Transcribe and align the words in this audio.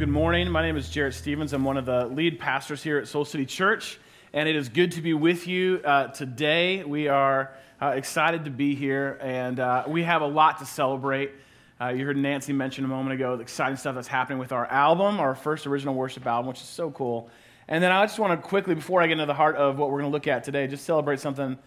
good 0.00 0.08
morning. 0.08 0.48
My 0.48 0.62
name 0.62 0.78
is 0.78 0.88
Jarrett 0.88 1.12
Stevens. 1.12 1.52
I'm 1.52 1.62
one 1.62 1.76
of 1.76 1.84
the 1.84 2.06
lead 2.06 2.40
pastors 2.40 2.82
here 2.82 2.96
at 2.96 3.06
Soul 3.06 3.26
City 3.26 3.44
Church, 3.44 4.00
and 4.32 4.48
it 4.48 4.56
is 4.56 4.70
good 4.70 4.92
to 4.92 5.02
be 5.02 5.12
with 5.12 5.46
you 5.46 5.82
uh, 5.84 6.06
today. 6.06 6.82
We 6.82 7.08
are 7.08 7.52
uh, 7.82 7.88
excited 7.88 8.46
to 8.46 8.50
be 8.50 8.74
here, 8.74 9.18
and 9.20 9.60
uh, 9.60 9.84
we 9.86 10.02
have 10.04 10.22
a 10.22 10.26
lot 10.26 10.58
to 10.60 10.64
celebrate. 10.64 11.32
Uh, 11.78 11.88
you 11.88 12.06
heard 12.06 12.16
Nancy 12.16 12.54
mention 12.54 12.86
a 12.86 12.88
moment 12.88 13.12
ago 13.12 13.36
the 13.36 13.42
exciting 13.42 13.76
stuff 13.76 13.94
that's 13.94 14.08
happening 14.08 14.38
with 14.38 14.52
our 14.52 14.64
album, 14.64 15.20
our 15.20 15.34
first 15.34 15.66
original 15.66 15.94
worship 15.94 16.26
album, 16.26 16.46
which 16.48 16.62
is 16.62 16.66
so 16.66 16.90
cool. 16.90 17.28
And 17.68 17.84
then 17.84 17.92
I 17.92 18.02
just 18.06 18.18
want 18.18 18.40
to 18.40 18.48
quickly, 18.48 18.74
before 18.74 19.02
I 19.02 19.06
get 19.06 19.12
into 19.12 19.26
the 19.26 19.34
heart 19.34 19.56
of 19.56 19.76
what 19.76 19.90
we're 19.90 20.00
going 20.00 20.10
to 20.10 20.14
look 20.14 20.28
at 20.28 20.44
today, 20.44 20.66
just 20.66 20.86
celebrate 20.86 21.20
something 21.20 21.58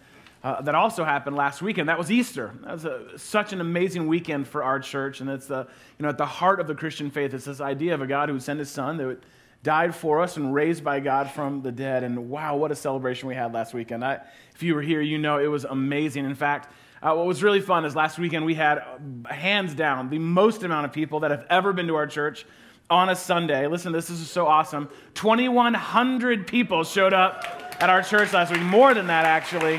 uh, 0.44 0.60
that 0.60 0.74
also 0.74 1.04
happened 1.04 1.34
last 1.36 1.62
weekend. 1.62 1.88
That 1.88 1.96
was 1.96 2.10
Easter. 2.10 2.52
That 2.64 2.72
was 2.72 2.84
a, 2.84 3.18
such 3.18 3.54
an 3.54 3.62
amazing 3.62 4.06
weekend 4.06 4.46
for 4.46 4.62
our 4.62 4.78
church, 4.78 5.22
and 5.22 5.30
it's 5.30 5.46
the 5.46 5.66
you 5.98 6.02
know 6.02 6.10
at 6.10 6.18
the 6.18 6.26
heart 6.26 6.60
of 6.60 6.66
the 6.66 6.74
Christian 6.74 7.10
faith. 7.10 7.32
It's 7.32 7.46
this 7.46 7.62
idea 7.62 7.94
of 7.94 8.02
a 8.02 8.06
God 8.06 8.28
who 8.28 8.38
sent 8.38 8.58
His 8.58 8.70
Son 8.70 8.98
that 8.98 9.20
died 9.62 9.94
for 9.94 10.20
us 10.20 10.36
and 10.36 10.52
raised 10.52 10.84
by 10.84 11.00
God 11.00 11.30
from 11.30 11.62
the 11.62 11.72
dead. 11.72 12.04
And 12.04 12.28
wow, 12.28 12.56
what 12.56 12.70
a 12.70 12.76
celebration 12.76 13.26
we 13.26 13.34
had 13.34 13.54
last 13.54 13.72
weekend! 13.72 14.04
I, 14.04 14.20
if 14.54 14.62
you 14.62 14.74
were 14.74 14.82
here, 14.82 15.00
you 15.00 15.16
know 15.16 15.38
it 15.38 15.46
was 15.46 15.64
amazing. 15.64 16.26
In 16.26 16.36
fact. 16.36 16.72
Uh, 17.02 17.14
what 17.14 17.26
was 17.26 17.42
really 17.42 17.60
fun 17.60 17.84
is 17.84 17.94
last 17.94 18.18
weekend 18.18 18.46
we 18.46 18.54
had, 18.54 18.78
uh, 18.78 19.30
hands 19.30 19.74
down, 19.74 20.08
the 20.08 20.18
most 20.18 20.62
amount 20.62 20.86
of 20.86 20.92
people 20.92 21.20
that 21.20 21.30
have 21.30 21.44
ever 21.50 21.70
been 21.74 21.86
to 21.86 21.94
our 21.96 22.06
church 22.06 22.46
on 22.88 23.10
a 23.10 23.14
Sunday. 23.14 23.66
Listen, 23.66 23.92
this 23.92 24.08
is 24.08 24.30
so 24.30 24.46
awesome. 24.46 24.88
2,100 25.12 26.46
people 26.46 26.82
showed 26.82 27.12
up 27.12 27.74
at 27.78 27.90
our 27.90 28.02
church 28.02 28.32
last 28.32 28.52
week, 28.52 28.62
more 28.62 28.94
than 28.94 29.08
that, 29.08 29.26
actually. 29.26 29.78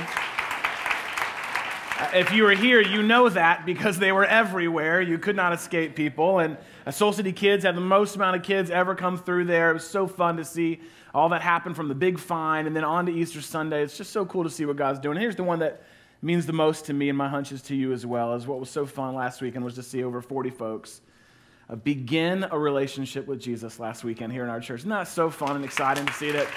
Uh, 1.98 2.10
if 2.14 2.34
you 2.34 2.44
were 2.44 2.54
here, 2.54 2.82
you 2.82 3.02
know 3.02 3.30
that 3.30 3.66
because 3.66 3.98
they 3.98 4.12
were 4.12 4.26
everywhere. 4.26 5.02
You 5.02 5.18
could 5.18 5.36
not 5.36 5.54
escape 5.54 5.96
people. 5.96 6.40
And 6.40 6.58
uh, 6.86 6.92
Soul 6.92 7.14
City 7.14 7.32
Kids 7.32 7.64
had 7.64 7.76
the 7.76 7.82
most 7.82 8.18
amount 8.18 8.36
of 8.36 8.44
kids 8.44 8.70
ever 8.70 8.96
come 8.96 9.18
through 9.18 9.46
there. 9.46 9.70
It 9.70 9.76
was 9.76 9.88
so 9.88 10.06
fun 10.06 10.36
to 10.38 10.44
see 10.44 10.82
all 11.14 11.30
that 11.30 11.42
happen 11.42 11.74
from 11.74 11.88
the 11.88 11.96
big 11.96 12.20
find 12.20 12.68
and 12.68 12.76
then 12.76 12.84
on 12.84 13.06
to 13.06 13.14
Easter 13.14 13.40
Sunday. 13.40 13.82
It's 13.82 13.98
just 13.98 14.12
so 14.12 14.26
cool 14.26 14.44
to 14.44 14.50
see 14.50 14.66
what 14.66 14.76
God's 14.76 15.00
doing. 15.00 15.18
Here's 15.18 15.38
the 15.38 15.44
one 15.44 15.60
that 15.60 15.84
means 16.22 16.46
the 16.46 16.54
most 16.54 16.86
to 16.86 16.94
me 16.94 17.08
and 17.08 17.18
my 17.18 17.30
hunches 17.30 17.62
to 17.62 17.76
you 17.76 17.94
as 17.94 18.06
well, 18.06 18.34
is 18.34 18.46
what 18.46 18.60
was 18.60 18.70
so 18.70 18.86
fun 18.86 19.16
last 19.16 19.42
weekend 19.42 19.64
was 19.64 19.76
to 19.76 19.84
see 19.84 20.04
over 20.04 20.22
40 20.22 20.50
folks 20.50 21.00
uh, 21.70 21.76
begin 21.78 22.46
a 22.52 22.60
relationship 22.60 23.26
with 23.26 23.40
Jesus 23.40 23.80
last 23.80 24.04
weekend 24.04 24.34
here 24.34 24.44
in 24.44 24.50
our 24.50 24.60
church. 24.60 24.82
Isn't 24.82 24.90
that 24.90 25.08
so 25.08 25.30
fun 25.30 25.56
and 25.56 25.64
exciting 25.64 26.06
to 26.06 26.14
see 26.14 26.32
that 26.32 26.48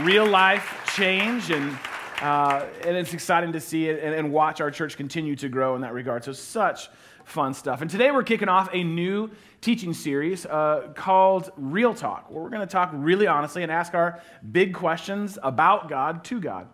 real 0.00 0.26
life 0.26 0.92
change 0.96 1.50
and 1.50 1.78
uh, 2.20 2.66
and 2.84 2.96
it's 2.96 3.14
exciting 3.14 3.52
to 3.52 3.60
see 3.60 3.88
it 3.88 4.02
and, 4.02 4.14
and, 4.14 4.32
watch 4.32 4.60
our 4.60 4.70
church 4.70 4.96
continue 4.96 5.34
to 5.36 5.48
grow 5.48 5.74
in 5.74 5.80
that 5.80 5.94
regard. 5.94 6.22
So, 6.24 6.32
such 6.32 6.90
fun 7.24 7.54
stuff. 7.54 7.80
And 7.80 7.90
today 7.90 8.10
we're 8.10 8.22
kicking 8.22 8.48
off 8.48 8.68
a 8.72 8.84
new 8.84 9.30
teaching 9.60 9.94
series 9.94 10.44
uh, 10.46 10.92
called 10.94 11.50
Real 11.56 11.94
Talk, 11.94 12.30
where 12.30 12.42
we're 12.42 12.50
going 12.50 12.66
to 12.66 12.72
talk 12.72 12.90
really 12.92 13.26
honestly 13.26 13.62
and 13.62 13.72
ask 13.72 13.94
our 13.94 14.20
big 14.52 14.74
questions 14.74 15.38
about 15.42 15.88
God 15.88 16.24
to 16.24 16.40
God. 16.40 16.68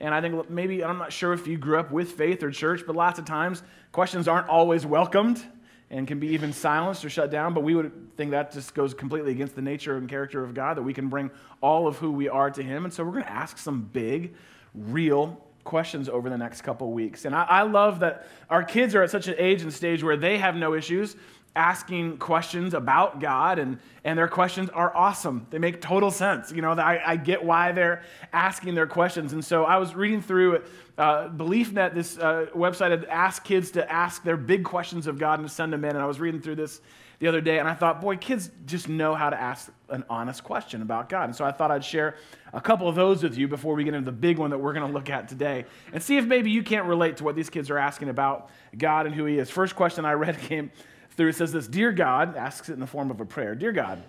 And 0.00 0.14
I 0.14 0.20
think 0.20 0.48
maybe, 0.48 0.82
I'm 0.82 0.98
not 0.98 1.12
sure 1.12 1.32
if 1.32 1.46
you 1.46 1.58
grew 1.58 1.78
up 1.78 1.90
with 1.90 2.12
faith 2.12 2.42
or 2.42 2.50
church, 2.50 2.82
but 2.86 2.96
lots 2.96 3.18
of 3.18 3.26
times 3.26 3.62
questions 3.92 4.28
aren't 4.28 4.48
always 4.48 4.86
welcomed 4.86 5.42
and 5.90 6.06
can 6.06 6.18
be 6.18 6.28
even 6.28 6.52
silenced 6.52 7.04
or 7.04 7.10
shut 7.10 7.30
down. 7.30 7.52
But 7.52 7.62
we 7.62 7.74
would 7.74 8.16
think 8.16 8.30
that 8.30 8.52
just 8.52 8.74
goes 8.74 8.94
completely 8.94 9.32
against 9.32 9.54
the 9.54 9.62
nature 9.62 9.96
and 9.96 10.08
character 10.08 10.42
of 10.42 10.54
God, 10.54 10.76
that 10.76 10.82
we 10.82 10.94
can 10.94 11.08
bring 11.08 11.30
all 11.60 11.86
of 11.86 11.96
who 11.96 12.10
we 12.10 12.28
are 12.28 12.50
to 12.50 12.62
Him. 12.62 12.84
And 12.84 12.94
so 12.94 13.04
we're 13.04 13.12
going 13.12 13.24
to 13.24 13.32
ask 13.32 13.58
some 13.58 13.82
big, 13.82 14.34
real 14.74 15.40
questions 15.64 16.08
over 16.08 16.30
the 16.30 16.38
next 16.38 16.62
couple 16.62 16.90
weeks. 16.92 17.24
And 17.24 17.34
I, 17.34 17.42
I, 17.42 17.62
love 17.62 18.00
that 18.00 18.26
our 18.48 18.62
kids 18.62 18.94
are 18.94 19.02
at 19.02 19.10
such 19.10 19.28
an 19.28 19.34
age 19.38 19.62
and 19.62 19.72
stage 19.72 20.02
where 20.02 20.16
they 20.16 20.38
have 20.38 20.56
no 20.56 20.74
issues 20.74 21.16
asking 21.56 22.16
questions 22.18 22.74
about 22.74 23.20
God, 23.20 23.58
and, 23.58 23.78
and 24.04 24.18
their 24.18 24.28
questions 24.28 24.70
are 24.70 24.96
awesome. 24.96 25.46
They 25.50 25.58
make 25.58 25.80
total 25.80 26.10
sense. 26.10 26.52
You 26.52 26.62
know, 26.62 26.72
I, 26.72 27.00
I 27.04 27.16
get 27.16 27.44
why 27.44 27.72
they're 27.72 28.02
asking 28.32 28.74
their 28.74 28.86
questions. 28.86 29.32
And 29.32 29.44
so 29.44 29.64
I 29.64 29.76
was 29.76 29.94
reading 29.94 30.22
through 30.22 30.62
uh, 30.96 31.28
BeliefNet, 31.30 31.94
this 31.94 32.18
uh, 32.18 32.46
website 32.54 32.90
had 32.90 33.04
asked 33.06 33.44
kids 33.44 33.70
to 33.72 33.90
ask 33.90 34.22
their 34.22 34.36
big 34.36 34.64
questions 34.64 35.06
of 35.06 35.18
God 35.18 35.40
and 35.40 35.50
send 35.50 35.72
them 35.72 35.84
in. 35.84 35.90
And 35.90 35.98
I 35.98 36.06
was 36.06 36.20
reading 36.20 36.40
through 36.40 36.56
this 36.56 36.80
the 37.20 37.28
other 37.28 37.42
day, 37.42 37.58
and 37.58 37.68
I 37.68 37.74
thought, 37.74 38.00
boy, 38.00 38.16
kids 38.16 38.50
just 38.64 38.88
know 38.88 39.14
how 39.14 39.28
to 39.28 39.38
ask 39.38 39.70
an 39.90 40.04
honest 40.08 40.42
question 40.42 40.80
about 40.80 41.10
God. 41.10 41.24
And 41.24 41.36
so 41.36 41.44
I 41.44 41.52
thought 41.52 41.70
I'd 41.70 41.84
share 41.84 42.16
a 42.54 42.62
couple 42.62 42.88
of 42.88 42.94
those 42.94 43.22
with 43.22 43.36
you 43.36 43.46
before 43.46 43.74
we 43.74 43.84
get 43.84 43.92
into 43.92 44.06
the 44.06 44.16
big 44.16 44.38
one 44.38 44.50
that 44.50 44.58
we're 44.58 44.72
going 44.72 44.86
to 44.86 44.92
look 44.92 45.10
at 45.10 45.28
today 45.28 45.66
and 45.92 46.02
see 46.02 46.16
if 46.16 46.24
maybe 46.24 46.50
you 46.50 46.62
can't 46.62 46.86
relate 46.86 47.18
to 47.18 47.24
what 47.24 47.36
these 47.36 47.50
kids 47.50 47.68
are 47.68 47.76
asking 47.76 48.08
about 48.08 48.48
God 48.76 49.04
and 49.04 49.14
who 49.14 49.26
He 49.26 49.36
is. 49.38 49.50
First 49.50 49.76
question 49.76 50.06
I 50.06 50.14
read 50.14 50.38
came 50.48 50.72
through. 51.10 51.28
It 51.28 51.36
says 51.36 51.52
this 51.52 51.68
Dear 51.68 51.92
God, 51.92 52.38
asks 52.38 52.70
it 52.70 52.72
in 52.72 52.80
the 52.80 52.86
form 52.86 53.10
of 53.10 53.20
a 53.20 53.26
prayer 53.26 53.54
Dear 53.54 53.72
God, 53.72 54.02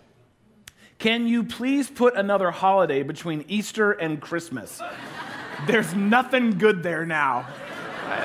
can 0.97 1.27
you 1.27 1.43
please 1.43 1.89
put 1.89 2.15
another 2.15 2.49
holiday 2.49 3.03
between 3.03 3.43
Easter 3.49 3.91
and 3.91 4.21
Christmas? 4.21 4.81
There's 5.67 5.93
nothing 5.93 6.57
good 6.57 6.81
there 6.81 7.05
now. 7.05 7.47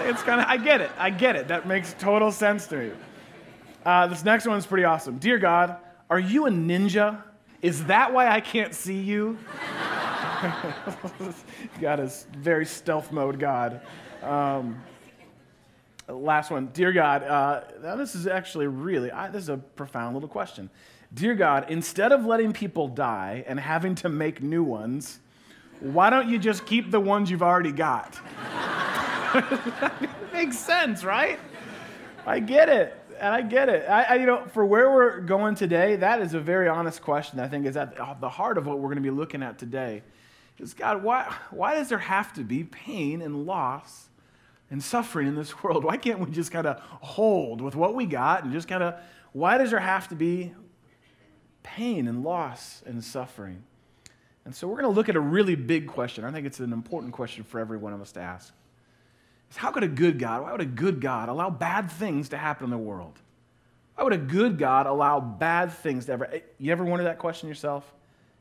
It's 0.07 0.23
kind 0.23 0.41
of, 0.41 0.49
I 0.49 0.57
get 0.57 0.81
it. 0.81 0.91
I 0.99 1.11
get 1.11 1.37
it. 1.37 1.47
That 1.47 1.69
makes 1.69 1.95
total 2.01 2.33
sense 2.33 2.67
to 2.69 2.77
me. 2.77 2.91
Uh, 3.87 4.09
this 4.09 4.25
next 4.25 4.49
one's 4.49 4.67
pretty 4.67 4.83
awesome. 4.83 5.17
Dear 5.17 5.39
God, 5.39 5.77
are 6.11 6.19
you 6.19 6.47
a 6.47 6.51
ninja? 6.51 7.23
Is 7.63 7.85
that 7.85 8.13
why 8.13 8.27
I 8.27 8.41
can't 8.41 8.75
see 8.75 8.99
you? 8.99 9.39
God 11.81 12.01
is 12.01 12.27
very 12.37 12.67
stealth 12.67 13.13
mode 13.13 13.39
God. 13.39 13.81
Um, 14.25 14.83
last 16.09 16.51
one. 16.51 16.67
Dear 16.73 16.91
God, 16.91 17.23
uh, 17.23 17.61
this 17.97 18.17
is 18.17 18.27
actually 18.27 18.67
really, 18.67 19.13
I, 19.13 19.29
this 19.29 19.45
is 19.45 19.51
a 19.51 19.59
profound 19.59 20.15
little 20.15 20.29
question. 20.29 20.69
Dear 21.15 21.37
God, 21.37 21.71
instead 21.71 22.11
of 22.11 22.27
letting 22.27 22.53
people 22.53 22.89
die 22.89 23.45
and 23.47 23.61
having 23.61 23.95
to 23.97 24.09
make 24.09 24.43
new 24.43 24.65
ones, 24.65 25.21
why 25.79 26.11
don't 26.11 26.29
you 26.29 26.41
just 26.41 26.67
keep 26.67 26.91
the 26.91 26.99
ones 26.99 27.31
you've 27.31 27.41
already 27.41 27.71
got? 27.71 28.19
makes 30.33 30.59
sense, 30.59 31.05
right? 31.05 31.39
I 32.27 32.41
get 32.41 32.69
it 32.69 33.01
and 33.19 33.35
I 33.35 33.43
get 33.43 33.69
it. 33.69 33.89
I, 33.89 34.03
I, 34.03 34.15
you 34.17 34.27
know, 34.27 34.45
for 34.53 34.65
where 34.65 34.91
we're 34.91 35.21
going 35.21 35.55
today, 35.55 35.97
that 35.97 36.21
is 36.21 36.35
a 36.35 36.41
very 36.41 36.69
honest 36.69 37.03
question. 37.03 37.41
I 37.41 37.49
think 37.49 37.67
is 37.67 37.77
at 37.77 37.97
the 38.21 38.29
heart 38.29 38.59
of 38.59 38.67
what 38.67 38.79
we're 38.79 38.89
going 38.89 38.97
to 38.97 39.03
be 39.03 39.11
looking 39.11 39.43
at 39.43 39.59
today. 39.59 40.03
Is 40.59 40.75
God, 40.75 41.03
why, 41.03 41.35
why 41.51 41.75
does 41.75 41.89
there 41.89 41.99
have 41.99 42.33
to 42.35 42.43
be 42.43 42.65
pain 42.65 43.21
and 43.21 43.47
loss 43.47 44.09
and 44.71 44.83
suffering 44.83 45.29
in 45.29 45.35
this 45.35 45.63
world? 45.63 45.85
Why 45.85 45.97
can't 45.97 46.19
we 46.19 46.31
just 46.31 46.51
kind 46.51 46.67
of 46.67 46.81
hold 46.81 47.61
with 47.61 47.75
what 47.75 47.95
we 47.95 48.07
got 48.07 48.45
and 48.45 48.53
just 48.53 48.69
kind 48.69 48.83
of, 48.83 48.95
why 49.33 49.59
does 49.59 49.71
there 49.71 49.81
have 49.81 50.09
to 50.09 50.15
be 50.15 50.55
pain 51.63 52.09
and 52.09 52.23
loss 52.23 52.83
and 52.87 53.03
suffering? 53.03 53.63
And 54.45 54.55
so 54.55 54.67
we're 54.69 54.81
going 54.81 54.93
to 54.93 54.97
look 54.97 55.09
at 55.09 55.17
a 55.17 55.21
really 55.21 55.57
big 55.57 55.89
question. 55.89 56.25
I 56.25 56.31
think 56.31 56.47
it's 56.47 56.61
an 56.61 56.73
important 56.73 57.13
question 57.13 57.45
for 57.45 57.59
every 57.59 57.77
one 57.77 57.93
of 57.93 58.01
us 58.01 58.13
to 58.13 58.21
ask 58.21 58.55
is 59.51 59.57
how 59.57 59.71
could 59.71 59.83
a 59.83 59.89
good 59.89 60.19
God, 60.19 60.43
why 60.43 60.53
would 60.53 60.61
a 60.61 60.67
good 60.67 61.01
God 61.01 61.29
allow 61.29 61.51
bad 61.51 61.91
things 61.91 62.31
to 62.31 62.37
happen 62.37 62.65
in 62.65 62.71
the 62.71 62.79
world? 62.79 63.19
Why 63.95 64.05
would 64.05 64.13
a 64.13 64.19
good 64.19 64.59
God 64.59 64.87
allow 64.87 65.21
bad 65.21 65.73
things 65.73 66.07
to 66.07 66.13
ever? 66.13 66.27
Eh, 66.27 66.41
you 66.59 66.73
ever 66.73 66.85
wonder 66.85 67.05
that 67.05 67.19
question 67.19 67.49
yourself? 67.49 67.91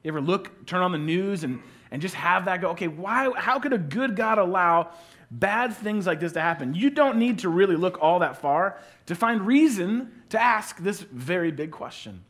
You 0.04 0.10
ever 0.10 0.22
look, 0.22 0.66
turn 0.66 0.82
on 0.82 0.92
the 0.92 0.98
news 0.98 1.44
and, 1.44 1.62
and 1.92 2.02
just 2.02 2.16
have 2.16 2.46
that 2.46 2.62
go, 2.62 2.72
okay, 2.72 2.88
why, 2.88 3.32
how 3.38 3.60
could 3.60 3.74
a 3.74 3.78
good 3.78 4.16
God 4.16 4.38
allow 4.38 4.92
bad 5.32 5.74
things 5.74 6.06
like 6.06 6.20
this 6.20 6.34
to 6.34 6.42
happen? 6.42 6.76
You 6.76 6.90
don't 6.90 7.18
need 7.18 7.40
to 7.40 7.50
really 7.50 7.76
look 7.76 7.98
all 8.02 8.20
that 8.20 8.38
far 8.38 8.78
to 9.08 9.16
find 9.16 9.48
reason 9.48 10.12
to 10.30 10.42
ask 10.42 10.78
this 10.78 11.02
very 11.02 11.52
big 11.52 11.72
question. 11.72 12.24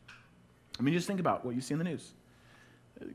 I 0.78 0.82
mean, 0.82 0.94
just 0.94 1.06
think 1.06 1.20
about 1.20 1.44
what 1.44 1.54
you 1.54 1.60
see 1.60 1.74
in 1.74 1.78
the 1.78 1.84
news 1.84 2.12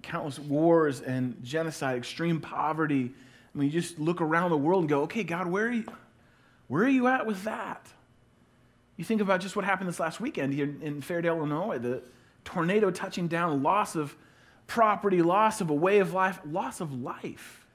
countless 0.04 0.38
wars 0.38 1.02
and 1.02 1.44
genocide, 1.44 1.98
extreme 1.98 2.40
poverty 2.40 3.12
I 3.54 3.58
mean, 3.58 3.70
you 3.70 3.82
just 3.82 4.00
look 4.00 4.22
around 4.22 4.52
the 4.52 4.58
world 4.58 4.84
and 4.84 4.90
go, 4.90 5.02
okay, 5.04 5.24
God, 5.24 5.48
where 5.48 5.68
are 5.68 5.72
you, 5.72 5.86
where 6.68 6.84
are 6.84 6.90
you 6.90 7.08
at 7.08 7.26
with 7.26 7.44
that? 7.44 7.86
You 8.96 9.04
think 9.04 9.22
about 9.22 9.42
just 9.42 9.56
what 9.56 9.66
happened 9.66 9.90
this 9.90 10.00
last 10.00 10.22
weekend 10.22 10.54
here 10.54 10.66
in 10.66 11.02
Fairdale, 11.02 11.38
Illinois, 11.38 11.80
the 11.80 12.04
tornado 12.46 12.92
touching 12.92 13.28
down, 13.28 13.64
loss 13.64 13.96
of 13.96 14.16
property, 14.68 15.22
loss 15.22 15.60
of 15.60 15.70
a 15.70 15.74
way 15.74 16.00
of 16.00 16.14
life, 16.14 16.40
loss 16.46 16.82
of 16.82 17.02
life. 17.02 17.66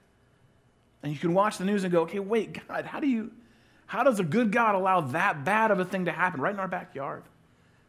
And 1.02 1.12
you 1.12 1.18
can 1.18 1.34
watch 1.34 1.58
the 1.58 1.64
news 1.64 1.84
and 1.84 1.92
go, 1.92 2.02
okay, 2.02 2.20
wait, 2.20 2.66
God, 2.66 2.84
how 2.84 3.00
do 3.00 3.06
you, 3.06 3.30
how 3.86 4.02
does 4.02 4.18
a 4.18 4.24
good 4.24 4.50
God 4.50 4.74
allow 4.74 5.02
that 5.02 5.44
bad 5.44 5.70
of 5.70 5.78
a 5.78 5.84
thing 5.84 6.06
to 6.06 6.12
happen 6.12 6.40
right 6.40 6.54
in 6.54 6.60
our 6.60 6.68
backyard? 6.68 7.22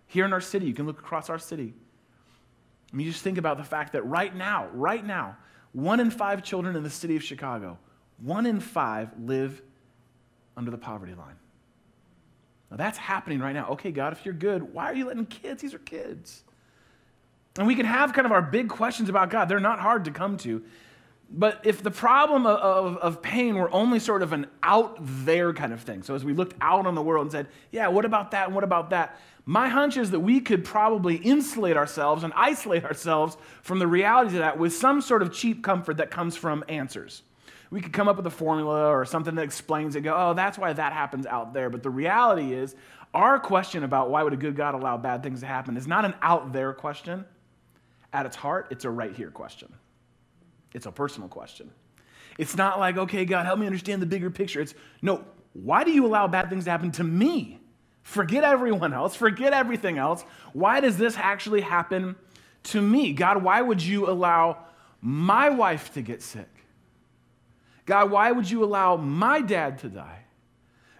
Here 0.07 0.25
in 0.25 0.33
our 0.33 0.41
city, 0.41 0.65
you 0.65 0.73
can 0.73 0.85
look 0.85 0.99
across 0.99 1.29
our 1.29 1.39
city. 1.39 1.73
I 2.91 2.95
mean, 2.95 3.05
you 3.05 3.11
just 3.11 3.23
think 3.23 3.37
about 3.37 3.57
the 3.57 3.63
fact 3.63 3.93
that 3.93 4.03
right 4.03 4.33
now, 4.35 4.67
right 4.73 5.05
now, 5.05 5.37
one 5.77 5.99
in 5.99 6.09
five 6.09 6.41
children 6.41 6.75
in 6.75 6.81
the 6.81 6.89
city 6.89 7.15
of 7.15 7.23
Chicago, 7.23 7.77
one 8.17 8.47
in 8.47 8.59
five 8.59 9.11
live 9.19 9.61
under 10.55 10.71
the 10.71 10.77
poverty 10.77 11.13
line. 11.13 11.35
Now 12.71 12.77
that's 12.77 12.97
happening 12.97 13.39
right 13.39 13.53
now. 13.53 13.69
Okay, 13.69 13.91
God, 13.91 14.11
if 14.11 14.25
you're 14.25 14.33
good, 14.33 14.73
why 14.73 14.85
are 14.85 14.95
you 14.95 15.05
letting 15.05 15.27
kids? 15.27 15.61
These 15.61 15.75
are 15.75 15.79
kids. 15.79 16.43
And 17.59 17.67
we 17.67 17.75
can 17.75 17.85
have 17.85 18.11
kind 18.13 18.25
of 18.25 18.31
our 18.31 18.41
big 18.41 18.69
questions 18.69 19.07
about 19.07 19.29
God. 19.29 19.49
They're 19.49 19.59
not 19.59 19.79
hard 19.79 20.05
to 20.05 20.11
come 20.11 20.37
to. 20.37 20.63
But 21.29 21.61
if 21.63 21.83
the 21.83 21.91
problem 21.91 22.47
of, 22.47 22.57
of, 22.59 22.97
of, 22.97 23.21
pain 23.21 23.55
were 23.55 23.69
only 23.71 23.99
sort 23.99 24.23
of 24.23 24.33
an 24.33 24.47
out 24.63 24.97
there 24.99 25.53
kind 25.53 25.73
of 25.73 25.81
thing, 25.81 26.01
so 26.01 26.15
as 26.15 26.23
we 26.23 26.33
looked 26.33 26.55
out 26.59 26.87
on 26.87 26.95
the 26.95 27.01
world 27.01 27.25
and 27.25 27.31
said, 27.31 27.47
yeah, 27.71 27.87
what 27.89 28.05
about 28.05 28.31
that 28.31 28.47
and 28.47 28.55
what 28.55 28.63
about 28.63 28.91
that? 28.91 29.19
My 29.49 29.69
hunch 29.69 29.95
is 29.95 30.11
that 30.11 30.19
we 30.19 30.41
could 30.41 30.65
probably 30.65 31.15
insulate 31.15 31.77
ourselves 31.77 32.25
and 32.25 32.33
isolate 32.35 32.83
ourselves 32.83 33.37
from 33.61 33.79
the 33.79 33.87
realities 33.87 34.33
of 34.33 34.39
that 34.39 34.59
with 34.59 34.73
some 34.73 34.99
sort 34.99 35.21
of 35.21 35.31
cheap 35.31 35.63
comfort 35.63 35.97
that 35.97 36.11
comes 36.11 36.35
from 36.35 36.65
answers. 36.67 37.23
We 37.71 37.79
could 37.79 37.93
come 37.93 38.09
up 38.09 38.17
with 38.17 38.27
a 38.27 38.29
formula 38.29 38.89
or 38.89 39.05
something 39.05 39.35
that 39.35 39.43
explains 39.43 39.95
it, 39.95 40.01
go, 40.01 40.13
oh, 40.13 40.33
that's 40.33 40.57
why 40.57 40.73
that 40.73 40.91
happens 40.91 41.25
out 41.25 41.53
there. 41.53 41.69
But 41.69 41.81
the 41.81 41.89
reality 41.89 42.53
is, 42.53 42.75
our 43.13 43.39
question 43.39 43.85
about 43.85 44.09
why 44.09 44.21
would 44.21 44.33
a 44.33 44.37
good 44.37 44.57
God 44.57 44.75
allow 44.75 44.97
bad 44.97 45.23
things 45.23 45.39
to 45.39 45.45
happen 45.45 45.77
is 45.77 45.87
not 45.87 46.03
an 46.03 46.15
out 46.21 46.51
there 46.51 46.73
question. 46.73 47.23
At 48.11 48.25
its 48.25 48.35
heart, 48.35 48.67
it's 48.69 48.83
a 48.83 48.89
right 48.89 49.15
here 49.15 49.31
question. 49.31 49.71
It's 50.73 50.87
a 50.87 50.91
personal 50.91 51.29
question. 51.29 51.71
It's 52.37 52.57
not 52.57 52.79
like, 52.79 52.97
okay, 52.97 53.23
God, 53.23 53.45
help 53.45 53.59
me 53.59 53.65
understand 53.65 54.01
the 54.01 54.07
bigger 54.07 54.29
picture. 54.29 54.59
It's, 54.59 54.73
no, 55.01 55.23
why 55.53 55.85
do 55.85 55.91
you 55.91 56.05
allow 56.05 56.27
bad 56.27 56.49
things 56.49 56.65
to 56.65 56.71
happen 56.71 56.91
to 56.91 57.03
me? 57.05 57.61
Forget 58.07 58.45
everyone 58.45 58.93
else, 58.93 59.17
forget 59.17 59.51
everything 59.51 59.97
else. 59.97 60.23
Why 60.53 60.79
does 60.79 60.97
this 60.97 61.17
actually 61.17 61.59
happen 61.59 62.15
to 62.63 62.81
me? 62.81 63.11
God, 63.11 63.43
why 63.43 63.61
would 63.61 63.83
you 63.83 64.09
allow 64.09 64.59
my 65.01 65.49
wife 65.49 65.93
to 65.95 66.01
get 66.01 66.21
sick? 66.21 66.47
God, 67.85 68.09
why 68.09 68.31
would 68.31 68.49
you 68.49 68.63
allow 68.63 68.95
my 68.95 69.41
dad 69.41 69.79
to 69.79 69.89
die? 69.89 70.23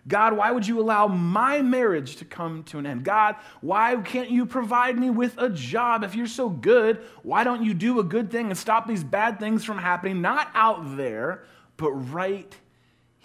God, 0.05 0.35
why 0.35 0.51
would 0.51 0.67
you 0.67 0.81
allow 0.81 1.07
my 1.07 1.61
marriage 1.61 2.17
to 2.17 2.25
come 2.25 2.63
to 2.63 2.77
an 2.77 2.85
end? 2.85 3.05
God, 3.05 3.37
why 3.61 3.95
can't 3.95 4.29
you 4.29 4.45
provide 4.45 4.99
me 4.99 5.09
with 5.09 5.37
a 5.37 5.47
job? 5.47 6.03
If 6.03 6.13
you're 6.13 6.27
so 6.27 6.49
good, 6.49 6.99
why 7.23 7.45
don't 7.45 7.63
you 7.63 7.73
do 7.73 8.01
a 8.01 8.03
good 8.03 8.29
thing 8.29 8.47
and 8.47 8.57
stop 8.57 8.85
these 8.85 9.05
bad 9.05 9.39
things 9.39 9.63
from 9.63 9.77
happening, 9.77 10.21
not 10.21 10.49
out 10.53 10.97
there, 10.97 11.45
but 11.77 11.91
right 11.93 12.53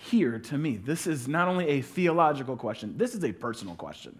here 0.02 0.38
to 0.38 0.58
me? 0.58 0.76
This 0.76 1.06
is 1.06 1.28
not 1.28 1.48
only 1.48 1.68
a 1.68 1.82
theological 1.82 2.56
question, 2.56 2.96
this 2.96 3.14
is 3.14 3.24
a 3.24 3.32
personal 3.32 3.74
question. 3.74 4.18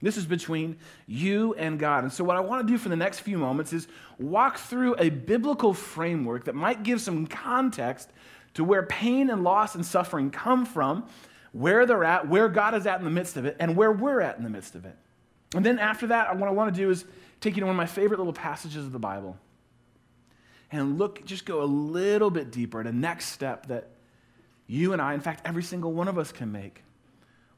This 0.00 0.16
is 0.16 0.26
between 0.26 0.78
you 1.06 1.54
and 1.54 1.78
God. 1.78 2.02
And 2.02 2.12
so, 2.12 2.24
what 2.24 2.36
I 2.36 2.40
want 2.40 2.66
to 2.66 2.72
do 2.72 2.76
for 2.76 2.88
the 2.88 2.96
next 2.96 3.20
few 3.20 3.38
moments 3.38 3.72
is 3.72 3.86
walk 4.18 4.58
through 4.58 4.96
a 4.98 5.10
biblical 5.10 5.72
framework 5.72 6.44
that 6.44 6.56
might 6.56 6.82
give 6.82 7.00
some 7.00 7.26
context 7.26 8.10
to 8.54 8.64
where 8.64 8.82
pain 8.82 9.30
and 9.30 9.44
loss 9.44 9.76
and 9.76 9.86
suffering 9.86 10.30
come 10.30 10.66
from 10.66 11.08
where 11.52 11.86
they're 11.86 12.04
at, 12.04 12.28
where 12.28 12.48
God 12.48 12.74
is 12.74 12.86
at 12.86 12.98
in 12.98 13.04
the 13.04 13.10
midst 13.10 13.36
of 13.36 13.44
it, 13.44 13.56
and 13.60 13.76
where 13.76 13.92
we're 13.92 14.20
at 14.20 14.38
in 14.38 14.42
the 14.42 14.50
midst 14.50 14.74
of 14.74 14.84
it. 14.84 14.96
And 15.54 15.64
then 15.64 15.78
after 15.78 16.08
that, 16.08 16.36
what 16.36 16.48
I 16.48 16.52
want 16.52 16.74
to 16.74 16.80
do 16.80 16.90
is 16.90 17.04
take 17.40 17.54
you 17.54 17.60
to 17.60 17.66
one 17.66 17.74
of 17.74 17.76
my 17.76 17.86
favorite 17.86 18.18
little 18.18 18.32
passages 18.32 18.84
of 18.84 18.92
the 18.92 18.98
Bible 18.98 19.38
and 20.72 20.98
look, 20.98 21.24
just 21.24 21.44
go 21.44 21.62
a 21.62 21.64
little 21.64 22.30
bit 22.30 22.50
deeper 22.50 22.80
at 22.80 22.86
a 22.86 22.92
next 22.92 23.26
step 23.26 23.66
that 23.66 23.90
you 24.66 24.92
and 24.92 25.02
I, 25.02 25.14
in 25.14 25.20
fact, 25.20 25.42
every 25.44 25.62
single 25.62 25.92
one 25.92 26.08
of 26.08 26.18
us 26.18 26.32
can 26.32 26.52
make 26.52 26.82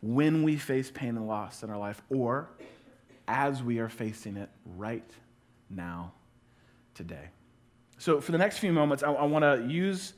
when 0.00 0.42
we 0.42 0.56
face 0.56 0.90
pain 0.90 1.16
and 1.16 1.26
loss 1.26 1.62
in 1.62 1.70
our 1.70 1.78
life 1.78 2.02
or 2.10 2.48
as 3.26 3.62
we 3.62 3.78
are 3.78 3.88
facing 3.88 4.36
it 4.36 4.50
right 4.76 5.08
now, 5.70 6.12
today. 6.94 7.28
So, 7.98 8.20
for 8.20 8.32
the 8.32 8.38
next 8.38 8.58
few 8.58 8.72
moments, 8.72 9.02
I, 9.02 9.12
I 9.12 9.24
want 9.24 9.44
to 9.44 9.66
use 9.72 10.14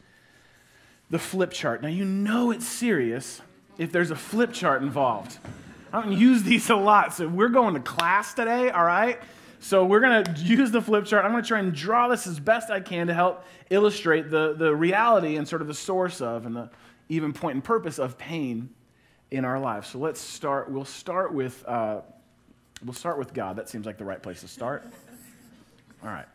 the 1.11 1.19
flip 1.19 1.53
chart. 1.53 1.83
Now, 1.83 1.89
you 1.89 2.05
know 2.05 2.51
it's 2.51 2.67
serious 2.67 3.41
if 3.79 3.93
there's 3.93 4.11
a 4.11 4.17
flip 4.17 4.53
chart 4.53 4.83
involved. 4.83 5.39
I 5.93 6.03
don't 6.03 6.13
use 6.13 6.43
these 6.43 6.69
a 6.69 6.77
lot, 6.77 7.15
so 7.15 7.29
we're 7.29 7.49
going 7.49 7.75
to 7.75 7.81
class 7.81 8.35
today, 8.35 8.71
all 8.71 8.85
right? 8.85 9.21
So 9.59 9.85
we're 9.85 10.01
going 10.01 10.25
to 10.25 10.41
use 10.41 10.71
the 10.71 10.83
flip 10.83 11.07
chart. 11.07 11.25
I'm 11.25 11.33
going 11.33 11.43
to 11.43 11.49
try 11.49 11.59
and 11.59 11.75
draw 11.75 12.09
this 12.09 12.27
as 12.27 12.39
best 12.39 12.71
I 12.71 12.81
can 12.81 13.07
to 13.07 13.15
help 13.15 13.45
illustrate 13.71 14.31
the, 14.31 14.55
the 14.55 14.75
reality 14.75 15.37
and 15.37 15.49
sort 15.49 15.63
of 15.63 15.69
the 15.69 15.75
source 15.75 16.21
of 16.21 16.47
and 16.47 16.55
the 16.55 16.71
even 17.09 17.33
point 17.33 17.55
and 17.55 17.65
purpose 17.65 17.99
of 17.99 18.19
pain 18.19 18.71
in 19.31 19.45
our 19.45 19.59
lives. 19.59 19.89
So 19.89 19.99
let's 19.99 20.21
start. 20.21 20.71
We'll 20.71 20.85
start 20.85 21.33
with 21.33 21.65
uh, 21.67 22.01
we'll 22.85 22.95
start 22.95 23.19
with 23.19 23.33
God. 23.35 23.57
That 23.57 23.69
seems 23.69 23.87
like 23.87 23.99
the 23.99 24.05
right 24.05 24.23
place 24.23 24.41
to 24.41 24.49
start. 24.49 24.85
All 26.03 26.11
right. 26.11 26.27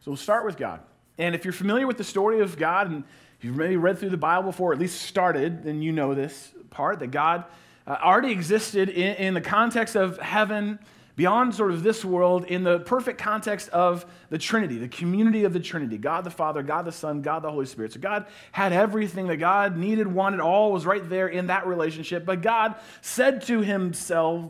So 0.00 0.10
we'll 0.10 0.16
start 0.16 0.44
with 0.44 0.56
God. 0.56 0.80
And 1.18 1.34
if 1.34 1.44
you're 1.44 1.52
familiar 1.52 1.86
with 1.86 1.98
the 1.98 2.04
story 2.04 2.40
of 2.40 2.56
God 2.56 2.90
and 2.90 3.04
you've 3.40 3.56
maybe 3.56 3.76
read 3.76 3.98
through 3.98 4.10
the 4.10 4.16
Bible 4.16 4.50
before, 4.50 4.72
at 4.72 4.78
least 4.78 5.02
started, 5.02 5.64
then 5.64 5.82
you 5.82 5.92
know 5.92 6.14
this 6.14 6.52
part 6.70 7.00
that 7.00 7.08
God 7.08 7.44
uh, 7.86 7.96
already 8.02 8.30
existed 8.30 8.88
in, 8.88 9.16
in 9.16 9.34
the 9.34 9.40
context 9.40 9.96
of 9.96 10.18
heaven, 10.18 10.78
beyond 11.18 11.52
sort 11.52 11.72
of 11.72 11.82
this 11.82 12.04
world, 12.04 12.44
in 12.44 12.62
the 12.62 12.78
perfect 12.78 13.20
context 13.20 13.68
of 13.70 14.06
the 14.30 14.38
Trinity, 14.38 14.78
the 14.78 14.86
community 14.86 15.42
of 15.42 15.52
the 15.52 15.58
Trinity 15.58 15.98
God 15.98 16.22
the 16.22 16.30
Father, 16.30 16.62
God 16.62 16.84
the 16.84 16.92
Son, 16.92 17.22
God 17.22 17.42
the 17.42 17.50
Holy 17.50 17.66
Spirit. 17.66 17.92
So 17.92 17.98
God 17.98 18.26
had 18.52 18.72
everything 18.72 19.26
that 19.26 19.38
God 19.38 19.76
needed, 19.76 20.06
wanted, 20.06 20.38
all 20.38 20.70
was 20.70 20.86
right 20.86 21.06
there 21.08 21.26
in 21.26 21.48
that 21.48 21.66
relationship. 21.66 22.24
But 22.24 22.40
God 22.40 22.76
said 23.00 23.42
to 23.48 23.62
himself, 23.62 24.48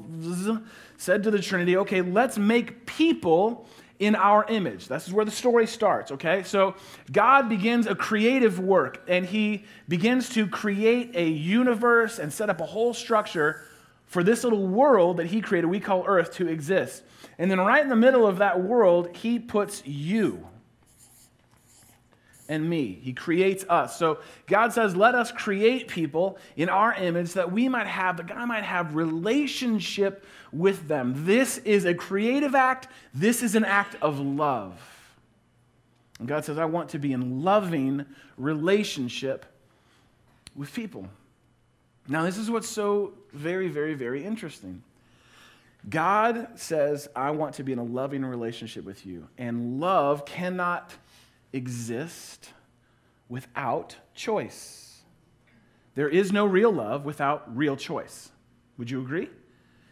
said 0.99 1.23
to 1.23 1.31
the 1.31 1.41
Trinity, 1.41 1.79
okay, 1.79 2.03
let's 2.03 2.37
make 2.37 2.85
people 2.85 3.67
in 3.99 4.15
our 4.15 4.45
image. 4.51 4.89
This 4.89 5.09
is 5.09 5.15
where 5.15 5.25
the 5.25 5.31
story 5.31 5.67
starts, 5.67 6.13
okay? 6.13 6.43
So 6.43 6.75
God 7.11 7.49
begins 7.49 7.87
a 7.87 7.95
creative 7.95 8.61
work 8.61 9.03
and 9.09 9.25
he 9.25 9.65
begins 9.89 10.29
to 10.35 10.47
create 10.47 11.17
a 11.17 11.27
universe 11.27 12.19
and 12.19 12.31
set 12.31 12.51
up 12.51 12.61
a 12.61 12.67
whole 12.67 12.93
structure 12.93 13.63
for 14.09 14.25
this 14.25 14.43
little 14.43 14.67
world 14.67 15.19
that 15.19 15.27
he 15.27 15.41
created, 15.41 15.69
we 15.69 15.81
call 15.81 16.05
Earth, 16.07 16.33
to 16.35 16.49
exist. 16.49 17.03
And 17.39 17.51
then 17.51 17.61
right 17.61 17.83
in 17.83 17.89
the 17.89 17.97
middle 17.97 18.27
of 18.27 18.39
that 18.39 18.63
world, 18.63 19.15
he 19.15 19.39
puts 19.39 19.87
you 19.87 20.47
and 22.49 22.69
me. 22.69 22.99
He 23.03 23.13
creates 23.13 23.65
us. 23.69 23.99
So 23.99 24.21
God 24.47 24.73
says, 24.73 24.97
let 24.97 25.15
us 25.15 25.31
create 25.31 25.89
people 25.89 26.39
in 26.57 26.71
our 26.71 26.95
image 26.95 27.35
that 27.35 27.53
we 27.53 27.69
might 27.69 27.87
have, 27.87 28.17
that 28.17 28.27
God 28.27 28.49
might 28.49 28.65
have 28.65 28.95
relationship 28.95 30.25
with 30.51 30.89
them. 30.89 31.27
This 31.27 31.59
is 31.59 31.85
a 31.85 31.93
creative 31.93 32.55
act. 32.55 32.89
This 33.13 33.43
is 33.43 33.55
an 33.55 33.67
act 33.67 33.97
of 34.01 34.19
love. 34.19 34.81
And 36.19 36.27
God 36.27 36.47
says, 36.47 36.59
I 36.59 36.65
want 36.65 36.89
to 36.91 36.99
be 36.99 37.13
in 37.13 37.45
loving 37.45 38.07
relationship 38.39 39.45
with 40.57 40.73
people. 40.73 41.09
Now, 42.09 42.25
this 42.25 42.39
is 42.39 42.51
what's 42.51 42.69
so 42.69 43.13
very, 43.33 43.69
very, 43.69 43.95
very 43.95 44.25
interesting. 44.25 44.83
God 45.89 46.49
says, 46.59 47.09
I 47.15 47.31
want 47.31 47.55
to 47.57 47.63
be 47.63 47.73
in 47.73 47.79
a 47.79 47.85
loving 47.85 48.25
relationship 48.25 48.85
with 48.85 49.07
you. 49.07 49.29
And 49.37 49.79
love 49.79 50.25
cannot 50.25 50.95
exist 51.53 52.51
without 53.29 53.97
choice. 54.15 55.03
There 55.95 56.09
is 56.09 56.33
no 56.33 56.47
real 56.47 56.73
love 56.73 57.05
without 57.05 57.57
real 57.57 57.77
choice. 57.77 58.31
Would 58.79 58.91
you 58.91 59.01
agree? 59.01 59.29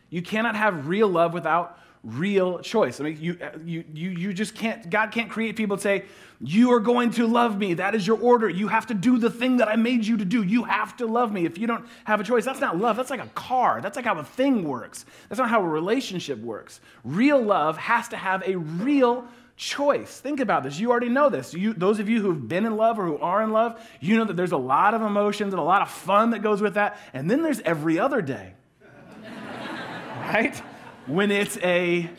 You 0.09 0.23
cannot 0.23 0.57
have 0.57 0.89
real 0.89 1.09
love 1.09 1.35
without 1.35 1.79
real 2.07 2.61
choice. 2.61 3.01
I 3.01 3.05
mean, 3.05 3.19
you, 3.21 3.39
uh, 3.43 3.51
you, 3.65 3.85
you, 3.93 4.11
you 4.11 4.33
just 4.33 4.55
can't, 4.55 4.89
God 4.89 5.11
can't 5.11 5.29
create 5.29 5.57
people 5.57 5.75
and 5.75 5.83
say, 5.83 6.05
You 6.41 6.73
are 6.73 6.81
going 6.81 7.11
to 7.13 7.27
love 7.27 7.59
me. 7.59 7.75
That 7.75 7.95
is 7.95 8.07
your 8.07 8.19
order. 8.19 8.49
You 8.49 8.69
have 8.69 8.87
to 8.87 8.95
do 8.95 9.19
the 9.19 9.29
thing 9.29 9.57
that 9.57 9.69
I 9.69 9.77
made 9.77 10.07
you 10.07 10.17
to 10.17 10.25
do. 10.25 10.43
You 10.43 10.65
have 10.65 10.97
to 10.99 11.07
love 11.07 11.33
me. 11.33 11.45
If 11.45 11.59
you 11.59 11.67
don't 11.67 11.85
have 12.05 12.21
a 12.21 12.25
choice, 12.25 12.45
that's 12.45 12.61
not 12.61 12.79
love. 12.79 12.97
That's 12.97 13.11
like 13.11 13.23
a 13.23 13.31
car. 13.35 13.81
That's 13.81 13.97
like 13.97 14.05
how 14.05 14.17
a 14.17 14.25
thing 14.25 14.65
works. 14.69 15.05
That's 15.29 15.41
not 15.41 15.51
how 15.51 15.61
a 15.61 15.69
relationship 15.69 16.39
works. 16.39 16.81
Real 17.05 17.43
love 17.43 17.77
has 17.77 18.09
to 18.09 18.17
have 18.17 18.43
a 18.47 18.57
real 18.57 19.27
choice. 19.57 20.21
Think 20.21 20.39
about 20.39 20.63
this. 20.63 20.79
You 20.79 20.93
already 20.93 21.09
know 21.09 21.29
this. 21.29 21.55
You, 21.55 21.73
those 21.73 21.99
of 21.99 22.09
you 22.09 22.23
who've 22.23 22.47
been 22.47 22.67
in 22.67 22.77
love 22.77 23.01
or 23.01 23.07
who 23.07 23.19
are 23.19 23.43
in 23.43 23.51
love, 23.51 23.85
you 24.01 24.17
know 24.17 24.25
that 24.25 24.37
there's 24.37 24.53
a 24.53 24.57
lot 24.57 24.95
of 24.95 25.03
emotions 25.03 25.53
and 25.53 25.61
a 25.61 25.65
lot 25.65 25.83
of 25.83 25.91
fun 25.91 26.31
that 26.31 26.43
goes 26.43 26.63
with 26.63 26.75
that. 26.75 26.99
And 27.13 27.29
then 27.29 27.43
there's 27.43 27.61
every 27.61 27.99
other 27.99 28.23
day, 28.23 28.53
right? 30.21 30.63
When 31.07 31.31
it's 31.31 31.57
a 31.59 32.11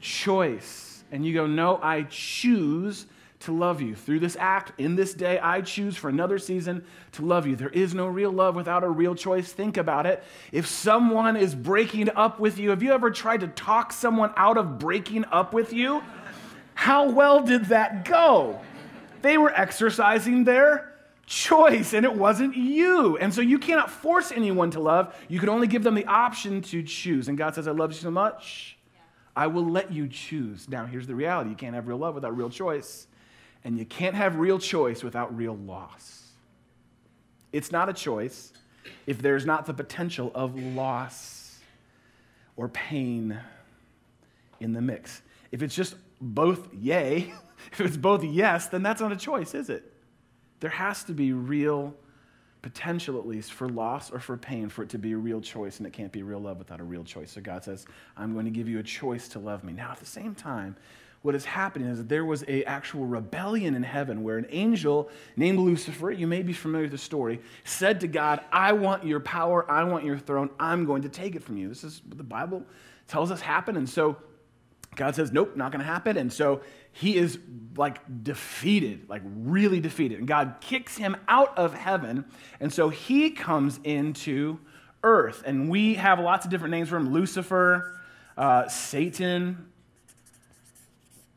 choice. 0.00 1.04
And 1.10 1.24
you 1.24 1.34
go, 1.34 1.46
no, 1.46 1.78
I 1.82 2.02
choose 2.04 3.06
to 3.40 3.52
love 3.52 3.80
you. 3.80 3.94
Through 3.94 4.20
this 4.20 4.36
act, 4.38 4.72
in 4.80 4.96
this 4.96 5.14
day, 5.14 5.38
I 5.38 5.60
choose 5.60 5.96
for 5.96 6.08
another 6.08 6.38
season 6.38 6.84
to 7.12 7.22
love 7.22 7.46
you. 7.46 7.56
There 7.56 7.68
is 7.68 7.94
no 7.94 8.06
real 8.06 8.30
love 8.30 8.54
without 8.54 8.84
a 8.84 8.88
real 8.88 9.14
choice. 9.14 9.52
Think 9.52 9.76
about 9.76 10.06
it. 10.06 10.22
If 10.52 10.66
someone 10.66 11.36
is 11.36 11.54
breaking 11.54 12.10
up 12.10 12.40
with 12.40 12.58
you, 12.58 12.70
have 12.70 12.82
you 12.82 12.92
ever 12.92 13.10
tried 13.10 13.40
to 13.40 13.48
talk 13.48 13.92
someone 13.92 14.32
out 14.36 14.56
of 14.56 14.78
breaking 14.78 15.24
up 15.26 15.52
with 15.52 15.72
you? 15.72 16.02
How 16.74 17.10
well 17.10 17.42
did 17.42 17.66
that 17.66 18.04
go? 18.04 18.60
They 19.22 19.38
were 19.38 19.52
exercising 19.54 20.44
their 20.44 20.91
choice 21.32 21.94
and 21.94 22.04
it 22.04 22.14
wasn't 22.14 22.54
you. 22.54 23.16
And 23.16 23.32
so 23.32 23.40
you 23.40 23.58
cannot 23.58 23.90
force 23.90 24.30
anyone 24.30 24.70
to 24.72 24.80
love. 24.80 25.14
You 25.28 25.40
can 25.40 25.48
only 25.48 25.66
give 25.66 25.82
them 25.82 25.94
the 25.94 26.04
option 26.04 26.60
to 26.62 26.82
choose. 26.82 27.28
And 27.28 27.38
God 27.38 27.54
says, 27.54 27.66
I 27.66 27.70
love 27.70 27.92
you 27.92 27.98
so 27.98 28.10
much, 28.10 28.76
I 29.34 29.46
will 29.46 29.68
let 29.68 29.90
you 29.90 30.08
choose. 30.08 30.68
Now, 30.68 30.84
here's 30.84 31.06
the 31.06 31.14
reality 31.14 31.50
you 31.50 31.56
can't 31.56 31.74
have 31.74 31.88
real 31.88 31.96
love 31.96 32.14
without 32.14 32.36
real 32.36 32.50
choice, 32.50 33.06
and 33.64 33.78
you 33.78 33.86
can't 33.86 34.14
have 34.14 34.36
real 34.36 34.58
choice 34.58 35.02
without 35.02 35.34
real 35.34 35.56
loss. 35.56 36.32
It's 37.50 37.72
not 37.72 37.88
a 37.88 37.94
choice 37.94 38.52
if 39.06 39.22
there's 39.22 39.46
not 39.46 39.64
the 39.64 39.74
potential 39.74 40.30
of 40.34 40.58
loss 40.58 41.60
or 42.56 42.68
pain 42.68 43.38
in 44.60 44.72
the 44.74 44.82
mix. 44.82 45.22
if 45.50 45.62
it's 45.62 45.74
just 45.74 45.94
both 46.20 46.72
yay, 46.74 47.32
if 47.72 47.80
it's 47.80 47.96
both 47.96 48.22
yes, 48.22 48.68
then 48.68 48.82
that's 48.82 49.00
not 49.00 49.12
a 49.12 49.16
choice, 49.16 49.54
is 49.54 49.70
it? 49.70 49.91
There 50.62 50.70
has 50.70 51.02
to 51.04 51.12
be 51.12 51.32
real 51.32 51.92
potential, 52.62 53.18
at 53.18 53.26
least, 53.26 53.52
for 53.52 53.68
loss 53.68 54.12
or 54.12 54.20
for 54.20 54.36
pain 54.36 54.68
for 54.68 54.84
it 54.84 54.90
to 54.90 54.98
be 54.98 55.10
a 55.10 55.16
real 55.16 55.40
choice, 55.40 55.78
and 55.78 55.86
it 55.88 55.92
can't 55.92 56.12
be 56.12 56.22
real 56.22 56.38
love 56.38 56.58
without 56.58 56.78
a 56.78 56.84
real 56.84 57.02
choice. 57.02 57.32
So 57.32 57.40
God 57.40 57.64
says, 57.64 57.84
I'm 58.16 58.32
going 58.32 58.44
to 58.44 58.52
give 58.52 58.68
you 58.68 58.78
a 58.78 58.82
choice 58.84 59.26
to 59.30 59.40
love 59.40 59.64
me. 59.64 59.72
Now, 59.72 59.90
at 59.90 59.98
the 59.98 60.06
same 60.06 60.36
time, 60.36 60.76
what 61.22 61.34
is 61.34 61.44
happening 61.44 61.88
is 61.88 61.98
that 61.98 62.08
there 62.08 62.24
was 62.24 62.44
a 62.46 62.62
actual 62.62 63.06
rebellion 63.06 63.74
in 63.74 63.82
heaven 63.82 64.22
where 64.22 64.38
an 64.38 64.46
angel 64.50 65.10
named 65.34 65.58
Lucifer, 65.58 66.12
you 66.12 66.28
may 66.28 66.42
be 66.42 66.52
familiar 66.52 66.84
with 66.84 66.92
the 66.92 66.98
story, 66.98 67.40
said 67.64 67.98
to 68.02 68.06
God, 68.06 68.40
I 68.52 68.72
want 68.72 69.04
your 69.04 69.18
power, 69.18 69.68
I 69.68 69.82
want 69.82 70.04
your 70.04 70.16
throne, 70.16 70.48
I'm 70.60 70.84
going 70.84 71.02
to 71.02 71.08
take 71.08 71.34
it 71.34 71.42
from 71.42 71.56
you. 71.56 71.68
This 71.68 71.82
is 71.82 72.02
what 72.06 72.18
the 72.18 72.22
Bible 72.22 72.62
tells 73.08 73.32
us 73.32 73.40
happened. 73.40 73.78
And 73.78 73.90
so 73.90 74.16
God 74.94 75.14
says, 75.14 75.32
Nope, 75.32 75.56
not 75.56 75.72
going 75.72 75.80
to 75.80 75.86
happen. 75.86 76.16
And 76.16 76.32
so 76.32 76.60
he 76.92 77.16
is 77.16 77.38
like 77.76 77.98
defeated, 78.22 79.08
like 79.08 79.22
really 79.24 79.80
defeated. 79.80 80.18
And 80.18 80.28
God 80.28 80.56
kicks 80.60 80.96
him 80.96 81.16
out 81.28 81.56
of 81.56 81.74
heaven. 81.74 82.24
And 82.60 82.72
so 82.72 82.90
he 82.90 83.30
comes 83.30 83.80
into 83.84 84.58
earth. 85.02 85.42
And 85.46 85.70
we 85.70 85.94
have 85.94 86.20
lots 86.20 86.44
of 86.44 86.50
different 86.50 86.72
names 86.72 86.90
for 86.90 86.96
him 86.96 87.12
Lucifer, 87.12 87.98
uh, 88.36 88.68
Satan, 88.68 89.72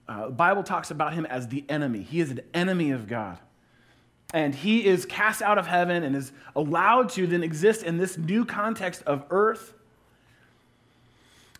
uh, 0.08 0.26
the 0.26 0.32
Bible 0.34 0.64
talks 0.64 0.92
about 0.92 1.14
him 1.14 1.26
as 1.26 1.48
the 1.48 1.64
enemy. 1.68 2.02
He 2.02 2.20
is 2.20 2.32
an 2.32 2.42
enemy 2.54 2.92
of 2.92 3.08
God. 3.08 3.40
And 4.34 4.54
he 4.54 4.86
is 4.86 5.06
cast 5.06 5.42
out 5.42 5.58
of 5.58 5.66
heaven 5.66 6.04
and 6.04 6.16
is 6.16 6.32
allowed 6.56 7.10
to 7.12 7.26
then 7.26 7.44
exist 7.44 7.84
in 7.84 7.98
this 7.98 8.18
new 8.18 8.46
context 8.46 9.02
of 9.04 9.26
earth. 9.30 9.74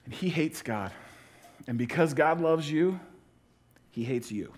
And 0.04 0.14
he 0.14 0.30
hates 0.30 0.62
God. 0.62 0.92
And 1.68 1.78
because 1.78 2.14
God 2.14 2.42
loves 2.42 2.70
you, 2.70 3.00
he 3.92 4.04
hates 4.04 4.32
you. 4.32 4.54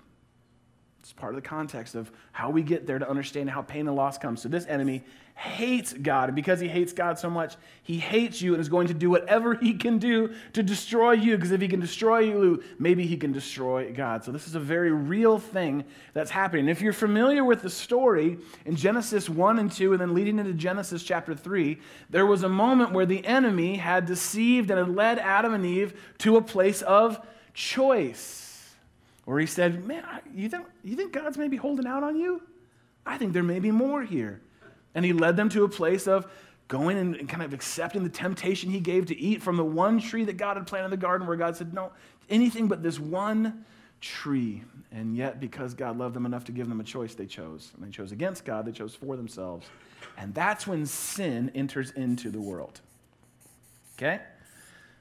It's 1.07 1.13
part 1.13 1.33
of 1.33 1.41
the 1.41 1.47
context 1.47 1.95
of 1.95 2.11
how 2.33 2.49
we 2.49 2.61
get 2.61 2.85
there 2.85 2.99
to 2.99 3.09
understand 3.09 3.49
how 3.49 3.61
pain 3.61 3.87
and 3.87 3.95
loss 3.95 4.17
comes. 4.17 4.41
So 4.41 4.49
this 4.49 4.65
enemy 4.67 5.05
hates 5.35 5.93
God. 5.93 6.27
And 6.27 6.35
because 6.35 6.59
he 6.59 6.67
hates 6.67 6.91
God 6.91 7.17
so 7.17 7.29
much, 7.29 7.55
he 7.81 7.97
hates 7.97 8.41
you 8.41 8.51
and 8.53 8.59
is 8.59 8.67
going 8.67 8.87
to 8.87 8.93
do 8.93 9.09
whatever 9.09 9.55
he 9.61 9.75
can 9.75 9.99
do 9.99 10.33
to 10.51 10.61
destroy 10.61 11.13
you. 11.13 11.37
Because 11.37 11.51
if 11.51 11.61
he 11.61 11.69
can 11.69 11.79
destroy 11.79 12.19
you, 12.19 12.61
maybe 12.77 13.07
he 13.07 13.15
can 13.15 13.31
destroy 13.31 13.93
God. 13.93 14.25
So 14.25 14.33
this 14.33 14.49
is 14.49 14.55
a 14.55 14.59
very 14.59 14.91
real 14.91 15.39
thing 15.39 15.85
that's 16.11 16.29
happening. 16.29 16.67
if 16.67 16.81
you're 16.81 16.91
familiar 16.91 17.45
with 17.45 17.61
the 17.61 17.69
story 17.69 18.39
in 18.65 18.75
Genesis 18.75 19.29
1 19.29 19.59
and 19.59 19.71
2, 19.71 19.93
and 19.93 20.01
then 20.01 20.13
leading 20.13 20.39
into 20.39 20.51
Genesis 20.51 21.03
chapter 21.03 21.33
3, 21.33 21.79
there 22.09 22.25
was 22.25 22.43
a 22.43 22.49
moment 22.49 22.91
where 22.91 23.05
the 23.05 23.25
enemy 23.25 23.77
had 23.77 24.05
deceived 24.05 24.69
and 24.71 24.77
had 24.77 24.93
led 24.93 25.19
Adam 25.19 25.53
and 25.53 25.65
Eve 25.65 25.97
to 26.17 26.35
a 26.35 26.41
place 26.41 26.81
of 26.81 27.25
choice. 27.53 28.46
Where 29.27 29.39
he 29.39 29.45
said, 29.45 29.85
Man, 29.85 30.05
you 30.33 30.47
think, 30.47 30.67
you 30.85 30.95
think 30.95 31.11
God's 31.11 31.37
maybe 31.37 31.57
holding 31.57 31.85
out 31.85 32.01
on 32.01 32.15
you? 32.15 32.41
I 33.05 33.17
think 33.17 33.33
there 33.33 33.43
may 33.43 33.59
be 33.59 33.71
more 33.71 34.01
here. 34.01 34.39
And 34.95 35.03
he 35.03 35.11
led 35.11 35.35
them 35.35 35.49
to 35.49 35.65
a 35.65 35.69
place 35.69 36.07
of 36.07 36.31
going 36.69 36.97
and 36.97 37.27
kind 37.27 37.43
of 37.43 37.51
accepting 37.53 38.05
the 38.05 38.09
temptation 38.09 38.69
he 38.69 38.79
gave 38.79 39.07
to 39.07 39.19
eat 39.19 39.41
from 39.41 39.57
the 39.57 39.65
one 39.65 39.99
tree 39.99 40.23
that 40.23 40.37
God 40.37 40.55
had 40.55 40.65
planted 40.65 40.85
in 40.85 40.91
the 40.91 40.97
garden, 40.97 41.27
where 41.27 41.35
God 41.35 41.57
said, 41.57 41.73
No, 41.73 41.91
anything 42.29 42.69
but 42.69 42.81
this 42.81 43.01
one 43.01 43.65
tree. 43.99 44.63
And 44.93 45.17
yet, 45.17 45.41
because 45.41 45.73
God 45.73 45.97
loved 45.97 46.15
them 46.15 46.25
enough 46.25 46.45
to 46.45 46.53
give 46.53 46.69
them 46.69 46.79
a 46.79 46.85
choice, 46.85 47.13
they 47.13 47.25
chose. 47.25 47.73
And 47.75 47.85
they 47.85 47.91
chose 47.91 48.13
against 48.13 48.45
God, 48.45 48.65
they 48.65 48.71
chose 48.71 48.95
for 48.95 49.17
themselves. 49.17 49.67
And 50.17 50.33
that's 50.33 50.65
when 50.65 50.85
sin 50.85 51.51
enters 51.53 51.91
into 51.91 52.29
the 52.29 52.39
world. 52.39 52.79
Okay? 53.97 54.21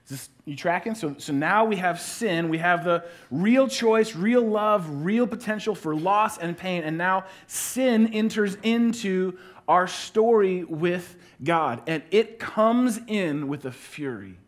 This, 0.08 0.28
you 0.44 0.54
tracking? 0.54 0.94
So, 0.94 1.16
so 1.18 1.32
now 1.32 1.64
we 1.64 1.76
have 1.76 2.00
sin, 2.00 2.48
we 2.48 2.58
have 2.58 2.84
the 2.84 3.04
real 3.30 3.66
choice, 3.66 4.14
real 4.14 4.42
love, 4.42 5.04
real 5.04 5.26
potential 5.26 5.74
for 5.74 5.96
loss 5.96 6.38
and 6.38 6.56
pain, 6.56 6.84
and 6.84 6.96
now 6.96 7.24
sin 7.48 8.14
enters 8.14 8.56
into 8.62 9.36
our 9.66 9.88
story 9.88 10.62
with 10.62 11.16
God, 11.42 11.82
and 11.88 12.04
it 12.12 12.38
comes 12.38 13.00
in 13.08 13.48
with 13.48 13.64
a 13.64 13.72
fury. 13.72 14.38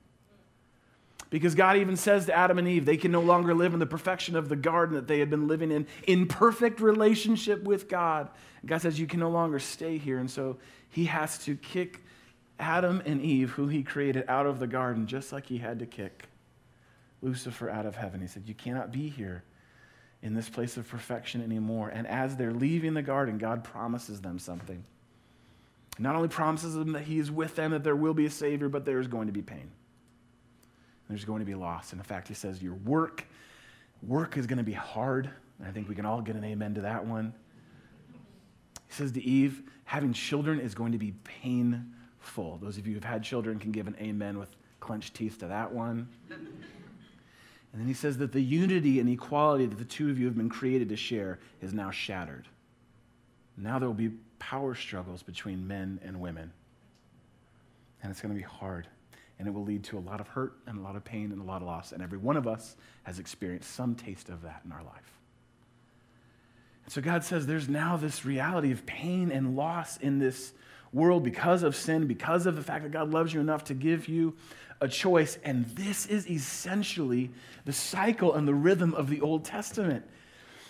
Because 1.31 1.55
God 1.55 1.77
even 1.77 1.97
says 1.97 2.27
to 2.27 2.35
Adam 2.35 2.59
and 2.59 2.67
Eve, 2.67 2.87
they 2.87 2.97
can 2.97 3.13
no 3.13 3.21
longer 3.21 3.53
live 3.53 3.75
in 3.75 3.81
the 3.81 3.87
perfection 3.87 4.35
of 4.35 4.49
the 4.49 4.57
garden 4.57 4.95
that 4.95 5.07
they 5.07 5.19
had 5.19 5.29
been 5.29 5.47
living 5.47 5.71
in, 5.71 5.87
in 6.07 6.27
perfect 6.27 6.81
relationship 6.81 7.65
with 7.65 7.89
God. 7.89 8.31
And 8.63 8.71
God 8.71 8.81
says, 8.81 8.99
You 8.99 9.07
can 9.07 9.21
no 9.21 9.29
longer 9.29 9.59
stay 9.59 9.99
here. 9.99 10.19
And 10.19 10.31
so 10.31 10.57
he 10.89 11.05
has 11.05 11.37
to 11.45 11.57
kick 11.57 12.03
Adam 12.59 13.03
and 13.07 13.21
Eve, 13.23 13.51
who 13.51 13.69
he 13.69 13.83
created, 13.83 14.25
out 14.29 14.47
of 14.47 14.59
the 14.59 14.67
garden, 14.67 15.07
just 15.07 15.33
like 15.33 15.47
he 15.47 15.59
had 15.59 15.79
to 15.79 15.87
kick 15.87 16.29
Lucifer 17.23 17.71
out 17.71 17.87
of 17.87 17.97
heaven. 17.97 18.21
He 18.21 18.27
said, 18.27 18.45
You 18.47 18.55
cannot 18.55 18.93
be 18.93 19.09
here 19.09 19.45
in 20.23 20.35
this 20.35 20.49
place 20.49 20.77
of 20.77 20.89
perfection 20.89 21.43
anymore. 21.43 21.89
And 21.89 22.07
as 22.07 22.37
they're 22.37 22.53
leaving 22.53 22.95
the 22.95 23.03
garden, 23.03 23.39
God 23.39 23.63
promises 23.63 24.21
them 24.21 24.39
something 24.39 24.85
not 25.99 26.15
only 26.15 26.29
promises 26.29 26.75
them 26.75 26.93
that 26.93 27.03
he 27.03 27.19
is 27.19 27.31
with 27.31 27.57
them, 27.57 27.73
that 27.73 27.83
there 27.83 27.97
will 27.97 28.15
be 28.15 28.27
a 28.27 28.31
Savior, 28.31 28.69
but 28.69 28.85
there's 28.85 29.09
going 29.09 29.27
to 29.27 29.33
be 29.33 29.43
pain. 29.43 29.71
There's 31.09 31.25
going 31.25 31.41
to 31.41 31.47
be 31.47 31.55
loss. 31.55 31.93
And 31.93 32.01
in 32.01 32.05
fact, 32.05 32.29
he 32.29 32.35
says, 32.35 32.63
Your 32.63 32.75
work, 32.75 33.27
work 34.03 34.37
is 34.37 34.47
going 34.47 34.59
to 34.59 34.65
be 34.65 34.73
hard. 34.73 35.31
And 35.59 35.67
I 35.67 35.73
think 35.73 35.89
we 35.89 35.95
can 35.95 36.07
all 36.07 36.21
get 36.21 36.37
an 36.37 36.45
amen 36.45 36.75
to 36.75 36.83
that 36.83 37.05
one. 37.05 37.35
He 38.87 38.95
says 38.95 39.13
to 39.13 39.23
Eve, 39.23 39.63
having 39.85 40.13
children 40.13 40.61
is 40.61 40.75
going 40.75 40.93
to 40.93 40.99
be 40.99 41.13
painful. 42.21 42.59
Those 42.63 42.79
of 42.79 42.87
you 42.87 42.95
who've 42.95 43.05
had 43.05 43.23
children 43.23 43.59
can 43.59 43.73
give 43.73 43.87
an 43.87 43.97
amen 44.01 44.39
with 44.39 44.51
clenched 44.81 45.15
teeth 45.15 45.39
to 45.41 45.47
that 45.47 45.73
one. 45.73 46.09
And 46.31 47.83
then 47.83 47.87
he 47.87 47.95
says 47.95 48.19
that 48.19 48.33
the 48.33 48.41
unity 48.41 48.99
and 49.01 49.09
equality 49.09 49.67
that 49.67 49.77
the 49.79 49.85
two 49.85 50.11
of 50.11 50.19
you 50.19 50.27
have 50.27 50.37
been 50.37 50.49
created 50.49 50.89
to 50.89 50.97
share 50.97 51.39
is 51.61 51.75
now 51.75 51.91
shattered. 51.91 52.49
Now 53.57 53.79
there 53.79 53.89
will 53.89 53.95
be 53.95 54.11
power 54.39 54.75
struggles 54.75 55.23
between 55.23 55.67
men 55.67 56.01
and 56.05 56.21
women. 56.21 56.53
And 58.03 58.11
it's 58.11 58.21
going 58.21 58.35
to 58.35 58.39
be 58.39 58.47
hard. 58.47 58.87
And 59.39 59.47
it 59.47 59.53
will 59.53 59.65
lead 59.65 59.85
to 59.85 59.99
a 59.99 60.01
lot 60.01 60.21
of 60.21 60.29
hurt 60.29 60.55
and 60.67 60.79
a 60.79 60.83
lot 60.83 60.97
of 60.97 61.05
pain 61.05 61.31
and 61.33 61.41
a 61.41 61.45
lot 61.45 61.61
of 61.61 61.69
loss. 61.69 61.93
And 61.93 62.03
every 62.03 62.19
one 62.19 62.37
of 62.37 62.47
us 62.47 62.77
has 63.03 63.19
experienced 63.19 63.73
some 63.75 63.95
taste 63.95 64.29
of 64.29 64.43
that 64.43 64.63
in 64.65 64.73
our 64.73 64.83
life. 64.83 65.13
And 66.85 66.93
so 66.93 67.01
God 67.01 67.23
says 67.23 67.47
there's 67.47 67.69
now 67.69 67.97
this 67.97 68.25
reality 68.25 68.73
of 68.73 68.87
pain 68.87 69.31
and 69.31 69.57
loss 69.57 69.99
in 69.99 70.19
this 70.19 70.53
world 70.93 71.23
because 71.23 71.63
of 71.63 71.77
sin, 71.77 72.07
because 72.07 72.47
of 72.47 72.57
the 72.57 72.63
fact 72.63 72.85
that 72.85 72.93
God 72.93 73.11
loves 73.11 73.33
you 73.33 73.41
enough 73.41 73.65
to 73.65 73.75
give 73.75 74.09
you 74.09 74.35
a 74.81 74.89
choice. 74.89 75.39
And 75.45 75.67
this 75.67 76.07
is 76.07 76.29
essentially 76.29 77.31
the 77.65 77.73
cycle 77.73 78.35
and 78.35 78.47
the 78.47 78.55
rhythm 78.55 78.95
of 78.95 79.09
the 79.09 79.21
Old 79.21 79.45
Testament. 79.45 80.05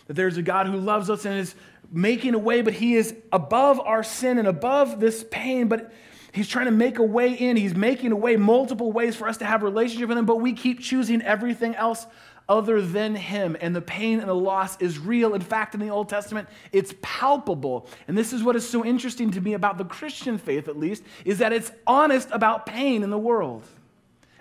That 0.07 0.15
there's 0.15 0.37
a 0.37 0.43
God 0.43 0.67
who 0.67 0.79
loves 0.79 1.11
us 1.11 1.25
and 1.25 1.39
is 1.39 1.55
making 1.93 2.35
a 2.35 2.39
way, 2.39 2.63
but 2.63 2.75
He 2.75 2.95
is 2.95 3.15
above 3.33 3.81
our 3.81 4.03
sin 4.03 4.39
and 4.39 4.49
above 4.49 5.01
this 5.01 5.25
pain, 5.31 5.69
but 5.69 5.93
He's 6.33 6.49
trying 6.49 6.67
to 6.67 6.73
make 6.73 6.99
a 6.99 7.03
way 7.03 7.33
in. 7.33 7.57
He's 7.57 7.75
making 7.75 8.13
a 8.13 8.17
way, 8.17 8.37
multiple 8.37 8.93
ways 8.93 9.17
for 9.17 9.29
us 9.29 9.39
to 9.39 9.45
have 9.45 9.63
a 9.63 9.65
relationship 9.65 10.09
with 10.09 10.19
Him, 10.19 10.27
but 10.27 10.41
we 10.41 10.53
keep 10.53 10.81
choosing 10.81 11.23
everything 11.23 11.75
else 11.75 12.07
other 12.49 12.81
than 12.81 13.15
Him. 13.15 13.57
And 13.61 13.75
the 13.75 13.81
pain 13.81 14.21
and 14.21 14.29
the 14.29 14.35
loss 14.35 14.81
is 14.81 14.99
real. 14.99 15.35
In 15.35 15.41
fact, 15.41 15.75
in 15.75 15.81
the 15.81 15.91
Old 15.91 16.09
Testament, 16.09 16.49
it's 16.73 16.95
palpable. 17.03 17.89
And 18.07 18.17
this 18.17 18.33
is 18.33 18.43
what 18.43 18.57
is 18.57 18.69
so 18.69 18.85
interesting 18.85 19.31
to 19.33 19.41
me 19.41 19.55
about 19.55 19.79
the 19.79 19.85
Christian 19.85 20.39
faith, 20.39 20.69
at 20.69 20.79
least, 20.79 21.03
is 21.25 21.39
that 21.39 21.53
it's 21.53 21.71
honest 21.87 22.29
about 22.33 22.67
pain 22.67 23.03
in 23.03 23.11
the 23.11 23.19
world. 23.19 23.65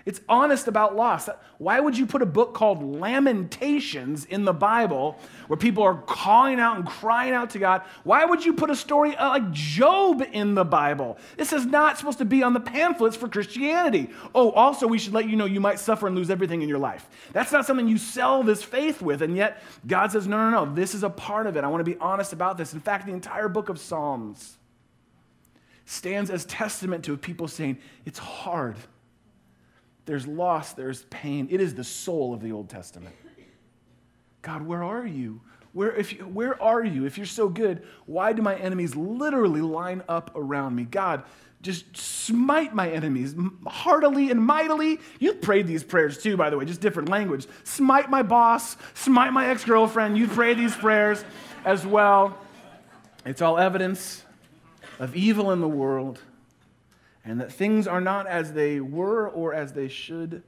It's 0.08 0.22
honest 0.26 0.68
about 0.68 0.96
loss. 0.96 1.28
Why 1.58 1.78
would 1.80 1.98
you 1.98 2.06
put 2.06 2.22
a 2.22 2.26
book 2.26 2.54
called 2.54 2.82
Lamentations 2.82 4.24
in 4.24 4.46
the 4.46 4.54
Bible 4.54 5.18
where 5.48 5.58
people 5.58 5.82
are 5.82 6.00
calling 6.00 6.58
out 6.58 6.76
and 6.76 6.86
crying 6.86 7.34
out 7.34 7.50
to 7.50 7.58
God? 7.58 7.82
Why 8.04 8.24
would 8.24 8.42
you 8.42 8.54
put 8.54 8.70
a 8.70 8.74
story 8.74 9.14
uh, 9.14 9.28
like 9.28 9.52
Job 9.52 10.24
in 10.32 10.54
the 10.54 10.64
Bible? 10.64 11.18
This 11.36 11.52
is 11.52 11.66
not 11.66 11.98
supposed 11.98 12.16
to 12.20 12.24
be 12.24 12.42
on 12.42 12.54
the 12.54 12.60
pamphlets 12.60 13.16
for 13.16 13.28
Christianity. 13.28 14.08
Oh, 14.34 14.50
also, 14.52 14.86
we 14.86 14.98
should 14.98 15.12
let 15.12 15.28
you 15.28 15.36
know 15.36 15.44
you 15.44 15.60
might 15.60 15.78
suffer 15.78 16.06
and 16.06 16.16
lose 16.16 16.30
everything 16.30 16.62
in 16.62 16.70
your 16.70 16.78
life. 16.78 17.06
That's 17.34 17.52
not 17.52 17.66
something 17.66 17.86
you 17.86 17.98
sell 17.98 18.42
this 18.42 18.62
faith 18.62 19.02
with. 19.02 19.20
And 19.20 19.36
yet, 19.36 19.62
God 19.86 20.10
says, 20.10 20.26
no, 20.26 20.38
no, 20.38 20.64
no, 20.64 20.74
this 20.74 20.94
is 20.94 21.02
a 21.02 21.10
part 21.10 21.46
of 21.46 21.58
it. 21.58 21.64
I 21.64 21.68
want 21.68 21.84
to 21.84 21.92
be 21.92 21.98
honest 22.00 22.32
about 22.32 22.56
this. 22.56 22.72
In 22.72 22.80
fact, 22.80 23.04
the 23.04 23.12
entire 23.12 23.48
book 23.48 23.68
of 23.68 23.78
Psalms 23.78 24.56
stands 25.84 26.30
as 26.30 26.46
testament 26.46 27.04
to 27.04 27.14
people 27.18 27.46
saying, 27.46 27.76
it's 28.06 28.18
hard 28.18 28.76
there's 30.08 30.26
loss, 30.26 30.72
there's 30.72 31.02
pain. 31.04 31.48
It 31.50 31.60
is 31.60 31.74
the 31.74 31.84
soul 31.84 32.32
of 32.32 32.40
the 32.40 32.50
Old 32.50 32.70
Testament. 32.70 33.14
God, 34.40 34.62
where 34.62 34.82
are 34.82 35.06
you? 35.06 35.42
Where, 35.74 35.94
if 35.94 36.14
you, 36.14 36.20
where 36.20 36.60
are 36.62 36.82
you? 36.82 37.04
If 37.04 37.18
you're 37.18 37.26
so 37.26 37.50
good, 37.50 37.86
why 38.06 38.32
do 38.32 38.40
my 38.40 38.56
enemies 38.56 38.96
literally 38.96 39.60
line 39.60 40.02
up 40.08 40.30
around 40.34 40.74
me? 40.74 40.84
God, 40.84 41.24
just 41.60 41.94
smite 41.94 42.74
my 42.74 42.88
enemies 42.88 43.34
heartily 43.66 44.30
and 44.30 44.42
mightily. 44.42 44.98
You 45.18 45.34
prayed 45.34 45.66
these 45.66 45.84
prayers 45.84 46.16
too, 46.16 46.38
by 46.38 46.48
the 46.48 46.56
way, 46.56 46.64
just 46.64 46.80
different 46.80 47.10
language. 47.10 47.46
Smite 47.64 48.08
my 48.08 48.22
boss, 48.22 48.78
smite 48.94 49.34
my 49.34 49.48
ex 49.48 49.62
girlfriend. 49.62 50.16
You 50.16 50.26
pray 50.26 50.54
these 50.54 50.74
prayers 50.74 51.22
as 51.66 51.84
well. 51.86 52.38
It's 53.26 53.42
all 53.42 53.58
evidence 53.58 54.24
of 54.98 55.14
evil 55.14 55.50
in 55.50 55.60
the 55.60 55.68
world 55.68 56.18
and 57.28 57.42
that 57.42 57.52
things 57.52 57.86
are 57.86 58.00
not 58.00 58.26
as 58.26 58.54
they 58.54 58.80
were 58.80 59.28
or 59.28 59.52
as 59.52 59.74
they 59.74 59.88
should 59.88 60.42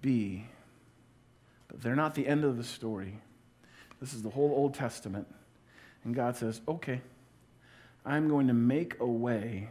be. 0.00 0.44
But 1.68 1.80
they're 1.80 1.94
not 1.94 2.16
the 2.16 2.26
end 2.26 2.44
of 2.44 2.56
the 2.56 2.64
story. 2.64 3.20
This 4.00 4.12
is 4.12 4.22
the 4.22 4.30
whole 4.30 4.50
Old 4.50 4.74
Testament. 4.74 5.28
And 6.04 6.12
God 6.14 6.36
says, 6.36 6.60
okay, 6.66 7.00
I'm 8.04 8.28
going 8.28 8.48
to 8.48 8.52
make 8.52 8.98
a 8.98 9.06
way 9.06 9.68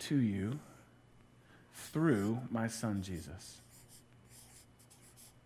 to 0.00 0.16
you 0.16 0.60
through 1.74 2.38
my 2.48 2.68
son 2.68 3.02
Jesus. 3.02 3.58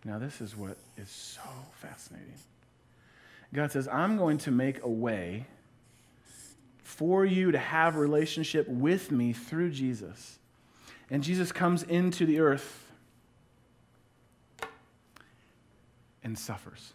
Now, 0.05 0.19
this 0.19 0.41
is 0.41 0.55
what 0.55 0.77
is 0.97 1.09
so 1.09 1.41
fascinating. 1.73 2.33
God 3.51 3.71
says, 3.71 3.87
I'm 3.87 4.17
going 4.17 4.37
to 4.39 4.51
make 4.51 4.83
a 4.83 4.89
way 4.89 5.47
for 6.81 7.25
you 7.25 7.51
to 7.51 7.57
have 7.57 7.95
relationship 7.95 8.67
with 8.67 9.11
me 9.11 9.33
through 9.33 9.71
Jesus. 9.71 10.39
And 11.09 11.23
Jesus 11.23 11.51
comes 11.51 11.83
into 11.83 12.25
the 12.25 12.39
earth 12.39 12.91
and 16.23 16.37
suffers. 16.37 16.93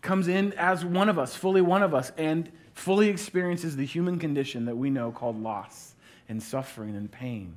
Comes 0.00 0.28
in 0.28 0.54
as 0.54 0.84
one 0.84 1.08
of 1.08 1.18
us, 1.18 1.34
fully 1.36 1.60
one 1.60 1.82
of 1.82 1.94
us, 1.94 2.10
and 2.16 2.50
fully 2.72 3.08
experiences 3.08 3.76
the 3.76 3.84
human 3.84 4.18
condition 4.18 4.64
that 4.64 4.76
we 4.76 4.88
know 4.88 5.12
called 5.12 5.42
loss 5.42 5.94
and 6.28 6.42
suffering 6.42 6.96
and 6.96 7.10
pain. 7.10 7.56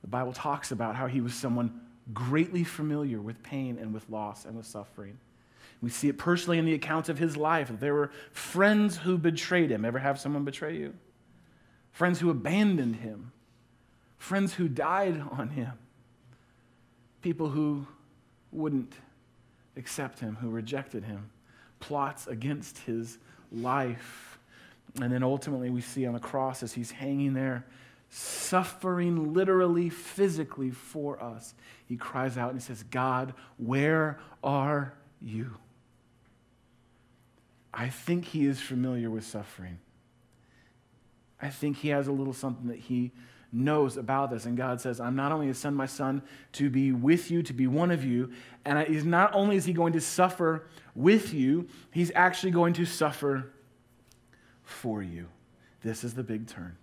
The 0.00 0.08
Bible 0.08 0.32
talks 0.32 0.72
about 0.72 0.96
how 0.96 1.06
he 1.06 1.20
was 1.20 1.34
someone 1.34 1.80
greatly 2.12 2.64
familiar 2.64 3.20
with 3.20 3.42
pain 3.42 3.78
and 3.80 3.94
with 3.94 4.08
loss 4.08 4.44
and 4.44 4.56
with 4.56 4.66
suffering. 4.66 5.18
We 5.82 5.90
see 5.90 6.08
it 6.08 6.18
personally 6.18 6.58
in 6.58 6.64
the 6.64 6.74
accounts 6.74 7.08
of 7.08 7.18
his 7.18 7.36
life. 7.36 7.70
There 7.78 7.94
were 7.94 8.10
friends 8.32 8.96
who 8.96 9.18
betrayed 9.18 9.70
him. 9.70 9.84
Ever 9.84 9.98
have 9.98 10.18
someone 10.18 10.44
betray 10.44 10.76
you? 10.76 10.94
Friends 11.92 12.20
who 12.20 12.30
abandoned 12.30 12.96
him. 12.96 13.32
Friends 14.18 14.54
who 14.54 14.68
died 14.68 15.22
on 15.30 15.50
him. 15.50 15.72
People 17.22 17.48
who 17.48 17.86
wouldn't 18.52 18.94
accept 19.76 20.20
him, 20.20 20.36
who 20.36 20.48
rejected 20.48 21.04
him. 21.04 21.30
Plots 21.80 22.26
against 22.26 22.78
his 22.78 23.18
life. 23.52 24.38
And 25.00 25.12
then 25.12 25.22
ultimately, 25.22 25.70
we 25.70 25.82
see 25.82 26.06
on 26.06 26.14
the 26.14 26.20
cross 26.20 26.62
as 26.62 26.72
he's 26.72 26.90
hanging 26.90 27.34
there, 27.34 27.66
suffering 28.08 29.34
literally, 29.34 29.90
physically 29.90 30.70
for 30.70 31.22
us, 31.22 31.54
he 31.86 31.96
cries 31.96 32.38
out 32.38 32.50
and 32.50 32.60
he 32.60 32.64
says, 32.64 32.82
God, 32.84 33.34
where 33.58 34.18
are 34.42 34.94
you? 35.26 35.56
I 37.72 37.88
think 37.88 38.24
he 38.26 38.46
is 38.46 38.60
familiar 38.60 39.10
with 39.10 39.24
suffering. 39.24 39.78
I 41.40 41.50
think 41.50 41.78
he 41.78 41.88
has 41.88 42.06
a 42.06 42.12
little 42.12 42.32
something 42.32 42.68
that 42.68 42.78
he 42.78 43.12
knows 43.52 43.96
about 43.96 44.30
this. 44.30 44.46
And 44.46 44.56
God 44.56 44.80
says, 44.80 45.00
I'm 45.00 45.16
not 45.16 45.32
only 45.32 45.48
to 45.48 45.54
send 45.54 45.76
my 45.76 45.86
son 45.86 46.22
to 46.52 46.70
be 46.70 46.92
with 46.92 47.30
you, 47.30 47.42
to 47.42 47.52
be 47.52 47.66
one 47.66 47.90
of 47.90 48.04
you, 48.04 48.30
and 48.64 48.86
he's 48.86 49.04
not 49.04 49.34
only 49.34 49.56
is 49.56 49.66
he 49.66 49.72
going 49.72 49.92
to 49.92 50.00
suffer 50.00 50.66
with 50.94 51.34
you, 51.34 51.68
he's 51.90 52.10
actually 52.14 52.52
going 52.52 52.72
to 52.74 52.86
suffer 52.86 53.52
for 54.62 55.02
you. 55.02 55.28
This 55.82 56.02
is 56.02 56.14
the 56.14 56.22
big 56.22 56.46
turn 56.46 56.76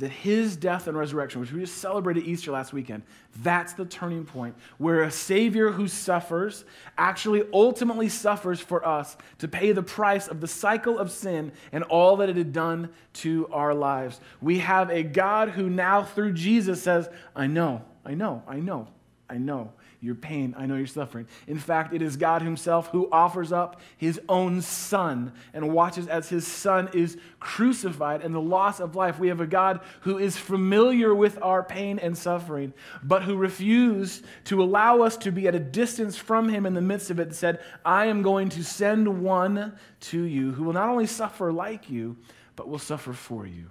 that 0.00 0.10
his 0.10 0.56
death 0.56 0.86
and 0.86 0.98
resurrection, 0.98 1.40
which 1.40 1.52
we 1.52 1.60
just 1.60 1.78
celebrated 1.78 2.24
Easter 2.24 2.50
last 2.50 2.72
weekend, 2.72 3.02
that's 3.42 3.72
the 3.74 3.84
turning 3.84 4.24
point 4.24 4.54
where 4.78 5.02
a 5.02 5.10
Savior 5.10 5.70
who 5.70 5.88
suffers 5.88 6.64
actually 6.98 7.44
ultimately 7.52 8.08
suffers 8.08 8.60
for 8.60 8.86
us 8.86 9.16
to 9.38 9.48
pay 9.48 9.72
the 9.72 9.82
price 9.82 10.28
of 10.28 10.40
the 10.40 10.48
cycle 10.48 10.98
of 10.98 11.10
sin 11.10 11.52
and 11.72 11.84
all 11.84 12.16
that 12.16 12.28
it 12.28 12.36
had 12.36 12.52
done 12.52 12.90
to 13.12 13.48
our 13.52 13.74
lives. 13.74 14.20
We 14.42 14.58
have 14.58 14.90
a 14.90 15.02
God 15.02 15.50
who 15.50 15.70
now, 15.70 16.02
through 16.02 16.32
Jesus, 16.32 16.82
says, 16.82 17.08
I 17.34 17.46
know, 17.46 17.82
I 18.04 18.14
know, 18.14 18.42
I 18.46 18.58
know, 18.58 18.88
I 19.28 19.38
know 19.38 19.72
your 20.00 20.14
pain. 20.14 20.54
I 20.56 20.66
know 20.66 20.76
you're 20.76 20.86
suffering. 20.86 21.26
In 21.46 21.58
fact, 21.58 21.92
it 21.92 22.00
is 22.00 22.16
God 22.16 22.42
Himself 22.42 22.88
who 22.88 23.08
offers 23.12 23.52
up 23.52 23.80
His 23.96 24.20
own 24.28 24.62
Son 24.62 25.32
and 25.52 25.72
watches 25.72 26.06
as 26.06 26.28
His 26.28 26.46
Son 26.46 26.88
is 26.94 27.18
crucified 27.38 28.22
and 28.22 28.34
the 28.34 28.40
loss 28.40 28.80
of 28.80 28.96
life. 28.96 29.18
We 29.18 29.28
have 29.28 29.40
a 29.40 29.46
God 29.46 29.80
who 30.00 30.18
is 30.18 30.36
familiar 30.36 31.14
with 31.14 31.40
our 31.42 31.62
pain 31.62 31.98
and 31.98 32.16
suffering, 32.16 32.72
but 33.02 33.22
who 33.22 33.36
refused 33.36 34.24
to 34.44 34.62
allow 34.62 35.02
us 35.02 35.16
to 35.18 35.30
be 35.30 35.46
at 35.48 35.54
a 35.54 35.60
distance 35.60 36.16
from 36.16 36.48
Him 36.48 36.64
in 36.64 36.74
the 36.74 36.80
midst 36.80 37.10
of 37.10 37.20
it 37.20 37.28
and 37.28 37.36
said, 37.36 37.60
I 37.84 38.06
am 38.06 38.22
going 38.22 38.48
to 38.50 38.64
send 38.64 39.22
one 39.22 39.74
to 40.00 40.22
you 40.22 40.52
who 40.52 40.64
will 40.64 40.72
not 40.72 40.88
only 40.88 41.06
suffer 41.06 41.52
like 41.52 41.90
you, 41.90 42.16
but 42.56 42.68
will 42.68 42.78
suffer 42.78 43.12
for 43.12 43.46
you. 43.46 43.66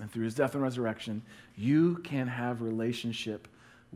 And 0.00 0.10
through 0.10 0.24
his 0.24 0.34
death 0.34 0.54
and 0.54 0.62
resurrection, 0.62 1.22
you 1.56 1.96
can 1.98 2.26
have 2.26 2.62
relationship 2.62 3.46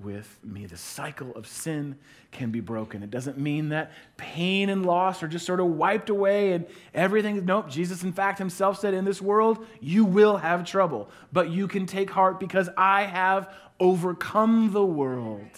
with 0.02 0.38
me. 0.42 0.66
The 0.66 0.76
cycle 0.76 1.32
of 1.34 1.46
sin 1.46 1.96
can 2.30 2.50
be 2.50 2.60
broken. 2.60 3.02
It 3.02 3.10
doesn't 3.10 3.38
mean 3.38 3.70
that 3.70 3.92
pain 4.16 4.68
and 4.68 4.84
loss 4.84 5.22
are 5.22 5.28
just 5.28 5.46
sort 5.46 5.60
of 5.60 5.66
wiped 5.66 6.10
away 6.10 6.52
and 6.52 6.66
everything. 6.94 7.44
Nope. 7.44 7.68
Jesus, 7.68 8.02
in 8.02 8.12
fact, 8.12 8.38
himself 8.38 8.78
said, 8.78 8.94
In 8.94 9.04
this 9.04 9.22
world, 9.22 9.66
you 9.80 10.04
will 10.04 10.36
have 10.36 10.64
trouble, 10.64 11.10
but 11.32 11.50
you 11.50 11.68
can 11.68 11.86
take 11.86 12.10
heart 12.10 12.38
because 12.40 12.68
I 12.76 13.04
have 13.04 13.54
overcome 13.80 14.72
the 14.72 14.84
world. 14.84 15.50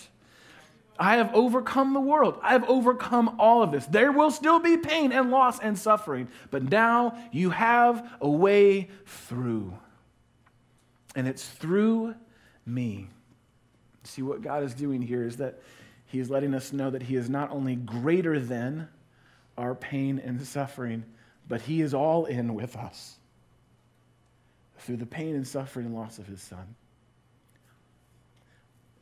I 0.98 1.16
have 1.16 1.34
overcome 1.34 1.94
the 1.94 2.00
world. 2.00 2.38
I 2.42 2.52
have 2.52 2.68
overcome 2.68 3.36
all 3.38 3.62
of 3.62 3.72
this. 3.72 3.86
There 3.86 4.12
will 4.12 4.30
still 4.30 4.60
be 4.60 4.76
pain 4.76 5.12
and 5.12 5.30
loss 5.30 5.58
and 5.58 5.78
suffering, 5.78 6.28
but 6.50 6.62
now 6.62 7.18
you 7.32 7.50
have 7.50 8.12
a 8.20 8.28
way 8.28 8.90
through. 9.06 9.72
And 11.16 11.26
it's 11.26 11.48
through 11.48 12.14
me. 12.66 13.08
See, 14.04 14.22
what 14.22 14.42
God 14.42 14.62
is 14.62 14.74
doing 14.74 15.02
here 15.02 15.24
is 15.24 15.36
that 15.38 15.60
He 16.06 16.18
is 16.18 16.30
letting 16.30 16.54
us 16.54 16.72
know 16.72 16.90
that 16.90 17.02
He 17.02 17.16
is 17.16 17.28
not 17.28 17.50
only 17.50 17.76
greater 17.76 18.40
than 18.40 18.88
our 19.58 19.74
pain 19.74 20.20
and 20.24 20.40
suffering, 20.42 21.04
but 21.48 21.60
He 21.60 21.82
is 21.82 21.94
all 21.94 22.24
in 22.26 22.54
with 22.54 22.76
us 22.76 23.16
through 24.78 24.96
the 24.96 25.06
pain 25.06 25.34
and 25.34 25.46
suffering 25.46 25.86
and 25.86 25.94
loss 25.94 26.18
of 26.18 26.26
His 26.26 26.40
Son. 26.40 26.74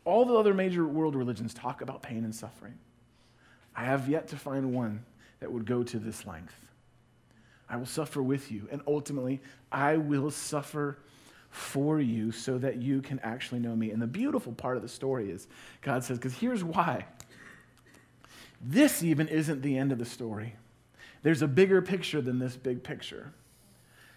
All 0.05 0.25
the 0.25 0.35
other 0.35 0.55
major 0.55 0.87
world 0.87 1.15
religions 1.15 1.55
talk 1.55 1.83
about 1.83 2.03
pain 2.03 2.25
and 2.25 2.35
suffering. 2.35 2.79
I 3.77 3.85
have 3.85 4.09
yet 4.09 4.29
to 4.29 4.37
find 4.37 4.73
one 4.73 5.05
that 5.41 5.53
would 5.53 5.67
go 5.67 5.83
to 5.85 5.99
this 5.99 6.27
length. 6.27 6.55
I 7.69 7.77
will 7.77 7.87
suffer 7.87 8.23
with 8.23 8.51
you, 8.51 8.67
and 8.73 8.81
ultimately, 8.87 9.41
I 9.71 9.99
will 9.99 10.31
suffer 10.31 10.99
for 11.51 12.01
you 12.01 12.31
so 12.31 12.59
that 12.59 12.77
you 12.83 13.01
can 13.01 13.19
actually 13.21 13.61
know 13.61 13.75
me. 13.75 13.91
And 13.91 14.01
the 14.01 14.07
beautiful 14.07 14.53
part 14.53 14.77
of 14.77 14.83
the 14.83 14.89
story 14.89 15.31
is 15.31 15.47
God 15.83 16.05
says, 16.05 16.19
because 16.19 16.35
here's 16.35 16.63
why. 16.63 17.07
This 18.61 19.03
even 19.03 19.29
isn't 19.29 19.63
the 19.63 19.79
end 19.79 19.93
of 19.93 19.99
the 19.99 20.05
story. 20.05 20.57
There's 21.23 21.43
a 21.43 21.49
bigger 21.49 21.81
picture 21.81 22.21
than 22.21 22.39
this 22.39 22.57
big 22.57 22.83
picture. 22.83 23.33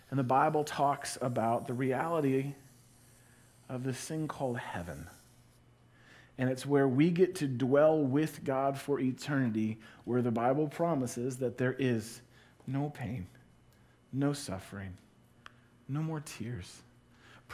And 0.10 0.20
the 0.20 0.24
Bible 0.24 0.64
talks 0.64 1.18
about 1.22 1.68
the 1.68 1.74
reality 1.74 2.54
of 3.70 3.84
this 3.84 3.98
thing 3.98 4.28
called 4.28 4.58
heaven. 4.58 5.08
And 6.38 6.50
it's 6.50 6.66
where 6.66 6.88
we 6.88 7.12
get 7.12 7.36
to 7.36 7.48
dwell 7.48 8.00
with 8.00 8.44
God 8.44 8.78
for 8.78 9.00
eternity, 9.00 9.80
where 10.06 10.22
the 10.22 10.32
Bible 10.32 10.68
promises 10.68 11.38
that 11.38 11.58
there 11.58 11.76
is 11.78 12.22
no 12.68 12.90
pain, 12.90 13.28
no 14.12 14.34
suffering, 14.34 14.98
no 15.88 16.02
more 16.02 16.20
tears 16.20 16.82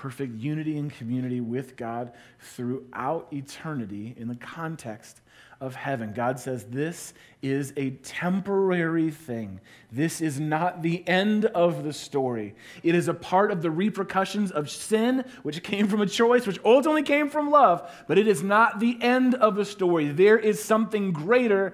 perfect 0.02 0.36
unity 0.40 0.78
and 0.78 0.94
community 0.94 1.42
with 1.42 1.76
God 1.76 2.12
throughout 2.40 3.28
eternity 3.32 4.14
in 4.16 4.28
the 4.28 4.36
context 4.36 5.22
of 5.60 5.74
heaven. 5.74 6.14
God 6.14 6.40
says 6.40 6.66
this 6.66 7.16
is 7.42 7.74
a 7.78 7.90
temporary 7.90 9.10
thing. 9.10 9.60
This 9.92 10.22
is 10.22 10.40
not 10.40 10.84
the 10.84 11.08
end 11.08 11.46
of 11.46 11.84
the 11.84 11.94
story. 11.94 12.54
It 12.84 12.94
is 12.94 13.08
a 13.08 13.14
part 13.16 13.50
of 13.50 13.64
the 13.64 13.72
repercussions 13.72 14.52
of 14.52 14.70
sin, 14.70 15.26
which 15.42 15.64
came 15.64 15.88
from 15.88 16.02
a 16.02 16.06
choice, 16.06 16.46
which 16.46 16.60
ultimately 16.64 17.02
came 17.02 17.28
from 17.28 17.50
love, 17.50 17.90
but 18.08 18.20
it 18.20 18.28
is 18.28 18.44
not 18.44 18.80
the 18.80 19.02
end 19.02 19.34
of 19.34 19.56
the 19.56 19.66
story. 19.66 20.10
There 20.10 20.38
is 20.38 20.64
something 20.64 21.12
greater 21.12 21.74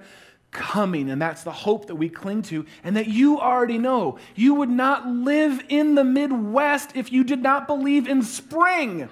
coming. 0.54 1.10
And 1.10 1.20
that's 1.20 1.42
the 1.42 1.52
hope 1.52 1.88
that 1.88 1.96
we 1.96 2.08
cling 2.08 2.40
to 2.42 2.64
and 2.82 2.96
that 2.96 3.08
you 3.08 3.38
already 3.38 3.76
know. 3.76 4.18
You 4.34 4.54
would 4.54 4.70
not 4.70 5.06
live 5.06 5.62
in 5.68 5.94
the 5.94 6.04
Midwest 6.04 6.92
if 6.94 7.12
you 7.12 7.24
did 7.24 7.42
not 7.42 7.66
believe 7.66 8.08
in 8.08 8.22
spring. 8.22 9.10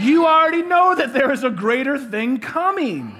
You 0.00 0.26
already 0.26 0.62
know 0.62 0.96
that 0.96 1.12
there 1.12 1.30
is 1.30 1.44
a 1.44 1.50
greater 1.50 1.98
thing 1.98 2.40
coming. 2.40 3.14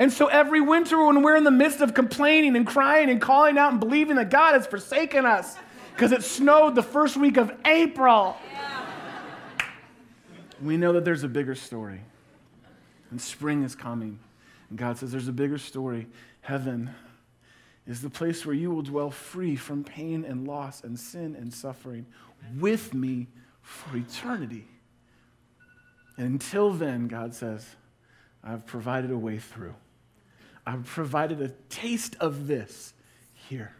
And 0.00 0.12
so 0.12 0.26
every 0.26 0.60
winter, 0.60 1.04
when 1.04 1.22
we're 1.22 1.36
in 1.36 1.44
the 1.44 1.50
midst 1.50 1.80
of 1.80 1.92
complaining 1.92 2.56
and 2.56 2.66
crying 2.66 3.10
and 3.10 3.20
calling 3.20 3.58
out 3.58 3.72
and 3.72 3.80
believing 3.80 4.16
that 4.16 4.30
God 4.30 4.54
has 4.54 4.66
forsaken 4.66 5.26
us 5.26 5.56
because 5.92 6.12
it 6.12 6.22
snowed 6.22 6.74
the 6.74 6.82
first 6.82 7.16
week 7.16 7.36
of 7.36 7.52
April, 7.64 8.36
we 10.62 10.76
know 10.76 10.92
that 10.92 11.04
there's 11.04 11.24
a 11.24 11.28
bigger 11.28 11.54
story. 11.54 12.00
And 13.10 13.20
spring 13.20 13.64
is 13.64 13.74
coming. 13.74 14.18
And 14.70 14.78
God 14.78 14.98
says 14.98 15.10
there's 15.10 15.28
a 15.28 15.32
bigger 15.32 15.58
story. 15.58 16.06
Heaven 16.48 16.88
is 17.86 18.00
the 18.00 18.08
place 18.08 18.46
where 18.46 18.54
you 18.54 18.70
will 18.70 18.80
dwell 18.80 19.10
free 19.10 19.54
from 19.54 19.84
pain 19.84 20.24
and 20.24 20.48
loss 20.48 20.82
and 20.82 20.98
sin 20.98 21.36
and 21.38 21.52
suffering 21.52 22.06
with 22.58 22.94
me 22.94 23.26
for 23.60 23.94
eternity. 23.98 24.66
And 26.16 26.26
until 26.26 26.70
then, 26.70 27.06
God 27.06 27.34
says, 27.34 27.66
I've 28.42 28.64
provided 28.64 29.10
a 29.10 29.18
way 29.18 29.36
through. 29.36 29.74
I've 30.66 30.86
provided 30.86 31.42
a 31.42 31.48
taste 31.68 32.16
of 32.18 32.46
this 32.46 32.94
here. 33.34 33.74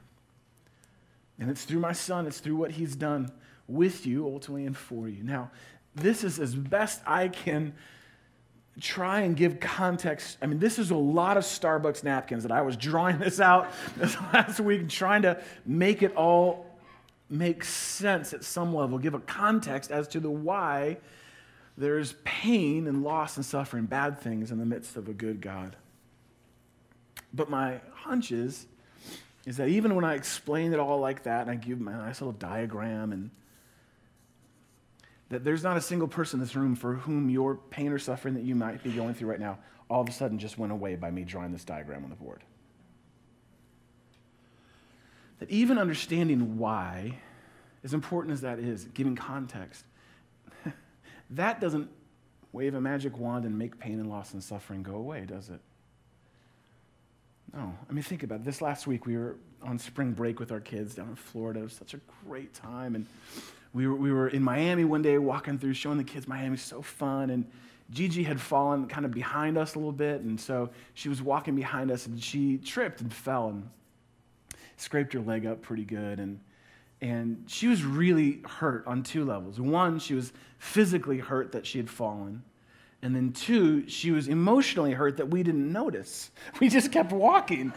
And 1.39 1.49
it's 1.49 1.65
through 1.65 1.81
my 1.81 1.93
son, 1.93 2.27
it's 2.27 2.41
through 2.41 2.57
what 2.57 2.73
he's 2.73 2.97
done 2.97 3.33
with 3.67 4.05
you, 4.05 4.27
ultimately, 4.27 4.67
and 4.67 4.77
for 4.77 5.09
you. 5.09 5.23
Now, 5.23 5.53
this 5.95 6.23
is 6.23 6.39
as 6.39 6.55
best 6.55 7.01
I 7.07 7.29
can 7.29 7.73
try 8.81 9.21
and 9.21 9.37
give 9.37 9.61
context. 9.61 10.39
I 10.41 10.47
mean, 10.47 10.59
this 10.59 10.79
is 10.79 10.91
a 10.91 10.97
lot 10.97 11.37
of 11.37 11.45
Starbucks 11.45 12.05
napkins 12.05 12.43
that 12.45 12.53
I 12.53 12.63
was 12.63 12.77
drawing 12.77 13.19
this 13.19 13.41
out 13.41 13.71
this 13.97 14.17
last 14.33 14.61
week, 14.61 14.89
trying 14.89 15.23
to 15.23 15.43
make 15.67 16.03
it 16.03 16.15
all 16.15 16.67
make 17.31 17.63
sense 17.65 18.33
at 18.33 18.43
some 18.43 18.75
level, 18.75 18.99
give 18.99 19.15
a 19.15 19.21
context 19.21 19.91
as 19.91 20.09
to 20.09 20.21
the 20.21 20.31
why 20.31 20.97
there's 21.77 22.15
pain 22.25 22.87
and 22.87 23.05
loss 23.05 23.37
and 23.37 23.45
suffering, 23.45 23.85
bad 23.85 24.19
things 24.19 24.51
in 24.51 24.59
the 24.59 24.65
midst 24.65 24.97
of 24.97 25.09
a 25.09 25.13
good 25.13 25.41
God. 25.41 25.77
But 27.33 27.51
my 27.51 27.81
hunch 27.95 28.33
is, 28.33 28.67
is 29.47 29.59
that 29.59 29.69
even 29.69 29.95
when 29.95 30.05
I 30.05 30.15
explain 30.15 30.73
it 30.73 30.81
all 30.81 30.99
like 30.99 31.25
that, 31.25 31.43
and 31.43 31.51
I 31.51 31.55
give 31.55 31.81
my 31.81 31.93
nice 31.93 32.21
little 32.21 32.33
diagram 32.33 33.13
and 33.13 33.31
that 35.31 35.45
there's 35.45 35.63
not 35.63 35.77
a 35.77 35.81
single 35.81 36.09
person 36.09 36.41
in 36.41 36.45
this 36.45 36.57
room 36.57 36.75
for 36.75 36.95
whom 36.95 37.29
your 37.29 37.57
pain 37.57 37.93
or 37.93 37.99
suffering 37.99 38.35
that 38.35 38.45
you 38.45 38.55
might 38.55 38.83
be 38.83 38.91
going 38.91 39.15
through 39.15 39.29
right 39.29 39.41
now 39.41 39.59
all 39.91 40.03
of 40.03 40.09
a 40.09 40.13
sudden 40.13 40.39
just 40.39 40.59
went 40.59 40.73
away 40.73 40.97
by 40.97 41.11
me 41.11 41.25
drawing 41.25 41.53
this 41.53 41.65
diagram 41.65 42.05
on 42.05 42.11
the 42.11 42.17
board. 42.17 42.43
That 45.39 45.51
even 45.51 45.79
understanding 45.79 46.59
why, 46.59 47.19
as 47.85 47.95
important 47.95 48.33
as 48.33 48.41
that 48.43 48.59
is, 48.59 48.85
giving 48.87 49.17
context, 49.17 49.85
that 51.31 51.61
doesn't 51.61 51.89
wave 52.53 52.75
a 52.75 52.81
magic 52.81 53.19
wand 53.19 53.45
and 53.45 53.57
make 53.57 53.79
pain 53.79 54.01
and 54.01 54.11
loss 54.11 54.33
and 54.33 54.43
suffering 54.43 54.83
go 54.83 54.97
away, 54.97 55.25
does 55.27 55.49
it? 55.49 55.61
No. 57.55 57.75
I 57.89 57.93
mean, 57.93 58.03
think 58.03 58.25
about 58.25 58.41
it. 58.41 58.45
This 58.45 58.61
last 58.61 58.87
week, 58.87 59.07
we 59.07 59.17
were 59.17 59.37
on 59.63 59.79
spring 59.79 60.13
break 60.13 60.39
with 60.39 60.53
our 60.53 60.61
kids 60.61 60.95
down 60.95 61.09
in 61.09 61.17
Florida. 61.17 61.61
It 61.61 61.65
was 61.65 61.73
such 61.73 61.95
a 61.95 62.01
great 62.27 62.53
time. 62.53 62.95
And 62.95 63.07
we 63.73 63.87
were, 63.87 63.95
we 63.95 64.13
were 64.13 64.29
in 64.29 64.43
Miami 64.43 64.85
one 64.85 65.03
day 65.03 65.19
walking 65.19 65.59
through, 65.59 65.75
showing 65.75 65.99
the 65.99 66.05
kids 66.05 66.27
Miami's 66.27 66.63
so 66.63 66.83
fun. 66.83 67.31
And 67.31 67.47
Gigi 67.91 68.23
had 68.23 68.41
fallen 68.41 68.87
kind 68.87 69.05
of 69.05 69.13
behind 69.13 69.57
us 69.59 69.75
a 69.75 69.79
little 69.79 69.93
bit. 69.93 70.23
And 70.23 70.41
so 70.41 70.71
she 70.95 71.09
was 71.09 71.23
walking 71.23 71.55
behind 71.55 71.91
us 71.91 72.07
and 72.07 72.23
she 72.23 72.59
tripped 72.59 73.01
and 73.01 73.13
fell 73.13 73.49
and 73.49 73.69
scraped 74.77 75.13
her 75.13 75.21
leg 75.21 75.47
up 75.47 75.63
pretty 75.63 75.85
good. 75.85 76.19
And, 76.19 76.41
and 77.01 77.45
she 77.47 77.69
was 77.69 77.85
really 77.85 78.41
hurt 78.45 78.87
on 78.87 79.03
two 79.03 79.25
levels. 79.25 79.61
One, 79.61 79.99
she 79.99 80.15
was 80.15 80.33
physically 80.59 81.19
hurt 81.19 81.53
that 81.53 81.67
she 81.67 81.79
had 81.79 81.89
fallen. 81.89 82.43
And 83.01 83.15
then 83.15 83.33
two, 83.33 83.89
she 83.89 84.11
was 84.11 84.27
emotionally 84.27 84.93
hurt 84.93 85.19
that 85.19 85.31
we 85.31 85.43
didn't 85.43 85.71
notice. 85.73 86.31
We 86.61 86.69
just 86.69 86.91
kept 86.91 87.13
walking. 87.13 87.73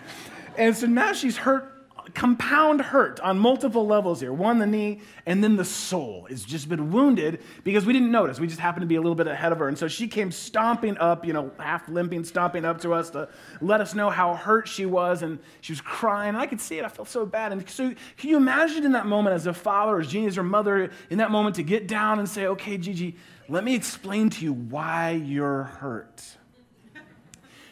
And 0.57 0.75
so 0.75 0.87
now 0.87 1.13
she's 1.13 1.37
hurt 1.37 1.80
compound 2.13 2.81
hurt 2.81 3.19
on 3.19 3.37
multiple 3.39 3.85
levels 3.85 4.21
here. 4.21 4.33
One, 4.33 4.59
the 4.59 4.65
knee, 4.65 5.01
and 5.25 5.43
then 5.43 5.55
the 5.55 5.65
soul 5.65 6.27
has 6.29 6.43
just 6.43 6.69
been 6.69 6.91
wounded 6.91 7.41
because 7.63 7.85
we 7.85 7.93
didn't 7.93 8.11
notice. 8.11 8.39
We 8.39 8.47
just 8.47 8.59
happened 8.59 8.81
to 8.81 8.87
be 8.87 8.95
a 8.95 9.01
little 9.01 9.15
bit 9.15 9.27
ahead 9.27 9.51
of 9.51 9.59
her. 9.59 9.67
And 9.67 9.77
so 9.77 9.87
she 9.87 10.07
came 10.07 10.31
stomping 10.31 10.97
up, 10.97 11.25
you 11.25 11.33
know, 11.33 11.51
half 11.57 11.87
limping, 11.89 12.23
stomping 12.23 12.65
up 12.65 12.81
to 12.81 12.93
us 12.93 13.09
to 13.11 13.29
let 13.61 13.81
us 13.81 13.95
know 13.95 14.09
how 14.09 14.35
hurt 14.35 14.67
she 14.67 14.85
was. 14.85 15.21
And 15.21 15.39
she 15.61 15.73
was 15.73 15.81
crying. 15.81 16.29
And 16.29 16.37
I 16.37 16.47
could 16.47 16.61
see 16.61 16.77
it. 16.79 16.85
I 16.85 16.89
felt 16.89 17.09
so 17.09 17.25
bad. 17.25 17.51
And 17.51 17.67
so 17.69 17.93
can 18.17 18.29
you 18.29 18.37
imagine 18.37 18.85
in 18.85 18.91
that 18.93 19.05
moment 19.05 19.35
as 19.35 19.47
a 19.47 19.53
father, 19.53 19.99
as 19.99 20.07
Jeannie, 20.07 20.27
as 20.27 20.35
her 20.35 20.43
mother, 20.43 20.91
in 21.09 21.17
that 21.19 21.31
moment 21.31 21.55
to 21.55 21.63
get 21.63 21.87
down 21.87 22.19
and 22.19 22.27
say, 22.27 22.47
okay, 22.47 22.77
Gigi, 22.77 23.15
let 23.47 23.63
me 23.63 23.75
explain 23.75 24.29
to 24.31 24.43
you 24.43 24.53
why 24.53 25.11
you're 25.11 25.63
hurt. 25.63 26.37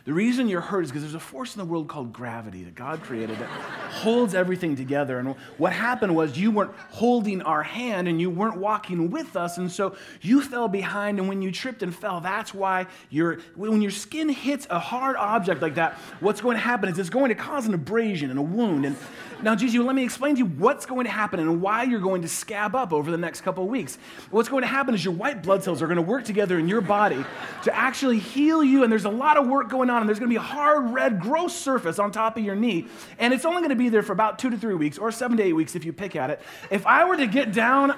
The 0.10 0.16
reason 0.16 0.48
you're 0.48 0.60
hurt 0.60 0.86
is 0.86 0.90
because 0.90 1.04
there's 1.04 1.14
a 1.14 1.20
force 1.20 1.54
in 1.56 1.60
the 1.60 1.66
world 1.66 1.88
called 1.88 2.14
gravity 2.14 2.64
that 2.64 2.74
God 2.74 3.04
created 3.04 3.38
that 3.38 3.48
holds 3.92 4.34
everything 4.34 4.76
together. 4.76 5.20
And 5.20 5.36
what 5.60 5.72
happened 5.72 6.16
was 6.16 6.36
you 6.36 6.50
weren't 6.50 6.74
holding 6.90 7.44
our 7.44 7.62
hand 7.62 8.08
and 8.08 8.20
you 8.20 8.32
weren't 8.32 8.58
walking 8.58 9.12
with 9.12 9.36
us. 9.36 9.60
And 9.60 9.72
so 9.72 9.96
you 10.22 10.42
fell 10.42 10.68
behind. 10.68 11.20
And 11.20 11.30
when 11.30 11.44
you 11.44 11.52
tripped 11.52 11.84
and 11.84 11.96
fell, 11.96 12.22
that's 12.22 12.56
why 12.56 12.88
you're, 13.12 13.38
when 13.56 13.84
your 13.84 13.92
skin 13.92 14.30
hits 14.30 14.66
a 14.72 14.80
hard 14.80 15.16
object 15.16 15.62
like 15.62 15.76
that, 15.76 15.94
what's 16.22 16.42
going 16.42 16.56
to 16.56 16.64
happen 16.64 16.90
is 16.90 16.98
it's 16.98 17.12
going 17.12 17.30
to 17.30 17.36
cause 17.36 17.68
an 17.68 17.76
abrasion 17.76 18.32
and 18.32 18.40
a 18.40 18.42
wound. 18.42 18.88
And 18.88 18.96
now, 19.42 19.56
Jesus, 19.56 19.80
let 19.80 19.96
me 19.96 20.04
explain 20.04 20.36
to 20.36 20.40
you 20.40 20.46
what's 20.46 20.86
going 20.86 21.06
to 21.06 21.12
happen 21.12 21.40
and 21.40 21.62
why 21.62 21.84
you're 21.84 22.02
going 22.02 22.24
to 22.24 22.28
scab 22.28 22.76
up 22.76 22.92
over 22.92 23.10
the 23.10 23.18
next 23.18 23.42
couple 23.42 23.64
of 23.64 23.70
weeks. 23.70 23.98
What's 24.32 24.50
going 24.50 24.64
to 24.64 24.68
happen 24.68 24.94
is 24.94 25.06
your 25.06 25.14
white 25.14 25.44
blood 25.44 25.64
cells 25.64 25.82
are 25.82 25.88
going 25.88 25.96
to 25.96 26.02
work 26.02 26.26
together 26.26 26.60
in 26.60 26.68
your 26.68 26.82
body 26.82 27.24
to 27.64 27.74
actually 27.74 28.20
heal 28.20 28.62
you. 28.62 28.84
And 28.84 28.92
there's 28.92 29.06
a 29.06 29.10
lot 29.10 29.38
of 29.38 29.48
work 29.48 29.70
going 29.70 29.90
on, 29.90 29.99
and 30.00 30.10
there's 30.10 30.20
going 30.20 30.30
to 30.30 30.34
be 30.34 30.38
a 30.38 30.42
hard, 30.42 30.92
red, 30.92 31.22
gross 31.22 31.56
surface 31.56 32.00
on 32.00 32.12
top 32.12 32.38
of 32.38 32.44
your 32.44 32.56
knee. 32.56 32.88
And 33.18 33.34
it's 33.34 33.46
only 33.46 33.62
going 33.62 33.70
to 33.70 33.76
be 33.76 33.90
there 33.90 34.04
for 34.04 34.14
about 34.14 34.40
two 34.40 34.50
to 34.50 34.58
three 34.58 34.76
weeks 34.76 34.98
or 34.98 35.12
seven 35.12 35.38
to 35.38 35.44
eight 35.44 35.54
weeks 35.54 35.76
if 35.76 35.86
you 35.86 35.94
pick 35.94 36.16
at 36.16 36.30
it. 36.30 36.42
If 36.70 36.86
I 36.86 37.06
were 37.06 37.18
to 37.18 37.28
get 37.28 37.54
down 37.54 37.98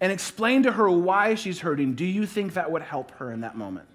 and 0.00 0.12
explain 0.12 0.64
to 0.64 0.72
her 0.72 0.90
why 0.90 1.34
she's 1.34 1.60
hurting, 1.60 1.94
do 1.94 2.04
you 2.04 2.26
think 2.26 2.54
that 2.54 2.70
would 2.70 2.82
help 2.82 3.10
her 3.12 3.32
in 3.32 3.40
that 3.40 3.56
moment? 3.56 3.88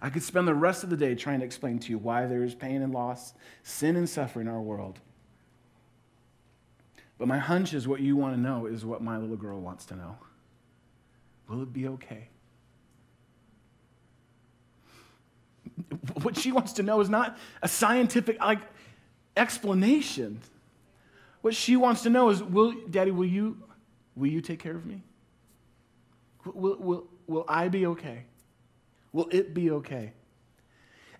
I 0.00 0.10
could 0.10 0.22
spend 0.22 0.46
the 0.46 0.54
rest 0.54 0.84
of 0.84 0.90
the 0.90 0.96
day 0.96 1.14
trying 1.14 1.40
to 1.40 1.46
explain 1.46 1.78
to 1.80 1.90
you 1.90 1.98
why 1.98 2.26
there 2.26 2.44
is 2.44 2.54
pain 2.54 2.82
and 2.82 2.92
loss, 2.92 3.34
sin 3.62 3.96
and 3.96 4.08
suffering 4.08 4.46
in 4.46 4.52
our 4.52 4.60
world. 4.60 5.00
But 7.18 7.28
my 7.28 7.38
hunch 7.38 7.72
is 7.72 7.88
what 7.88 8.00
you 8.00 8.14
want 8.14 8.34
to 8.34 8.40
know 8.40 8.66
is 8.66 8.84
what 8.84 9.02
my 9.02 9.16
little 9.16 9.36
girl 9.36 9.60
wants 9.60 9.86
to 9.86 9.96
know. 9.96 10.18
Will 11.48 11.62
it 11.62 11.72
be 11.72 11.88
okay? 11.88 12.28
What 16.22 16.36
she 16.36 16.52
wants 16.52 16.72
to 16.74 16.82
know 16.82 17.00
is 17.00 17.08
not 17.08 17.38
a 17.62 17.68
scientific 17.68 18.40
like 18.40 18.60
explanation. 19.36 20.40
What 21.42 21.54
she 21.54 21.76
wants 21.76 22.02
to 22.02 22.10
know 22.10 22.30
is, 22.30 22.42
will, 22.42 22.74
Daddy, 22.90 23.10
will 23.10 23.26
you, 23.26 23.62
will 24.16 24.28
you 24.28 24.40
take 24.40 24.58
care 24.58 24.74
of 24.74 24.86
me? 24.86 25.02
Will, 26.44 26.76
will, 26.78 27.06
will 27.26 27.44
I 27.48 27.68
be 27.68 27.86
okay? 27.86 28.24
Will 29.12 29.28
it 29.30 29.54
be 29.54 29.70
okay? 29.70 30.12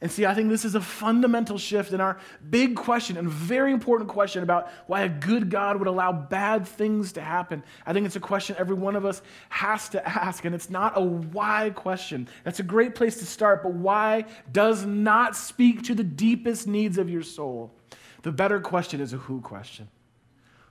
And 0.07 0.13
see, 0.13 0.25
I 0.25 0.35
think 0.35 0.51
this 0.51 0.65
is 0.65 0.77
a 0.77 0.81
fundamental 0.81 1.59
shift 1.59 1.93
in 1.93 2.01
our 2.01 2.17
big 2.49 2.77
question 2.77 3.17
and 3.17 3.29
very 3.29 3.73
important 3.73 4.09
question 4.09 4.45
about 4.45 4.71
why 4.87 5.01
a 5.01 5.09
good 5.09 5.51
God 5.51 5.81
would 5.81 5.89
allow 5.89 6.13
bad 6.13 6.65
things 6.65 7.15
to 7.15 7.21
happen. 7.21 7.65
I 7.85 7.93
think 7.93 8.07
it's 8.07 8.15
a 8.15 8.21
question 8.21 8.55
every 8.57 8.77
one 8.77 8.95
of 8.95 9.05
us 9.05 9.21
has 9.49 9.89
to 9.89 10.09
ask, 10.09 10.45
and 10.45 10.55
it's 10.55 10.71
not 10.71 10.93
a 10.95 11.01
why 11.01 11.71
question. 11.71 12.29
That's 12.45 12.61
a 12.61 12.63
great 12.63 12.95
place 12.95 13.19
to 13.19 13.27
start, 13.27 13.65
but 13.65 13.73
why 13.73 14.27
does 14.53 14.87
not 14.87 15.35
speak 15.35 15.83
to 15.87 15.95
the 15.97 16.05
deepest 16.05 16.69
needs 16.69 16.99
of 16.99 17.11
your 17.11 17.25
soul. 17.25 17.75
The 18.23 18.31
better 18.31 18.61
question 18.61 19.01
is 19.01 19.13
a 19.13 19.17
who 19.17 19.41
question. 19.41 19.89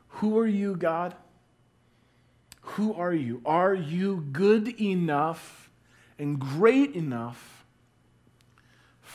Who 0.08 0.40
are 0.40 0.48
you, 0.48 0.78
God? 0.78 1.14
Who 2.62 2.94
are 2.94 3.14
you? 3.14 3.42
Are 3.46 3.74
you 3.74 4.26
good 4.32 4.80
enough? 4.80 5.66
and 6.18 6.40
great 6.40 6.96
enough 6.96 7.55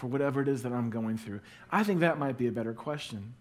for 0.00 0.06
whatever 0.06 0.40
it 0.40 0.48
is 0.48 0.62
that 0.62 0.72
I'm 0.72 0.88
going 0.88 1.18
through? 1.18 1.40
I 1.70 1.84
think 1.84 2.00
that 2.00 2.18
might 2.18 2.38
be 2.38 2.46
a 2.46 2.52
better 2.52 2.72
question. 2.72 3.34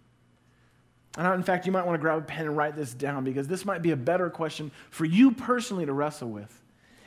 And 1.18 1.26
in 1.34 1.42
fact, 1.42 1.66
you 1.66 1.72
might 1.72 1.86
want 1.86 1.98
to 1.98 2.02
grab 2.02 2.20
a 2.20 2.22
pen 2.22 2.48
and 2.48 2.58
write 2.58 2.76
this 2.76 2.94
down 2.94 3.24
because 3.24 3.48
this 3.48 3.64
might 3.64 3.82
be 3.82 3.92
a 3.92 3.96
better 3.96 4.30
question 4.30 4.70
for 4.90 5.06
you 5.06 5.32
personally 5.32 5.86
to 5.86 5.94
wrestle 5.94 6.30
with. 6.30 6.62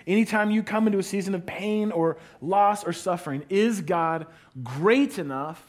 Anytime 0.06 0.50
you 0.50 0.62
come 0.62 0.86
into 0.86 0.98
a 0.98 1.02
season 1.02 1.34
of 1.34 1.44
pain 1.44 1.92
or 1.92 2.16
loss 2.40 2.82
or 2.82 2.94
suffering, 2.94 3.44
is 3.50 3.82
God 3.82 4.26
great 4.64 5.18
enough? 5.18 5.62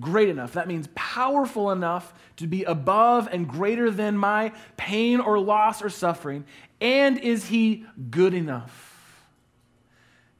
Great 0.00 0.30
enough. 0.30 0.54
That 0.54 0.66
means 0.66 0.88
powerful 0.94 1.70
enough 1.70 2.14
to 2.38 2.46
be 2.46 2.64
above 2.64 3.28
and 3.30 3.46
greater 3.46 3.90
than 3.90 4.16
my 4.16 4.52
pain 4.78 5.20
or 5.20 5.38
loss 5.38 5.82
or 5.82 5.90
suffering. 5.90 6.46
And 6.80 7.18
is 7.18 7.46
He 7.46 7.84
good 8.10 8.32
enough? 8.32 9.26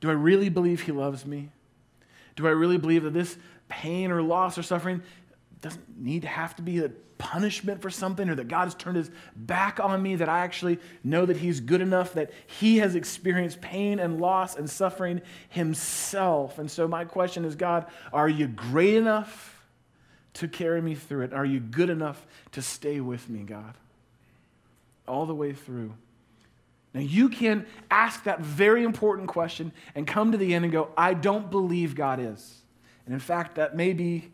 Do 0.01 0.09
I 0.09 0.15
really 0.15 0.49
believe 0.49 0.81
He 0.81 0.93
loves 0.93 1.27
me? 1.27 1.51
Do 2.37 2.47
I 2.47 2.51
really 2.51 2.79
believe 2.79 3.03
that 3.05 3.15
this 3.15 3.37
pain 3.69 4.11
or 4.11 4.23
loss 4.23 4.57
or 4.57 4.63
suffering 4.63 5.03
doesn't 5.61 5.99
need 5.99 6.23
to 6.23 6.29
have 6.29 6.55
to 6.57 6.63
be 6.63 6.79
a 6.85 6.91
punishment 7.19 7.81
for 7.81 7.91
something 7.91 8.29
or 8.29 8.35
that 8.35 8.49
God 8.49 8.65
has 8.65 8.75
turned 8.75 8.97
his 8.97 9.11
back 9.35 9.81
on 9.81 10.03
me, 10.03 10.17
that 10.17 10.29
I 10.29 10.41
actually 10.41 10.79
know 11.03 11.25
that 11.27 11.39
he's 11.39 11.61
good 11.61 11.81
enough, 11.81 12.13
that 12.15 12.31
he 12.47 12.79
has 12.79 12.95
experienced 12.95 13.61
pain 13.61 13.99
and 13.99 14.21
loss 14.21 14.57
and 14.57 14.69
suffering 14.69 15.23
himself. 15.49 16.59
And 16.59 16.71
so, 16.71 16.87
my 16.87 17.05
question 17.05 17.45
is 17.45 17.55
God, 17.55 17.87
are 18.13 18.29
you 18.29 18.47
great 18.47 18.95
enough 18.95 19.65
to 20.35 20.49
carry 20.49 20.83
me 20.83 20.95
through 20.95 21.25
it? 21.25 21.33
Are 21.33 21.47
you 21.47 21.61
good 21.61 21.91
enough 21.91 22.27
to 22.53 22.63
stay 22.63 23.01
with 23.01 23.29
me, 23.29 23.41
God? 23.41 23.75
All 25.09 25.25
the 25.25 25.35
way 25.35 25.53
through. 25.53 25.95
Now, 26.97 27.03
you 27.03 27.29
can 27.29 27.67
ask 27.91 28.25
that 28.25 28.41
very 28.41 28.83
important 28.83 29.29
question 29.29 29.71
and 29.95 30.07
come 30.07 30.33
to 30.33 30.39
the 30.39 30.55
end 30.55 30.65
and 30.65 30.73
go, 30.73 30.89
I 30.97 31.13
don't 31.13 31.51
believe 31.51 31.95
God 31.95 32.19
is. 32.19 32.63
And 33.05 33.13
in 33.13 33.21
fact, 33.21 33.57
that 33.57 33.77
may 33.77 33.93
be 33.93 34.31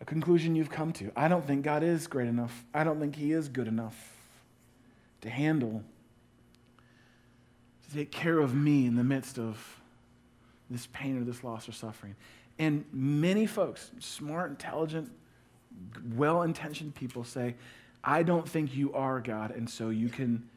a 0.00 0.04
conclusion 0.04 0.54
you've 0.54 0.70
come 0.70 0.92
to. 0.92 1.10
I 1.16 1.26
don't 1.26 1.44
think 1.44 1.64
God 1.64 1.82
is 1.82 2.06
great 2.06 2.28
enough. 2.28 2.64
I 2.72 2.84
don't 2.84 3.00
think 3.00 3.16
He 3.16 3.32
is 3.32 3.48
good 3.48 3.66
enough 3.66 4.14
to 5.22 5.28
handle 5.28 5.82
to 7.88 7.96
take 7.96 8.12
care 8.12 8.38
of 8.38 8.54
me 8.54 8.86
in 8.86 8.94
the 8.94 9.02
midst 9.02 9.36
of 9.36 9.80
this 10.70 10.86
pain 10.92 11.20
or 11.20 11.24
this 11.24 11.42
loss 11.42 11.68
or 11.68 11.72
suffering. 11.72 12.14
And 12.60 12.84
many 12.92 13.44
folks, 13.44 13.90
smart, 13.98 14.50
intelligent, 14.50 15.10
well 16.14 16.42
intentioned 16.42 16.94
people 16.94 17.24
say, 17.24 17.56
I 18.04 18.22
don't 18.22 18.48
think 18.48 18.72
you 18.72 18.92
are 18.92 19.18
God, 19.20 19.50
and 19.50 19.68
so 19.68 19.88
you 19.88 20.08
can 20.08 20.48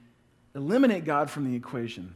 eliminate 0.56 1.06
God 1.06 1.30
from 1.30 1.46
the 1.46 1.56
equation. 1.56 2.16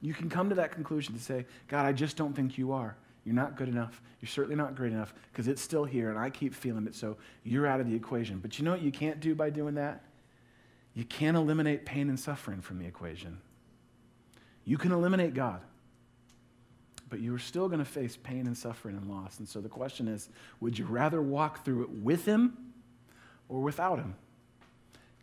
You 0.00 0.14
can 0.14 0.30
come 0.30 0.48
to 0.48 0.54
that 0.56 0.70
conclusion 0.70 1.14
to 1.14 1.20
say, 1.20 1.44
God, 1.66 1.84
I 1.84 1.92
just 1.92 2.16
don't 2.16 2.34
think 2.34 2.56
you 2.56 2.72
are. 2.72 2.96
You're 3.24 3.34
not 3.34 3.56
good 3.56 3.68
enough. 3.68 4.00
You're 4.20 4.28
certainly 4.28 4.56
not 4.56 4.74
great 4.76 4.92
enough 4.92 5.12
because 5.32 5.48
it's 5.48 5.60
still 5.60 5.84
here 5.84 6.08
and 6.08 6.18
I 6.18 6.30
keep 6.30 6.54
feeling 6.54 6.86
it, 6.86 6.94
so 6.94 7.16
you're 7.42 7.66
out 7.66 7.80
of 7.80 7.88
the 7.88 7.94
equation. 7.94 8.38
But 8.38 8.58
you 8.58 8.64
know 8.64 8.70
what 8.70 8.80
you 8.80 8.92
can't 8.92 9.20
do 9.20 9.34
by 9.34 9.50
doing 9.50 9.74
that? 9.74 10.04
You 10.94 11.04
can't 11.04 11.36
eliminate 11.36 11.84
pain 11.84 12.08
and 12.08 12.18
suffering 12.18 12.60
from 12.60 12.78
the 12.78 12.86
equation. 12.86 13.38
You 14.64 14.78
can 14.78 14.92
eliminate 14.92 15.34
God, 15.34 15.60
but 17.08 17.20
you 17.20 17.34
are 17.34 17.38
still 17.38 17.68
going 17.68 17.80
to 17.80 17.84
face 17.84 18.16
pain 18.16 18.46
and 18.46 18.56
suffering 18.56 18.96
and 18.96 19.08
loss. 19.10 19.38
And 19.38 19.48
so 19.48 19.60
the 19.60 19.68
question 19.68 20.08
is 20.08 20.28
would 20.60 20.78
you 20.78 20.86
rather 20.86 21.20
walk 21.20 21.64
through 21.64 21.82
it 21.82 21.90
with 21.90 22.24
Him 22.24 22.56
or 23.48 23.60
without 23.60 23.98
Him? 23.98 24.14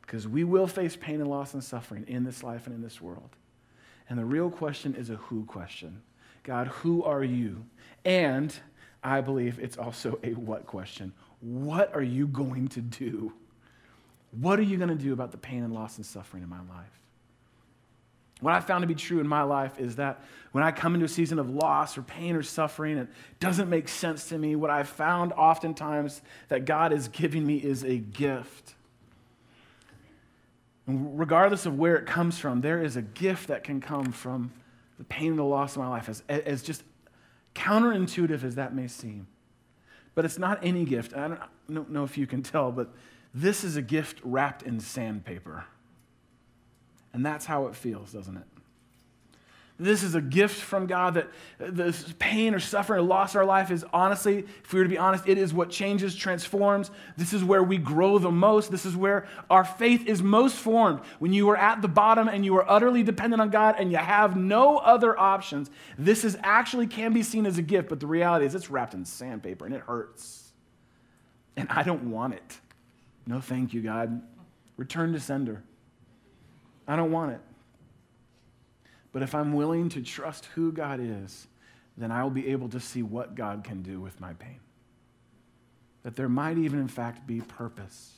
Because 0.06 0.28
we 0.28 0.44
will 0.44 0.68
face 0.68 0.96
pain 0.96 1.20
and 1.20 1.30
loss 1.30 1.54
and 1.54 1.64
suffering 1.64 2.06
in 2.08 2.24
this 2.24 2.44
life 2.44 2.68
and 2.68 2.76
in 2.76 2.82
this 2.82 3.02
world. 3.02 3.30
And 4.10 4.20
the 4.20 4.26
real 4.26 4.50
question 4.50 4.96
is 4.96 5.10
a 5.10 5.16
who 5.16 5.46
question 5.46 6.02
God, 6.44 6.68
who 6.68 7.04
are 7.04 7.24
you? 7.24 7.66
And 8.04 8.56
I 9.04 9.22
believe 9.22 9.58
it's 9.60 9.78
also 9.78 10.20
a 10.24 10.34
what 10.34 10.68
question. 10.68 11.12
What 11.42 11.94
are 11.96 12.04
you 12.04 12.28
going 12.28 12.68
to 12.70 12.82
do? 12.82 13.34
What 14.40 14.60
are 14.60 14.64
you 14.64 14.78
going 14.78 14.90
to 14.90 14.96
do 14.96 15.14
about 15.14 15.32
the 15.32 15.38
pain 15.38 15.64
and 15.64 15.74
loss 15.74 15.98
and 15.98 16.06
suffering 16.06 16.44
in 16.44 16.50
my 16.50 16.60
life? 16.60 17.00
What 18.42 18.54
I 18.54 18.60
found 18.60 18.82
to 18.82 18.88
be 18.88 18.96
true 18.96 19.20
in 19.20 19.28
my 19.28 19.44
life 19.44 19.80
is 19.80 19.96
that 19.96 20.24
when 20.52 20.64
I 20.64 20.72
come 20.72 20.94
into 20.94 21.06
a 21.06 21.10
season 21.10 21.40
of 21.40 21.50
loss 21.50 21.98
or 21.98 22.02
pain 22.02 22.36
or 22.36 22.44
suffering, 22.44 22.98
it 22.98 23.08
doesn't 23.40 23.70
make 23.70 23.88
sense 23.88 24.28
to 24.30 24.38
me. 24.38 24.56
What 24.56 24.70
I've 24.70 24.90
found 24.90 25.32
oftentimes 25.34 26.22
that 26.50 26.66
God 26.66 26.92
is 26.92 27.08
giving 27.08 27.46
me 27.46 27.58
is 27.58 27.84
a 27.84 27.98
gift. 27.98 28.76
And 30.88 31.20
regardless 31.20 31.66
of 31.66 31.78
where 31.78 31.96
it 31.96 32.06
comes 32.06 32.38
from, 32.38 32.62
there 32.62 32.84
is 32.84 32.96
a 32.96 33.02
gift 33.02 33.48
that 33.48 33.64
can 33.64 33.82
come 33.82 34.12
from 34.12 34.52
the 34.98 35.04
pain 35.04 35.32
and 35.32 35.40
the 35.40 35.44
loss 35.44 35.76
of 35.76 35.82
my 35.82 35.88
life, 35.88 36.08
as, 36.10 36.24
as 36.30 36.62
just 36.62 36.84
counterintuitive 37.54 38.44
as 38.44 38.56
that 38.56 38.76
may 38.76 38.88
seem. 38.88 39.28
But 40.14 40.26
it's 40.26 40.38
not 40.38 40.60
any 40.64 40.86
gift. 40.86 41.14
I 41.14 41.28
don't, 41.28 41.40
I 41.42 41.74
don't 41.74 41.92
know 41.92 42.04
if 42.04 42.18
you 42.18 42.28
can 42.28 42.44
tell, 42.44 42.72
but 42.72 42.94
this 43.34 43.64
is 43.64 43.76
a 43.76 43.82
gift 43.82 44.20
wrapped 44.24 44.64
in 44.64 44.80
sandpaper. 44.80 45.66
And 47.14 47.26
that's 47.26 47.46
how 47.46 47.68
it 47.68 47.76
feels, 47.76 48.14
doesn't 48.14 48.38
it? 48.38 48.46
This 49.78 50.04
is 50.04 50.16
a 50.16 50.22
gift 50.22 50.62
from 50.62 50.88
God 50.88 51.16
that 51.16 51.28
uh, 51.60 51.66
this 51.70 52.14
pain 52.18 52.56
or 52.56 52.60
suffering 52.60 53.00
or 53.00 53.04
loss 53.04 53.34
in 53.34 53.40
our 53.40 53.46
life 53.46 53.72
is 53.72 53.84
honestly, 53.92 54.46
if 54.64 54.72
we 54.72 54.80
were 54.80 54.86
to 54.86 54.90
be 54.90 54.98
honest, 54.98 55.28
it 55.28 55.38
is 55.38 55.54
what 55.54 55.70
changes, 55.70 56.16
transforms. 56.16 56.92
This 57.18 57.34
is 57.34 57.44
where 57.44 57.62
we 57.62 57.78
grow 57.78 58.18
the 58.18 58.32
most. 58.32 58.72
This 58.72 58.86
is 58.86 58.96
where 58.96 59.28
our 59.50 59.66
faith 59.66 60.08
is 60.08 60.24
most 60.24 60.56
formed. 60.56 61.02
When 61.20 61.34
you 61.34 61.50
are 61.50 61.58
at 61.58 61.82
the 61.82 61.90
bottom 61.90 62.30
and 62.30 62.46
you 62.46 62.56
are 62.56 62.70
utterly 62.70 63.04
dependent 63.04 63.42
on 63.42 63.50
God 63.50 63.76
and 63.78 63.92
you 63.92 63.98
have 63.98 64.38
no 64.38 64.78
other 64.78 65.20
options, 65.20 65.70
this 65.98 66.24
is 66.24 66.38
actually 66.42 66.88
can 66.88 67.12
be 67.12 67.22
seen 67.22 67.46
as 67.46 67.58
a 67.58 67.62
gift, 67.62 67.90
but 67.90 68.00
the 68.00 68.08
reality 68.08 68.46
is 68.46 68.56
it's 68.56 68.70
wrapped 68.70 68.94
in 68.94 69.04
sandpaper 69.04 69.66
and 69.66 69.76
it 69.76 69.82
hurts. 69.82 70.54
And 71.58 71.68
I 71.70 71.84
don't 71.84 72.12
want 72.12 72.34
it. 72.34 72.60
No, 73.28 73.42
thank 73.42 73.74
you, 73.74 73.82
God. 73.82 74.22
Return 74.78 75.12
to 75.12 75.20
sender. 75.20 75.64
I 76.88 76.96
don't 76.96 77.12
want 77.12 77.34
it. 77.34 77.42
But 79.16 79.24
if 79.24 79.34
I'm 79.34 79.54
willing 79.54 79.88
to 79.92 80.02
trust 80.02 80.44
who 80.56 80.74
God 80.74 81.00
is, 81.02 81.48
then 81.98 82.12
I 82.12 82.22
will 82.22 82.32
be 82.32 82.50
able 82.50 82.68
to 82.68 82.82
see 82.82 83.02
what 83.02 83.34
God 83.34 83.64
can 83.64 83.82
do 83.82 84.02
with 84.02 84.20
my 84.20 84.34
pain. 84.34 84.60
That 86.04 86.18
there 86.18 86.28
might 86.28 86.58
even, 86.58 86.80
in 86.80 86.90
fact, 86.90 87.26
be 87.26 87.40
purpose. 87.40 88.12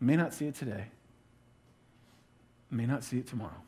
May 0.00 0.16
not 0.16 0.32
see 0.32 0.46
it 0.46 0.54
today, 0.54 0.86
may 2.70 2.86
not 2.86 3.04
see 3.04 3.18
it 3.18 3.26
tomorrow. 3.26 3.60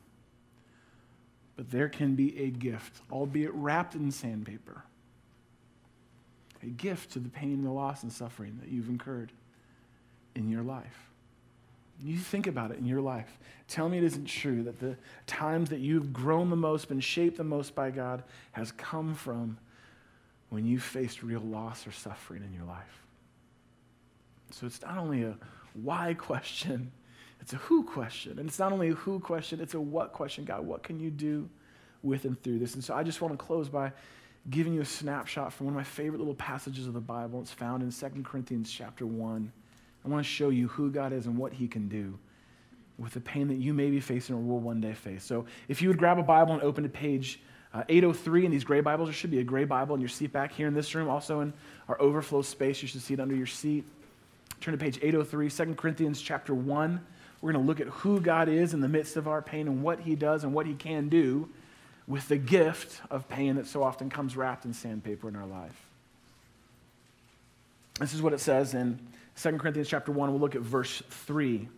But 1.56 1.70
there 1.70 1.90
can 1.90 2.14
be 2.14 2.44
a 2.44 2.48
gift, 2.48 3.02
albeit 3.12 3.52
wrapped 3.52 3.94
in 3.94 4.10
sandpaper, 4.10 4.82
a 6.62 6.68
gift 6.68 7.12
to 7.12 7.18
the 7.18 7.28
pain, 7.28 7.62
the 7.62 7.70
loss, 7.70 8.02
and 8.02 8.10
suffering 8.10 8.60
that 8.62 8.70
you've 8.70 8.88
incurred 8.88 9.30
in 10.34 10.48
your 10.48 10.62
life. 10.62 11.05
You 12.02 12.18
think 12.18 12.46
about 12.46 12.70
it 12.70 12.78
in 12.78 12.86
your 12.86 13.00
life. 13.00 13.38
Tell 13.68 13.88
me 13.88 13.98
it 13.98 14.04
isn't 14.04 14.26
true 14.26 14.62
that 14.64 14.78
the 14.78 14.96
times 15.26 15.70
that 15.70 15.80
you've 15.80 16.12
grown 16.12 16.50
the 16.50 16.56
most, 16.56 16.88
been 16.88 17.00
shaped 17.00 17.36
the 17.38 17.44
most 17.44 17.74
by 17.74 17.90
God, 17.90 18.22
has 18.52 18.72
come 18.72 19.14
from 19.14 19.58
when 20.50 20.66
you 20.66 20.78
faced 20.78 21.22
real 21.22 21.40
loss 21.40 21.86
or 21.86 21.92
suffering 21.92 22.42
in 22.42 22.52
your 22.52 22.64
life. 22.64 23.02
So 24.50 24.66
it's 24.66 24.82
not 24.82 24.98
only 24.98 25.24
a 25.24 25.36
why 25.74 26.14
question, 26.14 26.92
it's 27.40 27.52
a 27.52 27.56
who 27.56 27.82
question. 27.84 28.38
And 28.38 28.48
it's 28.48 28.58
not 28.58 28.72
only 28.72 28.90
a 28.90 28.94
who 28.94 29.18
question, 29.18 29.60
it's 29.60 29.74
a 29.74 29.80
what 29.80 30.12
question. 30.12 30.44
God, 30.44 30.66
what 30.66 30.82
can 30.82 31.00
you 31.00 31.10
do 31.10 31.48
with 32.02 32.24
and 32.24 32.40
through 32.42 32.58
this? 32.58 32.74
And 32.74 32.84
so 32.84 32.94
I 32.94 33.02
just 33.02 33.20
want 33.20 33.32
to 33.32 33.38
close 33.38 33.68
by 33.68 33.92
giving 34.48 34.72
you 34.72 34.80
a 34.80 34.86
snapshot 34.86 35.52
from 35.52 35.66
one 35.66 35.74
of 35.74 35.76
my 35.76 35.84
favorite 35.84 36.18
little 36.18 36.34
passages 36.34 36.86
of 36.86 36.94
the 36.94 37.00
Bible. 37.00 37.40
It's 37.40 37.52
found 37.52 37.82
in 37.82 37.90
2 37.90 38.22
Corinthians 38.22 38.70
chapter 38.70 39.06
1. 39.06 39.52
I 40.06 40.08
want 40.08 40.24
to 40.24 40.30
show 40.30 40.50
you 40.50 40.68
who 40.68 40.90
God 40.90 41.12
is 41.12 41.26
and 41.26 41.36
what 41.36 41.52
He 41.52 41.66
can 41.66 41.88
do 41.88 42.16
with 42.96 43.12
the 43.12 43.20
pain 43.20 43.48
that 43.48 43.56
you 43.56 43.74
may 43.74 43.90
be 43.90 44.00
facing 44.00 44.36
or 44.36 44.38
will 44.38 44.60
one 44.60 44.80
day 44.80 44.94
face. 44.94 45.24
So 45.24 45.46
if 45.68 45.82
you 45.82 45.88
would 45.88 45.98
grab 45.98 46.18
a 46.18 46.22
Bible 46.22 46.54
and 46.54 46.62
open 46.62 46.84
to 46.84 46.88
page 46.88 47.40
uh, 47.74 47.82
803 47.88 48.46
in 48.46 48.50
these 48.50 48.64
gray 48.64 48.80
Bibles, 48.80 49.08
there 49.08 49.14
should 49.14 49.30
be 49.30 49.40
a 49.40 49.44
gray 49.44 49.64
Bible 49.64 49.94
in 49.94 50.00
your 50.00 50.08
seat 50.08 50.32
back 50.32 50.52
here 50.52 50.68
in 50.68 50.74
this 50.74 50.94
room. 50.94 51.08
Also 51.08 51.40
in 51.40 51.52
our 51.88 52.00
overflow 52.00 52.40
space, 52.40 52.80
you 52.80 52.88
should 52.88 53.02
see 53.02 53.14
it 53.14 53.20
under 53.20 53.34
your 53.34 53.46
seat. 53.46 53.84
Turn 54.60 54.72
to 54.72 54.78
page 54.78 54.98
803, 55.02 55.50
2 55.50 55.74
Corinthians 55.74 56.22
chapter 56.22 56.54
1. 56.54 57.04
We're 57.42 57.52
going 57.52 57.62
to 57.62 57.66
look 57.66 57.80
at 57.80 57.88
who 57.88 58.20
God 58.20 58.48
is 58.48 58.72
in 58.72 58.80
the 58.80 58.88
midst 58.88 59.16
of 59.16 59.28
our 59.28 59.42
pain 59.42 59.66
and 59.66 59.82
what 59.82 60.00
He 60.00 60.14
does 60.14 60.44
and 60.44 60.54
what 60.54 60.66
He 60.66 60.74
can 60.74 61.08
do 61.08 61.50
with 62.06 62.28
the 62.28 62.38
gift 62.38 63.02
of 63.10 63.28
pain 63.28 63.56
that 63.56 63.66
so 63.66 63.82
often 63.82 64.08
comes 64.08 64.36
wrapped 64.36 64.64
in 64.64 64.72
sandpaper 64.72 65.28
in 65.28 65.36
our 65.36 65.46
life. 65.46 65.86
This 68.00 68.14
is 68.14 68.22
what 68.22 68.32
it 68.32 68.40
says 68.40 68.72
in 68.72 69.00
2 69.40 69.58
Corinthians 69.58 69.88
chapter 69.88 70.12
1, 70.12 70.30
we'll 70.30 70.40
look 70.40 70.54
at 70.54 70.62
verse 70.62 71.02
3. 71.10 71.68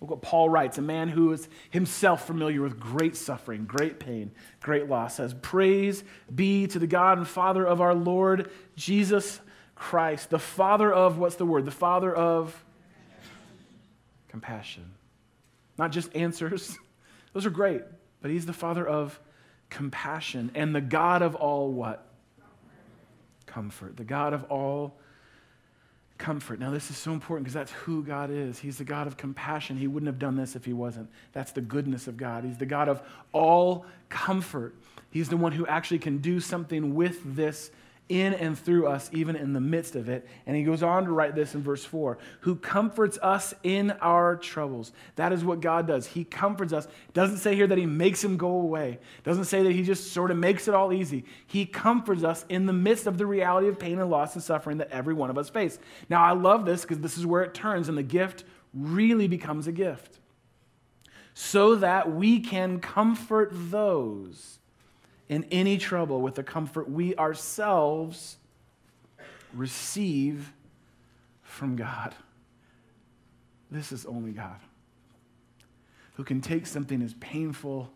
Look 0.00 0.10
what 0.10 0.22
Paul 0.22 0.50
writes. 0.50 0.76
A 0.78 0.82
man 0.82 1.08
who 1.08 1.32
is 1.32 1.48
himself 1.70 2.26
familiar 2.26 2.60
with 2.60 2.78
great 2.78 3.16
suffering, 3.16 3.64
great 3.64 3.98
pain, 3.98 4.32
great 4.60 4.88
loss 4.88 5.14
says, 5.14 5.34
Praise 5.34 6.04
be 6.34 6.66
to 6.66 6.78
the 6.78 6.86
God 6.86 7.18
and 7.18 7.26
Father 7.26 7.64
of 7.64 7.80
our 7.80 7.94
Lord 7.94 8.50
Jesus 8.74 9.40
Christ, 9.74 10.30
the 10.30 10.38
Father 10.38 10.92
of, 10.92 11.18
what's 11.18 11.36
the 11.36 11.46
word? 11.46 11.64
The 11.64 11.70
Father 11.70 12.14
of 12.14 12.64
compassion. 14.28 14.90
Not 15.78 15.92
just 15.92 16.14
answers, 16.16 16.76
those 17.32 17.46
are 17.46 17.50
great, 17.50 17.82
but 18.20 18.30
He's 18.30 18.46
the 18.46 18.52
Father 18.52 18.86
of 18.86 19.18
compassion 19.70 20.50
and 20.54 20.74
the 20.74 20.80
God 20.80 21.22
of 21.22 21.34
all 21.34 21.70
what? 21.70 22.06
Comfort. 23.46 23.96
The 23.96 24.04
God 24.04 24.32
of 24.32 24.44
all 24.44 24.98
comfort. 26.18 26.58
Now, 26.58 26.70
this 26.70 26.90
is 26.90 26.96
so 26.96 27.12
important 27.12 27.44
because 27.44 27.54
that's 27.54 27.72
who 27.72 28.02
God 28.02 28.30
is. 28.30 28.58
He's 28.58 28.78
the 28.78 28.84
God 28.84 29.06
of 29.06 29.16
compassion. 29.16 29.76
He 29.76 29.86
wouldn't 29.86 30.08
have 30.08 30.18
done 30.18 30.36
this 30.36 30.56
if 30.56 30.64
He 30.64 30.72
wasn't. 30.72 31.10
That's 31.32 31.52
the 31.52 31.60
goodness 31.60 32.06
of 32.08 32.16
God. 32.16 32.44
He's 32.44 32.58
the 32.58 32.66
God 32.66 32.88
of 32.88 33.02
all 33.32 33.86
comfort. 34.08 34.74
He's 35.10 35.28
the 35.28 35.36
one 35.36 35.52
who 35.52 35.66
actually 35.66 35.98
can 35.98 36.18
do 36.18 36.40
something 36.40 36.94
with 36.94 37.36
this 37.36 37.70
in 38.08 38.34
and 38.34 38.56
through 38.56 38.86
us, 38.86 39.10
even 39.12 39.34
in 39.34 39.52
the 39.52 39.60
midst 39.60 39.96
of 39.96 40.08
it. 40.08 40.26
And 40.46 40.56
he 40.56 40.62
goes 40.62 40.82
on 40.82 41.04
to 41.04 41.10
write 41.10 41.34
this 41.34 41.54
in 41.54 41.62
verse 41.62 41.84
4 41.84 42.18
who 42.40 42.54
comforts 42.56 43.18
us 43.20 43.54
in 43.62 43.90
our 44.00 44.36
troubles. 44.36 44.92
That 45.16 45.32
is 45.32 45.44
what 45.44 45.60
God 45.60 45.86
does. 45.86 46.06
He 46.06 46.24
comforts 46.24 46.72
us. 46.72 46.86
Doesn't 47.14 47.38
say 47.38 47.56
here 47.56 47.66
that 47.66 47.78
he 47.78 47.86
makes 47.86 48.22
him 48.22 48.36
go 48.36 48.50
away, 48.50 49.00
doesn't 49.24 49.46
say 49.46 49.62
that 49.62 49.72
he 49.72 49.82
just 49.82 50.12
sort 50.12 50.30
of 50.30 50.36
makes 50.36 50.68
it 50.68 50.74
all 50.74 50.92
easy. 50.92 51.24
He 51.46 51.66
comforts 51.66 52.22
us 52.22 52.44
in 52.48 52.66
the 52.66 52.72
midst 52.72 53.06
of 53.06 53.18
the 53.18 53.26
reality 53.26 53.68
of 53.68 53.78
pain 53.78 53.98
and 53.98 54.10
loss 54.10 54.34
and 54.34 54.42
suffering 54.42 54.78
that 54.78 54.90
every 54.90 55.14
one 55.14 55.30
of 55.30 55.38
us 55.38 55.48
face. 55.48 55.78
Now, 56.08 56.22
I 56.22 56.32
love 56.32 56.64
this 56.64 56.82
because 56.82 57.00
this 57.00 57.18
is 57.18 57.26
where 57.26 57.42
it 57.42 57.54
turns, 57.54 57.88
and 57.88 57.98
the 57.98 58.02
gift 58.02 58.44
really 58.72 59.26
becomes 59.26 59.66
a 59.66 59.72
gift. 59.72 60.20
So 61.34 61.74
that 61.76 62.12
we 62.12 62.40
can 62.40 62.80
comfort 62.80 63.50
those 63.52 64.58
in 65.28 65.44
any 65.50 65.78
trouble 65.78 66.20
with 66.20 66.34
the 66.34 66.42
comfort 66.42 66.90
we 66.90 67.14
ourselves 67.16 68.36
receive 69.52 70.52
from 71.42 71.76
God. 71.76 72.14
This 73.70 73.92
is 73.92 74.06
only 74.06 74.32
God 74.32 74.60
who 76.14 76.24
can 76.24 76.40
take 76.40 76.66
something 76.66 77.02
as 77.02 77.14
painful, 77.14 77.90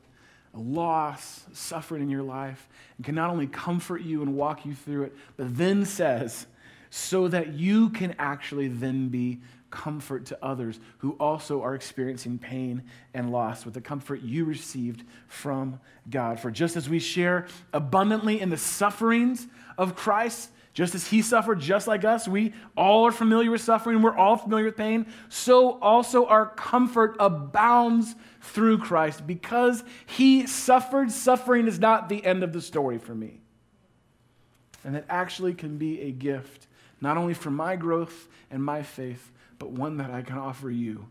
a 0.54 0.58
loss, 0.58 1.46
suffering 1.52 2.02
in 2.02 2.10
your 2.10 2.22
life, 2.22 2.68
and 2.96 3.06
can 3.06 3.14
not 3.14 3.30
only 3.30 3.46
comfort 3.46 4.02
you 4.02 4.20
and 4.20 4.34
walk 4.34 4.66
you 4.66 4.74
through 4.74 5.04
it, 5.04 5.16
but 5.36 5.56
then 5.56 5.84
says, 5.84 6.46
so 6.90 7.28
that 7.28 7.54
you 7.54 7.88
can 7.90 8.14
actually 8.18 8.68
then 8.68 9.08
be 9.08 9.40
comfort 9.70 10.26
to 10.26 10.38
others 10.44 10.80
who 10.98 11.12
also 11.12 11.62
are 11.62 11.74
experiencing 11.74 12.38
pain 12.38 12.82
and 13.14 13.30
loss 13.30 13.64
with 13.64 13.74
the 13.74 13.80
comfort 13.80 14.22
you 14.22 14.44
received 14.44 15.04
from 15.28 15.80
God. 16.08 16.40
For 16.40 16.50
just 16.50 16.76
as 16.76 16.88
we 16.88 16.98
share 16.98 17.46
abundantly 17.72 18.40
in 18.40 18.50
the 18.50 18.56
sufferings 18.56 19.46
of 19.78 19.94
Christ, 19.94 20.50
just 20.72 20.94
as 20.94 21.08
he 21.08 21.20
suffered 21.20 21.60
just 21.60 21.88
like 21.88 22.04
us, 22.04 22.28
we 22.28 22.54
all 22.76 23.06
are 23.06 23.12
familiar 23.12 23.50
with 23.50 23.60
suffering, 23.60 24.02
we're 24.02 24.16
all 24.16 24.36
familiar 24.36 24.66
with 24.66 24.76
pain, 24.76 25.06
so 25.28 25.78
also 25.80 26.26
our 26.26 26.46
comfort 26.46 27.16
abounds 27.18 28.14
through 28.40 28.78
Christ. 28.78 29.26
Because 29.26 29.82
he 30.06 30.46
suffered, 30.46 31.10
suffering 31.10 31.66
is 31.66 31.78
not 31.78 32.08
the 32.08 32.24
end 32.24 32.44
of 32.44 32.52
the 32.52 32.60
story 32.60 32.98
for 32.98 33.14
me. 33.14 33.40
And 34.84 34.96
it 34.96 35.04
actually 35.08 35.54
can 35.54 35.76
be 35.76 36.00
a 36.02 36.12
gift, 36.12 36.66
not 37.00 37.16
only 37.16 37.34
for 37.34 37.50
my 37.50 37.76
growth 37.76 38.28
and 38.50 38.64
my 38.64 38.82
faith, 38.82 39.32
but 39.60 39.70
one 39.70 39.98
that 39.98 40.10
I 40.10 40.22
can 40.22 40.38
offer 40.38 40.70
you 40.70 41.06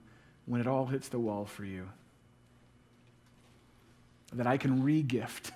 when 0.45 0.59
it 0.59 0.67
all 0.67 0.87
hits 0.87 1.07
the 1.07 1.19
wall 1.19 1.45
for 1.45 1.63
you. 1.63 1.87
That 4.33 4.47
I 4.47 4.57
can 4.57 4.83
re 4.83 5.01
gift 5.01 5.53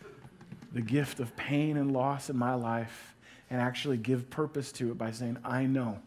the 0.72 0.82
gift 0.82 1.18
of 1.18 1.34
pain 1.34 1.76
and 1.76 1.92
loss 1.92 2.30
in 2.30 2.36
my 2.36 2.54
life 2.54 3.16
and 3.50 3.60
actually 3.60 3.96
give 3.96 4.28
purpose 4.28 4.70
to 4.72 4.90
it 4.90 4.98
by 4.98 5.10
saying, 5.10 5.38
I 5.42 5.64
know. 5.64 5.98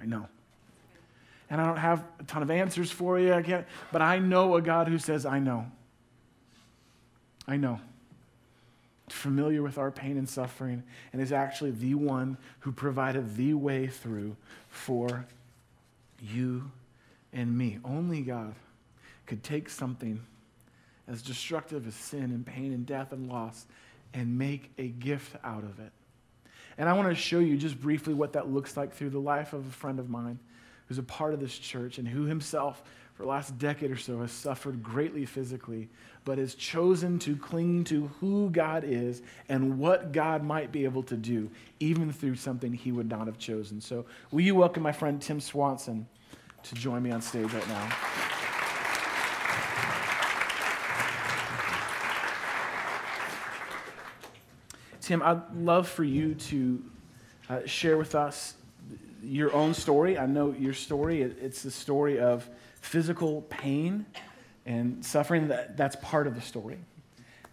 I 0.00 0.06
know. 0.06 0.26
And 1.50 1.60
I 1.60 1.66
don't 1.66 1.76
have 1.76 2.04
a 2.18 2.24
ton 2.24 2.42
of 2.42 2.50
answers 2.50 2.90
for 2.90 3.18
you, 3.20 3.34
I 3.34 3.42
can't, 3.42 3.66
but 3.92 4.00
I 4.00 4.18
know 4.18 4.56
a 4.56 4.62
God 4.62 4.88
who 4.88 4.98
says, 4.98 5.26
I 5.26 5.38
know. 5.38 5.66
I 7.46 7.56
know. 7.56 7.80
Familiar 9.12 9.62
with 9.62 9.78
our 9.78 9.90
pain 9.90 10.16
and 10.16 10.28
suffering, 10.28 10.82
and 11.12 11.22
is 11.22 11.32
actually 11.32 11.70
the 11.70 11.94
one 11.94 12.36
who 12.60 12.72
provided 12.72 13.36
the 13.36 13.54
way 13.54 13.86
through 13.86 14.36
for 14.68 15.26
you 16.20 16.70
and 17.32 17.56
me. 17.56 17.78
Only 17.84 18.22
God 18.22 18.54
could 19.26 19.42
take 19.42 19.68
something 19.68 20.20
as 21.06 21.22
destructive 21.22 21.86
as 21.86 21.94
sin 21.94 22.24
and 22.24 22.44
pain 22.44 22.72
and 22.72 22.84
death 22.84 23.12
and 23.12 23.28
loss 23.28 23.66
and 24.14 24.38
make 24.38 24.70
a 24.78 24.88
gift 24.88 25.36
out 25.44 25.64
of 25.64 25.78
it. 25.80 25.92
And 26.76 26.88
I 26.88 26.92
want 26.92 27.08
to 27.08 27.14
show 27.14 27.38
you 27.40 27.56
just 27.56 27.80
briefly 27.80 28.14
what 28.14 28.34
that 28.34 28.48
looks 28.48 28.76
like 28.76 28.94
through 28.94 29.10
the 29.10 29.20
life 29.20 29.52
of 29.52 29.66
a 29.66 29.70
friend 29.70 29.98
of 29.98 30.08
mine 30.08 30.38
who's 30.86 30.98
a 30.98 31.02
part 31.02 31.34
of 31.34 31.40
this 31.40 31.56
church 31.56 31.98
and 31.98 32.06
who 32.08 32.24
himself, 32.24 32.82
for 33.18 33.24
the 33.24 33.30
last 33.30 33.58
decade 33.58 33.90
or 33.90 33.96
so, 33.96 34.20
has 34.20 34.30
suffered 34.30 34.80
greatly 34.80 35.26
physically, 35.26 35.88
but 36.24 36.38
has 36.38 36.54
chosen 36.54 37.18
to 37.18 37.34
cling 37.34 37.82
to 37.82 38.06
who 38.20 38.48
God 38.48 38.84
is 38.86 39.22
and 39.48 39.76
what 39.76 40.12
God 40.12 40.44
might 40.44 40.70
be 40.70 40.84
able 40.84 41.02
to 41.02 41.16
do, 41.16 41.50
even 41.80 42.12
through 42.12 42.36
something 42.36 42.72
he 42.72 42.92
would 42.92 43.08
not 43.08 43.26
have 43.26 43.36
chosen. 43.36 43.80
So, 43.80 44.06
will 44.30 44.42
you 44.42 44.54
welcome 44.54 44.84
my 44.84 44.92
friend 44.92 45.20
Tim 45.20 45.40
Swanson 45.40 46.06
to 46.62 46.74
join 46.76 47.02
me 47.02 47.10
on 47.10 47.20
stage 47.20 47.52
right 47.52 47.68
now? 47.68 47.88
Tim, 55.00 55.24
I'd 55.24 55.42
love 55.56 55.88
for 55.88 56.04
you 56.04 56.36
to 56.36 56.84
uh, 57.50 57.66
share 57.66 57.98
with 57.98 58.14
us 58.14 58.54
your 59.24 59.52
own 59.52 59.74
story. 59.74 60.16
I 60.16 60.26
know 60.26 60.54
your 60.56 60.72
story, 60.72 61.22
it's 61.22 61.64
the 61.64 61.72
story 61.72 62.20
of 62.20 62.48
physical 62.88 63.42
pain 63.42 64.06
and 64.64 65.04
suffering. 65.04 65.48
That, 65.48 65.76
that's 65.76 65.96
part 65.96 66.26
of 66.26 66.34
the 66.34 66.40
story. 66.40 66.78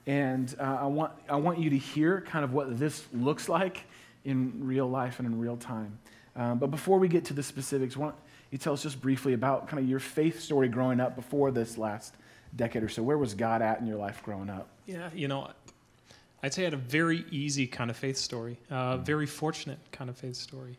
And 0.08 0.56
uh, 0.60 0.78
I, 0.82 0.86
want, 0.86 1.12
I 1.30 1.36
want 1.36 1.60
you 1.60 1.70
to 1.72 1.78
hear 1.78 2.22
kind 2.22 2.46
of 2.46 2.54
what 2.54 2.80
this 2.80 3.04
looks 3.14 3.50
like 3.50 3.84
in 4.24 4.54
real 4.66 4.90
life 4.90 5.20
and 5.20 5.28
in 5.28 5.40
real 5.40 5.58
time. 5.58 6.00
Um, 6.36 6.58
but 6.58 6.72
before 6.72 7.00
we 7.00 7.08
get 7.08 7.26
to 7.26 7.34
the 7.34 7.44
specifics, 7.44 7.98
why 7.98 8.08
don't 8.08 8.16
you 8.52 8.58
tell 8.58 8.74
us 8.74 8.84
just 8.84 9.02
briefly 9.02 9.34
about 9.34 9.68
kind 9.68 9.82
of 9.82 9.90
your 9.90 10.00
faith 10.00 10.40
story 10.40 10.70
growing 10.70 11.00
up 11.00 11.16
before 11.16 11.52
this 11.52 11.78
last 11.78 12.16
decade 12.56 12.84
or 12.84 12.90
so? 12.90 13.04
Where 13.04 13.18
was 13.18 13.34
God 13.34 13.62
at 13.62 13.80
in 13.80 13.88
your 13.88 13.98
life 13.98 14.22
growing 14.24 14.50
up? 14.50 14.70
Yeah, 14.86 15.10
you 15.14 15.28
know, 15.28 15.52
I'd 16.44 16.54
say 16.54 16.64
I 16.64 16.66
had 16.66 16.74
a 16.74 16.78
very 16.78 17.26
easy 17.32 17.66
kind 17.66 17.90
of 17.90 17.98
faith 17.98 18.18
story, 18.18 18.58
uh, 18.70 18.98
very 18.98 19.26
fortunate 19.26 19.80
kind 19.92 20.10
of 20.10 20.18
faith 20.18 20.36
story. 20.36 20.78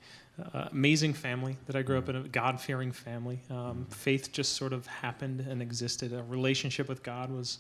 Uh, 0.53 0.69
amazing 0.71 1.15
family 1.15 1.57
that 1.67 1.77
I 1.77 1.83
grew 1.83 1.97
up 1.97 2.11
in, 2.11 2.17
a 2.17 2.29
God 2.29 2.61
fearing 2.61 2.93
family. 2.93 3.41
Um, 3.51 3.87
faith 3.89 4.33
just 4.33 4.53
sort 4.53 4.75
of 4.75 4.87
happened 4.87 5.41
and 5.41 5.63
existed. 5.63 6.13
A 6.13 6.23
relationship 6.23 6.89
with 6.89 7.03
God 7.03 7.31
was 7.31 7.59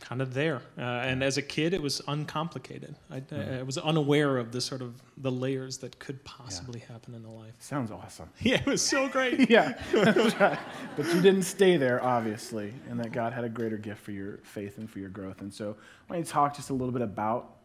kind 0.00 0.22
of 0.22 0.34
there. 0.34 0.62
Uh, 0.76 0.82
and 0.82 1.22
as 1.22 1.36
a 1.36 1.42
kid, 1.42 1.74
it 1.74 1.82
was 1.82 2.00
uncomplicated. 2.08 2.94
I, 3.10 3.22
I, 3.32 3.62
was 3.62 3.78
unaware 3.78 4.38
of 4.38 4.52
the 4.52 4.60
sort 4.60 4.80
of 4.80 4.94
the 5.16 5.30
layers 5.30 5.78
that 5.78 5.98
could 5.98 6.22
possibly 6.24 6.80
yeah. 6.80 6.92
happen 6.92 7.14
in 7.14 7.24
a 7.24 7.32
life. 7.32 7.54
Sounds 7.58 7.90
awesome. 7.90 8.30
Yeah, 8.40 8.56
it 8.56 8.66
was 8.66 8.82
so 8.82 9.08
great. 9.08 9.50
yeah, 9.50 9.78
but 10.96 11.06
you 11.06 11.20
didn't 11.20 11.42
stay 11.42 11.76
there, 11.76 12.02
obviously, 12.02 12.72
and 12.88 12.98
that 13.00 13.12
God 13.12 13.32
had 13.32 13.44
a 13.44 13.48
greater 13.48 13.76
gift 13.76 14.00
for 14.00 14.12
your 14.12 14.38
faith 14.38 14.78
and 14.78 14.88
for 14.88 15.00
your 15.00 15.10
growth. 15.10 15.40
And 15.40 15.52
so, 15.52 15.76
why 16.06 16.16
don't 16.16 16.24
you 16.24 16.30
talk 16.30 16.56
just 16.56 16.70
a 16.70 16.72
little 16.72 16.92
bit 16.92 17.02
about 17.02 17.56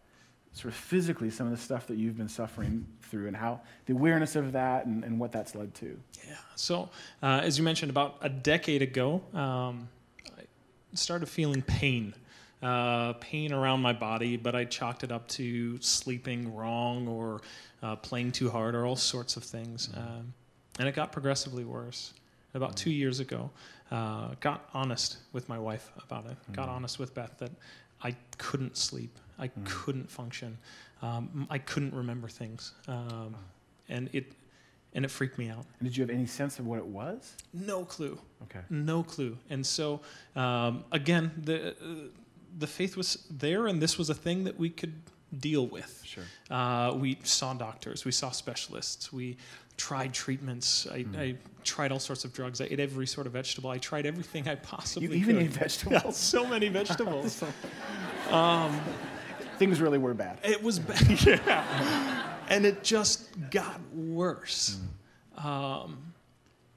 sort 0.52 0.74
of 0.74 0.76
physically 0.76 1.30
some 1.30 1.48
of 1.48 1.52
the 1.52 1.58
stuff 1.58 1.88
that 1.88 1.98
you've 1.98 2.18
been 2.18 2.30
suffering 2.30 2.86
through 3.02 3.28
and 3.28 3.36
how 3.36 3.62
the 3.86 3.94
awareness 3.94 4.36
of 4.36 4.52
that 4.52 4.86
and, 4.86 5.04
and 5.04 5.20
what 5.20 5.32
that's 5.32 5.56
led 5.56 5.74
to? 5.76 5.98
Yeah. 6.28 6.36
So, 6.56 6.90
uh, 7.22 7.42
as 7.44 7.58
you 7.58 7.64
mentioned, 7.64 7.92
about 7.92 8.18
a 8.22 8.30
decade 8.30 8.82
ago, 8.82 9.22
um, 9.34 9.88
I 10.38 10.44
started 10.96 11.28
feeling 11.28 11.62
pain 11.62 12.14
uh, 12.64 13.14
pain 13.14 13.52
around 13.52 13.82
my 13.82 13.94
body, 13.94 14.38
but 14.38 14.56
I 14.56 14.66
chalked 14.66 15.04
it 15.04 15.12
up 15.12 15.28
to 15.30 15.80
sleeping 15.82 16.56
wrong 16.56 17.08
or 17.08 17.42
uh, 17.82 17.98
playing 17.98 18.32
too 18.32 18.50
hard 18.50 18.74
or 18.74 18.86
all 18.86 18.96
sorts 18.96 19.36
of 19.36 19.44
things. 19.44 19.90
Um, 19.96 20.34
and 20.80 20.88
it 20.88 20.96
got 20.96 21.12
progressively 21.12 21.66
worse. 21.66 22.14
About 22.56 22.76
two 22.76 22.92
years 22.92 23.20
ago, 23.20 23.50
uh, 23.92 24.30
got 24.40 24.70
honest 24.76 25.18
with 25.34 25.50
my 25.50 25.58
wife 25.58 25.92
about 26.08 26.28
it. 26.28 26.38
Got 26.54 26.70
mm. 26.70 26.74
honest 26.74 27.00
with 27.00 27.14
Beth 27.16 27.36
that 27.40 27.52
I 28.04 28.16
couldn't 28.38 28.78
sleep. 28.78 29.18
I 29.40 29.48
mm. 29.48 29.66
couldn't 29.66 30.10
function. 30.10 30.58
Um, 31.02 31.48
I 31.50 31.58
couldn't 31.58 31.96
remember 31.96 32.28
things, 32.28 32.74
um, 32.88 33.36
and 33.90 34.08
it 34.14 34.34
and 34.94 35.04
it 35.04 35.10
freaked 35.10 35.40
me 35.40 35.50
out. 35.50 35.66
And 35.80 35.90
did 35.90 35.98
you 35.98 36.04
have 36.04 36.12
any 36.12 36.28
sense 36.28 36.60
of 36.60 36.68
what 36.68 36.78
it 36.78 36.86
was? 36.86 37.36
No 37.54 37.84
clue. 37.84 38.20
Okay. 38.44 38.60
No 38.70 39.02
clue. 39.02 39.36
And 39.50 39.66
so 39.66 40.02
um, 40.36 40.84
again, 40.92 41.32
the 41.44 42.12
the 42.58 42.68
faith 42.68 42.98
was 42.98 43.26
there, 43.30 43.68
and 43.68 43.82
this 43.82 43.98
was 43.98 44.10
a 44.10 44.14
thing 44.14 44.44
that 44.44 44.58
we 44.58 44.70
could 44.70 44.94
deal 45.40 45.68
with. 45.68 46.02
Sure. 46.06 46.24
Uh, 46.50 46.94
we 46.96 47.18
saw 47.24 47.54
doctors, 47.54 48.06
we 48.06 48.12
saw 48.12 48.32
specialists, 48.32 49.12
we 49.12 49.38
tried 49.78 50.14
treatments. 50.14 50.88
I, 50.92 51.04
mm. 51.04 51.18
I, 51.18 51.36
tried 51.64 51.94
all 51.94 52.00
sorts 52.00 52.26
of 52.26 52.34
drugs. 52.34 52.60
I 52.60 52.66
ate 52.66 52.82
every 52.82 53.08
sort 53.08 53.26
of 53.26 53.32
vegetable. 53.32 53.70
I 53.70 53.78
tried 53.78 54.06
everything 54.06 54.50
I 54.50 54.56
possibly 54.56 55.08
could. 55.08 55.16
you 55.16 55.22
even 55.22 55.38
could. 55.38 55.46
ate 55.46 55.52
vegetables? 55.52 56.04
Yeah, 56.04 56.12
so 56.12 56.46
many 56.46 56.68
vegetables. 56.80 57.42
um, 58.30 58.82
Things 59.58 59.80
really 59.80 59.98
were 59.98 60.14
bad. 60.14 60.40
It 60.44 60.62
was 60.62 60.80
bad, 60.80 61.26
yeah. 61.26 62.36
and 62.50 62.66
it 62.66 62.84
just 62.84 63.30
got 63.50 63.80
worse. 63.94 64.78
Mm. 65.38 65.46
Um, 65.46 66.13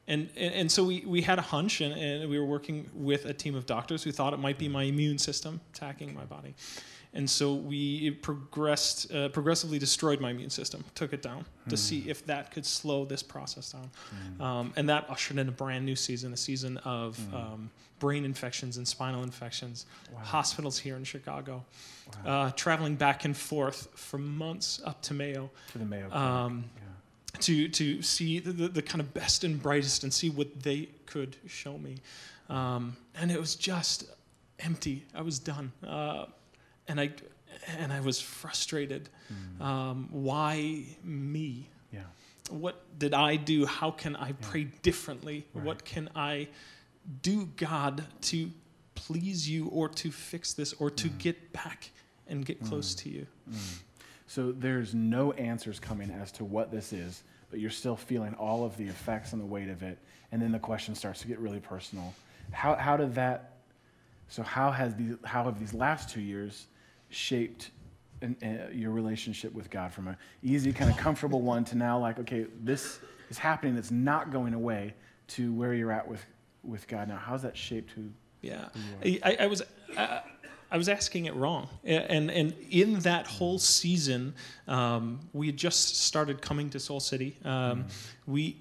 and, 0.08 0.30
and, 0.36 0.54
and, 0.54 0.72
so 0.72 0.84
we, 0.84 1.04
we 1.06 1.22
had 1.22 1.38
a 1.38 1.42
hunch, 1.42 1.80
and, 1.80 1.92
and, 1.94 2.30
we 2.30 2.38
were 2.38 2.46
working 2.46 2.88
with 2.94 3.24
a 3.24 3.34
team 3.34 3.54
of 3.54 3.66
doctors 3.66 4.04
who 4.04 4.12
thought 4.12 4.32
it 4.32 4.38
might 4.38 4.58
be 4.58 4.68
my 4.68 4.84
immune 4.84 5.18
system 5.18 5.60
attacking 5.72 6.14
my 6.14 6.24
body. 6.24 6.54
And 7.12 7.28
so 7.28 7.54
we 7.54 8.10
progressed, 8.10 9.10
uh, 9.10 9.30
progressively 9.30 9.78
destroyed 9.78 10.20
my 10.20 10.30
immune 10.30 10.50
system, 10.50 10.84
took 10.94 11.14
it 11.14 11.22
down 11.22 11.46
mm. 11.66 11.70
to 11.70 11.76
see 11.76 12.02
hmm. 12.02 12.10
if 12.10 12.26
that 12.26 12.50
could 12.50 12.66
slow 12.66 13.06
this 13.06 13.22
process 13.22 13.72
down. 13.72 13.90
Mm. 14.38 14.40
Um, 14.42 14.72
and 14.76 14.88
that 14.90 15.08
ushered 15.08 15.38
in 15.38 15.48
a 15.48 15.52
brand 15.52 15.86
new 15.86 15.96
season, 15.96 16.34
a 16.34 16.36
season 16.36 16.76
of 16.78 17.18
mm. 17.18 17.34
um, 17.34 17.70
brain 18.00 18.26
infections 18.26 18.76
and 18.76 18.86
spinal 18.86 19.22
infections, 19.22 19.86
wow. 20.12 20.20
hospitals 20.20 20.78
here 20.78 20.96
in 20.96 21.04
Chicago, 21.04 21.64
wow. 22.24 22.48
uh, 22.48 22.50
traveling 22.50 22.96
back 22.96 23.24
and 23.24 23.34
forth 23.34 23.88
for 23.94 24.18
months 24.18 24.82
up 24.84 25.00
to 25.02 25.14
Mayo. 25.14 25.50
To 25.72 25.78
the 25.78 25.86
Mayo. 25.86 26.10
Um, 26.12 26.64
yeah 26.76 26.85
to, 27.40 27.68
to 27.68 28.02
see 28.02 28.38
the, 28.38 28.68
the, 28.68 28.82
kind 28.82 29.00
of 29.00 29.12
best 29.14 29.44
and 29.44 29.62
brightest 29.62 30.02
and 30.02 30.12
see 30.12 30.30
what 30.30 30.62
they 30.62 30.88
could 31.06 31.36
show 31.46 31.78
me. 31.78 31.96
Um, 32.48 32.96
and 33.14 33.30
it 33.30 33.40
was 33.40 33.54
just 33.56 34.04
empty. 34.60 35.04
I 35.14 35.22
was 35.22 35.38
done. 35.38 35.72
Uh, 35.86 36.26
and, 36.88 37.00
I, 37.00 37.10
and 37.78 37.92
I 37.92 38.00
was 38.00 38.20
frustrated. 38.20 39.08
Mm. 39.32 39.64
Um, 39.64 40.08
why 40.10 40.84
me? 41.02 41.68
Yeah. 41.92 42.00
What 42.50 42.98
did 42.98 43.14
I 43.14 43.36
do? 43.36 43.66
How 43.66 43.90
can 43.90 44.16
I 44.16 44.32
pray 44.32 44.60
yeah. 44.60 44.78
differently? 44.82 45.46
Right. 45.52 45.64
What 45.64 45.84
can 45.84 46.08
I 46.14 46.48
do, 47.22 47.46
God, 47.56 48.04
to 48.22 48.50
please 48.94 49.48
you 49.48 49.66
or 49.68 49.88
to 49.88 50.10
fix 50.10 50.52
this 50.54 50.72
or 50.74 50.90
to 50.90 51.08
mm. 51.08 51.18
get 51.18 51.52
back 51.52 51.90
and 52.28 52.44
get 52.44 52.62
close 52.64 52.94
mm. 52.94 52.98
to 52.98 53.08
you? 53.10 53.26
So 54.26 54.52
there's 54.52 54.94
no 54.94 55.32
answers 55.32 55.78
coming 55.78 56.10
as 56.10 56.32
to 56.32 56.44
what 56.44 56.70
this 56.70 56.92
is, 56.92 57.22
but 57.50 57.60
you're 57.60 57.70
still 57.70 57.96
feeling 57.96 58.34
all 58.34 58.64
of 58.64 58.76
the 58.76 58.84
effects 58.84 59.32
and 59.32 59.40
the 59.40 59.46
weight 59.46 59.68
of 59.68 59.82
it. 59.82 59.98
And 60.32 60.42
then 60.42 60.52
the 60.52 60.58
question 60.58 60.94
starts 60.94 61.20
to 61.20 61.28
get 61.28 61.38
really 61.38 61.60
personal. 61.60 62.12
How, 62.50 62.74
how 62.74 62.96
did 62.96 63.14
that, 63.14 63.52
so 64.28 64.42
how, 64.42 64.70
has 64.70 64.94
these, 64.94 65.14
how 65.24 65.44
have 65.44 65.58
these 65.60 65.74
last 65.74 66.10
two 66.10 66.20
years 66.20 66.66
shaped 67.10 67.70
an, 68.22 68.36
uh, 68.42 68.72
your 68.72 68.90
relationship 68.90 69.52
with 69.52 69.70
God 69.70 69.92
from 69.92 70.08
an 70.08 70.16
easy, 70.42 70.72
kind 70.72 70.90
of 70.90 70.96
comfortable 70.96 71.42
one 71.42 71.64
to 71.66 71.76
now 71.76 71.98
like, 71.98 72.18
okay, 72.18 72.46
this 72.62 72.98
is 73.30 73.38
happening 73.38 73.74
that's 73.74 73.90
not 73.90 74.30
going 74.30 74.54
away 74.54 74.94
to 75.28 75.52
where 75.52 75.74
you're 75.74 75.92
at 75.92 76.06
with, 76.08 76.24
with 76.64 76.88
God 76.88 77.08
now. 77.08 77.16
How's 77.16 77.42
that 77.42 77.56
shaped 77.56 77.92
who? 77.92 78.08
Yeah, 78.42 78.68
I, 79.24 79.36
I 79.40 79.46
was. 79.46 79.62
I, 79.96 80.20
I 80.70 80.76
was 80.76 80.88
asking 80.88 81.26
it 81.26 81.34
wrong, 81.34 81.68
and 81.84 82.30
and 82.30 82.54
in 82.70 83.00
that 83.00 83.26
whole 83.26 83.58
season, 83.58 84.34
um, 84.66 85.20
we 85.32 85.46
had 85.46 85.56
just 85.56 86.00
started 86.04 86.42
coming 86.42 86.70
to 86.70 86.80
Soul 86.80 87.00
City. 87.00 87.36
Um, 87.44 87.84
mm. 87.84 87.90
We, 88.26 88.56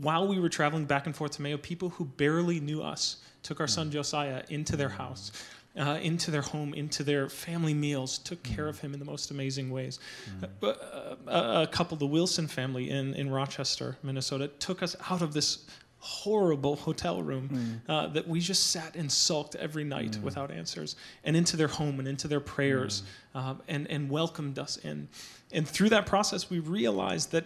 while 0.00 0.26
we 0.26 0.40
were 0.40 0.48
traveling 0.48 0.86
back 0.86 1.06
and 1.06 1.14
forth 1.14 1.32
to 1.32 1.42
Mayo, 1.42 1.58
people 1.58 1.90
who 1.90 2.06
barely 2.06 2.60
knew 2.60 2.82
us 2.82 3.18
took 3.42 3.60
our 3.60 3.66
son 3.66 3.90
Josiah 3.90 4.42
into 4.48 4.76
their 4.76 4.88
house 4.88 5.32
uh, 5.76 5.98
into 6.02 6.30
their 6.30 6.42
home, 6.42 6.74
into 6.74 7.02
their 7.02 7.28
family 7.28 7.74
meals, 7.74 8.18
took 8.18 8.42
care 8.42 8.68
of 8.68 8.78
him 8.80 8.92
in 8.92 8.98
the 8.98 9.04
most 9.04 9.30
amazing 9.30 9.70
ways. 9.70 9.98
Mm. 10.40 10.48
Uh, 10.62 11.16
a, 11.26 11.62
a, 11.62 11.66
couple, 11.66 11.96
the 11.96 12.06
Wilson 12.06 12.46
family 12.46 12.90
in, 12.90 13.14
in 13.14 13.30
Rochester, 13.30 13.96
Minnesota, 14.02 14.48
took 14.58 14.82
us 14.82 14.94
out 15.10 15.22
of 15.22 15.32
this 15.32 15.66
horrible 16.04 16.74
hotel 16.74 17.22
room 17.22 17.48
mm. 17.48 17.80
uh, 17.88 18.08
that 18.08 18.26
we 18.26 18.40
just 18.40 18.70
sat 18.70 18.96
and 18.96 19.10
sulked 19.10 19.54
every 19.54 19.84
night 19.84 20.10
mm. 20.10 20.22
without 20.22 20.50
answers, 20.50 20.96
and 21.22 21.36
into 21.36 21.56
their 21.56 21.68
home 21.68 22.00
and 22.00 22.08
into 22.08 22.26
their 22.26 22.40
prayers, 22.40 23.04
mm. 23.34 23.40
um, 23.40 23.62
and, 23.68 23.88
and 23.88 24.10
welcomed 24.10 24.58
us 24.58 24.78
in. 24.78 25.08
And 25.52 25.66
through 25.66 25.90
that 25.90 26.06
process, 26.06 26.50
we 26.50 26.58
realized 26.58 27.30
that 27.30 27.44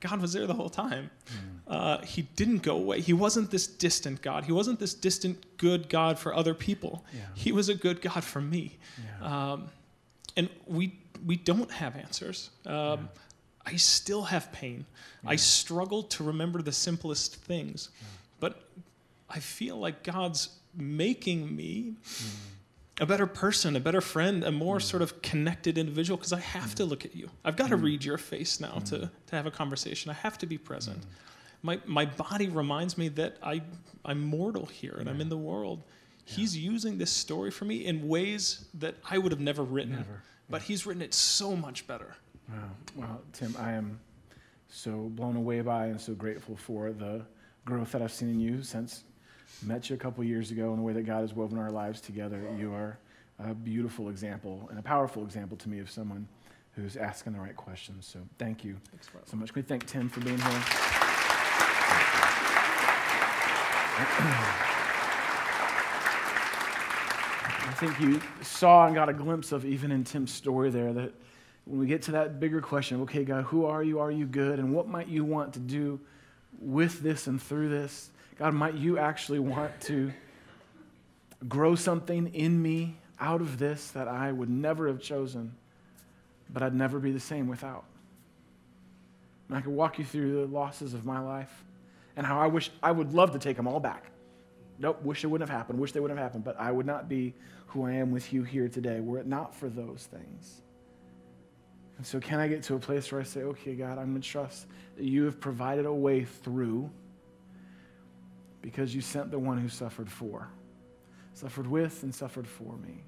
God 0.00 0.20
was 0.20 0.34
there 0.34 0.46
the 0.46 0.54
whole 0.54 0.68
time. 0.68 1.10
Mm. 1.26 1.38
Uh, 1.66 1.98
he 2.04 2.22
didn't 2.36 2.62
go 2.62 2.76
away. 2.76 3.00
He 3.00 3.14
wasn't 3.14 3.50
this 3.50 3.66
distant 3.66 4.20
God. 4.20 4.44
He 4.44 4.52
wasn't 4.52 4.78
this 4.78 4.92
distant 4.92 5.56
good 5.56 5.88
God 5.88 6.18
for 6.18 6.34
other 6.34 6.52
people. 6.52 7.04
Yeah. 7.12 7.20
He 7.34 7.52
was 7.52 7.70
a 7.70 7.74
good 7.74 8.02
God 8.02 8.22
for 8.22 8.42
me. 8.42 8.76
Yeah. 9.20 9.52
Um, 9.52 9.70
and 10.36 10.50
we 10.66 10.98
we 11.24 11.36
don't 11.36 11.70
have 11.70 11.96
answers. 11.96 12.50
Um, 12.66 12.74
yeah. 12.74 12.96
I 13.64 13.76
still 13.76 14.22
have 14.22 14.50
pain. 14.52 14.86
I 15.26 15.36
struggle 15.36 16.02
to 16.04 16.24
remember 16.24 16.62
the 16.62 16.72
simplest 16.72 17.36
things, 17.36 17.90
but 18.40 18.62
I 19.28 19.38
feel 19.38 19.76
like 19.76 20.02
God's 20.02 20.48
making 20.74 21.54
me. 21.54 21.94
Mm 22.04 22.50
a 23.00 23.06
better 23.06 23.26
person, 23.26 23.74
a 23.76 23.80
better 23.80 24.02
friend, 24.02 24.44
a 24.44 24.52
more 24.52 24.76
mm. 24.76 24.82
sort 24.82 25.02
of 25.02 25.22
connected 25.22 25.78
individual 25.78 26.18
because 26.18 26.34
I 26.34 26.40
have 26.40 26.70
mm. 26.70 26.74
to 26.74 26.84
look 26.84 27.04
at 27.04 27.16
you. 27.16 27.30
I've 27.44 27.56
got 27.56 27.70
to 27.70 27.78
mm. 27.78 27.82
read 27.82 28.04
your 28.04 28.18
face 28.18 28.60
now 28.60 28.74
to, 28.86 28.96
mm. 28.96 29.10
to 29.26 29.36
have 29.36 29.46
a 29.46 29.50
conversation. 29.50 30.10
I 30.10 30.14
have 30.14 30.36
to 30.38 30.46
be 30.46 30.58
present. 30.58 31.00
Mm. 31.00 31.06
My, 31.62 31.80
my 31.86 32.04
body 32.04 32.48
reminds 32.48 32.98
me 32.98 33.08
that 33.08 33.38
I, 33.42 33.62
I'm 34.04 34.22
mortal 34.22 34.66
here 34.66 34.94
and 34.98 35.06
yeah. 35.06 35.12
I'm 35.12 35.20
in 35.20 35.30
the 35.30 35.36
world. 35.38 35.82
Yeah. 36.26 36.34
He's 36.36 36.56
using 36.56 36.98
this 36.98 37.10
story 37.10 37.50
for 37.50 37.64
me 37.64 37.86
in 37.86 38.06
ways 38.06 38.66
that 38.74 38.94
I 39.10 39.16
would 39.16 39.32
have 39.32 39.40
never 39.40 39.62
written, 39.62 39.92
never. 39.92 40.04
Yeah. 40.10 40.50
but 40.50 40.62
he's 40.62 40.84
written 40.84 41.02
it 41.02 41.14
so 41.14 41.56
much 41.56 41.86
better. 41.86 42.16
Wow. 42.50 42.70
Well, 42.96 43.22
Tim, 43.32 43.54
I 43.58 43.72
am 43.72 44.00
so 44.68 45.10
blown 45.14 45.36
away 45.36 45.60
by 45.60 45.86
and 45.86 46.00
so 46.00 46.14
grateful 46.14 46.56
for 46.56 46.92
the 46.92 47.22
growth 47.64 47.92
that 47.92 48.02
I've 48.02 48.12
seen 48.12 48.30
in 48.30 48.40
you 48.40 48.62
since 48.62 49.04
I 49.62 49.66
met 49.66 49.88
you 49.88 49.94
a 49.96 49.98
couple 49.98 50.24
years 50.24 50.50
ago 50.50 50.70
and 50.70 50.78
the 50.78 50.82
way 50.82 50.92
that 50.94 51.02
God 51.02 51.20
has 51.20 51.34
woven 51.34 51.58
our 51.58 51.70
lives 51.70 52.00
together. 52.00 52.42
You 52.58 52.72
are 52.72 52.98
a 53.38 53.54
beautiful 53.54 54.08
example 54.08 54.66
and 54.70 54.78
a 54.78 54.82
powerful 54.82 55.22
example 55.24 55.56
to 55.58 55.68
me 55.68 55.78
of 55.78 55.90
someone 55.90 56.26
who's 56.72 56.96
asking 56.96 57.34
the 57.34 57.40
right 57.40 57.56
questions. 57.56 58.06
So 58.06 58.20
thank 58.38 58.64
you 58.64 58.76
so 59.24 59.36
much. 59.36 59.52
Can 59.52 59.62
we 59.62 59.66
thank 59.66 59.86
Tim 59.86 60.08
for 60.08 60.20
being 60.20 60.38
here? 60.38 60.62
I 67.62 67.72
think 67.74 68.00
you 68.00 68.20
saw 68.42 68.86
and 68.86 68.94
got 68.94 69.08
a 69.08 69.12
glimpse 69.12 69.52
of, 69.52 69.64
even 69.64 69.90
in 69.90 70.04
Tim's 70.04 70.32
story 70.32 70.70
there, 70.70 70.92
that 70.92 71.12
when 71.64 71.78
we 71.78 71.86
get 71.86 72.02
to 72.02 72.12
that 72.12 72.40
bigger 72.40 72.60
question, 72.60 73.02
okay, 73.02 73.24
God, 73.24 73.44
who 73.44 73.66
are 73.66 73.82
you? 73.82 74.00
Are 74.00 74.10
you 74.10 74.26
good? 74.26 74.58
And 74.58 74.72
what 74.72 74.88
might 74.88 75.08
you 75.08 75.24
want 75.24 75.54
to 75.54 75.60
do 75.60 76.00
with 76.60 77.00
this 77.00 77.26
and 77.26 77.40
through 77.40 77.68
this? 77.68 78.10
God, 78.38 78.54
might 78.54 78.74
you 78.74 78.98
actually 78.98 79.38
want 79.38 79.80
to 79.82 80.12
grow 81.48 81.74
something 81.74 82.34
in 82.34 82.60
me 82.60 82.96
out 83.18 83.40
of 83.40 83.58
this 83.58 83.90
that 83.90 84.08
I 84.08 84.32
would 84.32 84.48
never 84.48 84.88
have 84.88 85.00
chosen, 85.00 85.54
but 86.48 86.62
I'd 86.62 86.74
never 86.74 86.98
be 86.98 87.12
the 87.12 87.20
same 87.20 87.48
without. 87.48 87.84
And 89.48 89.56
I 89.56 89.60
could 89.60 89.72
walk 89.72 89.98
you 89.98 90.04
through 90.04 90.40
the 90.40 90.46
losses 90.46 90.94
of 90.94 91.04
my 91.04 91.20
life 91.20 91.64
and 92.16 92.26
how 92.26 92.40
I 92.40 92.46
wish 92.46 92.70
I 92.82 92.92
would 92.92 93.12
love 93.12 93.32
to 93.32 93.38
take 93.38 93.56
them 93.56 93.66
all 93.66 93.80
back. 93.80 94.10
Nope, 94.78 95.02
wish 95.02 95.24
it 95.24 95.26
wouldn't 95.26 95.48
have 95.48 95.56
happened, 95.56 95.78
wish 95.78 95.92
they 95.92 96.00
wouldn't 96.00 96.18
have 96.18 96.24
happened, 96.24 96.44
but 96.44 96.58
I 96.58 96.72
would 96.72 96.86
not 96.86 97.08
be 97.08 97.34
who 97.66 97.84
I 97.84 97.92
am 97.92 98.10
with 98.10 98.32
you 98.32 98.42
here 98.42 98.68
today 98.68 99.00
were 99.00 99.18
it 99.18 99.26
not 99.26 99.54
for 99.54 99.68
those 99.68 100.08
things. 100.10 100.62
And 102.00 102.06
so, 102.06 102.18
can 102.18 102.40
I 102.40 102.48
get 102.48 102.62
to 102.62 102.76
a 102.76 102.78
place 102.78 103.12
where 103.12 103.20
I 103.20 103.24
say, 103.24 103.42
okay, 103.42 103.74
God, 103.74 103.98
I'm 103.98 104.12
going 104.12 104.22
to 104.22 104.26
trust 104.26 104.66
that 104.96 105.04
you 105.04 105.24
have 105.24 105.38
provided 105.38 105.84
a 105.84 105.92
way 105.92 106.24
through 106.24 106.88
because 108.62 108.94
you 108.94 109.02
sent 109.02 109.30
the 109.30 109.38
one 109.38 109.58
who 109.58 109.68
suffered 109.68 110.10
for, 110.10 110.48
suffered 111.34 111.66
with, 111.66 112.02
and 112.02 112.14
suffered 112.14 112.48
for 112.48 112.74
me. 112.78 113.04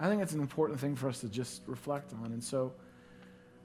I 0.00 0.08
think 0.08 0.22
it's 0.22 0.32
an 0.32 0.40
important 0.40 0.80
thing 0.80 0.96
for 0.96 1.08
us 1.08 1.20
to 1.20 1.28
just 1.28 1.62
reflect 1.68 2.12
on. 2.24 2.32
And 2.32 2.42
so, 2.42 2.72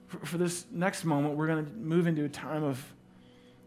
for, 0.05 0.23
for 0.23 0.37
this 0.37 0.67
next 0.71 1.05
moment, 1.05 1.37
we're 1.37 1.47
going 1.47 1.65
to 1.65 1.71
move 1.71 2.05
into 2.05 2.23
a 2.23 2.29
time 2.29 2.63
of 2.63 2.85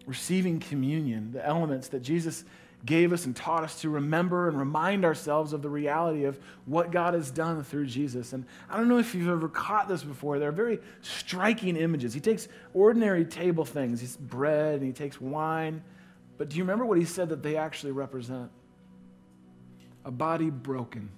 receiving 0.07 0.61
communion, 0.61 1.33
the 1.33 1.45
elements 1.45 1.89
that 1.89 2.03
Jesus 2.03 2.45
gave 2.85 3.13
us 3.13 3.27
and 3.27 3.35
taught 3.35 3.65
us 3.65 3.81
to 3.81 3.91
remember 3.91 4.49
and 4.49 4.59
remind 4.59 5.05
ourselves 5.05 5.53
of 5.53 5.63
the 5.63 5.69
reality 5.69 6.25
of 6.25 6.39
what 6.65 6.93
God 6.93 7.15
has 7.15 7.31
done 7.31 7.65
through 7.65 7.87
Jesus. 7.87 8.33
And 8.33 8.45
I 8.71 8.77
don't 8.77 8.89
know 8.89 8.99
if 8.99 9.15
you've 9.15 9.29
ever 9.29 9.49
caught 9.49 9.89
this 9.89 10.05
before. 10.05 10.39
They're 10.39 10.53
very 10.53 10.79
striking 11.03 11.77
images. 11.77 12.15
He 12.15 12.21
takes 12.21 12.49
ordinary 12.75 13.25
table 13.25 13.65
things, 13.65 14.01
he's 14.01 14.17
bread, 14.17 14.77
and 14.77 14.85
he 14.85 14.93
takes 14.93 15.21
wine 15.21 15.83
but 16.39 16.49
do 16.49 16.57
you 16.57 16.63
remember 16.63 16.87
what 16.87 16.99
he 16.99 17.05
said 17.05 17.29
that 17.31 17.43
they 17.43 17.57
actually 17.57 17.93
represent? 17.93 18.51
A 20.05 20.11
body 20.11 20.49
broken, 20.49 21.11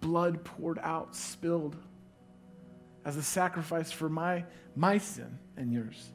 blood 0.00 0.44
poured 0.44 0.78
out, 0.80 1.14
spilled 1.14 1.76
as 3.04 3.16
a 3.16 3.22
sacrifice 3.22 3.90
for 3.90 4.10
my, 4.10 4.44
my 4.76 4.98
sin 4.98 5.38
and 5.56 5.72
yours. 5.72 6.10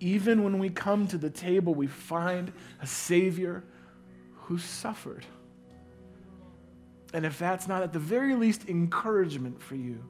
Even 0.00 0.44
when 0.44 0.58
we 0.58 0.68
come 0.68 1.06
to 1.08 1.18
the 1.18 1.30
table, 1.30 1.74
we 1.74 1.86
find 1.86 2.52
a 2.80 2.86
Savior 2.86 3.64
who 4.34 4.58
suffered. 4.58 5.24
And 7.14 7.24
if 7.24 7.38
that's 7.38 7.66
not 7.66 7.82
at 7.82 7.92
the 7.92 7.98
very 7.98 8.34
least 8.34 8.68
encouragement 8.68 9.60
for 9.60 9.74
you, 9.74 10.04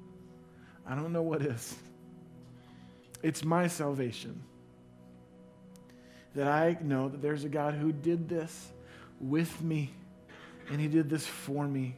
I 0.87 0.95
don't 0.95 1.13
know 1.13 1.23
what 1.23 1.43
is. 1.43 1.77
It's 3.23 3.45
my 3.45 3.69
salvation 3.69 4.43
that 6.35 6.49
I 6.49 6.77
know 6.83 7.09
that 7.09 7.23
there's 7.23 7.45
a 7.45 7.49
God 7.49 7.75
who 7.75 7.93
did 7.93 8.29
this 8.29 8.73
with 9.21 9.63
me 9.63 9.91
and 10.71 10.81
he 10.81 10.89
did 10.89 11.09
this 11.09 11.27
for 11.27 11.67
me. 11.67 11.97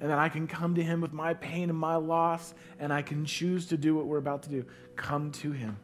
And 0.00 0.10
that 0.10 0.18
I 0.18 0.28
can 0.28 0.48
come 0.48 0.74
to 0.74 0.82
him 0.82 1.00
with 1.00 1.12
my 1.12 1.34
pain 1.34 1.70
and 1.70 1.78
my 1.78 1.94
loss 1.94 2.54
and 2.80 2.92
I 2.92 3.02
can 3.02 3.24
choose 3.24 3.66
to 3.66 3.76
do 3.76 3.94
what 3.94 4.06
we're 4.06 4.18
about 4.18 4.42
to 4.42 4.50
do. 4.50 4.64
Come 4.96 5.30
to 5.32 5.52
him 5.52 5.76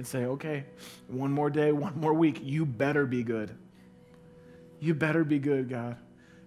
and 0.00 0.06
say, 0.06 0.24
okay, 0.24 0.64
one 1.06 1.30
more 1.30 1.50
day, 1.50 1.72
one 1.86 1.98
more 1.98 2.14
week, 2.14 2.40
you 2.42 2.66
better 2.66 3.06
be 3.06 3.22
good. 3.22 3.54
You 4.80 4.94
better 4.94 5.24
be 5.24 5.38
good, 5.38 5.68
God 5.68 5.96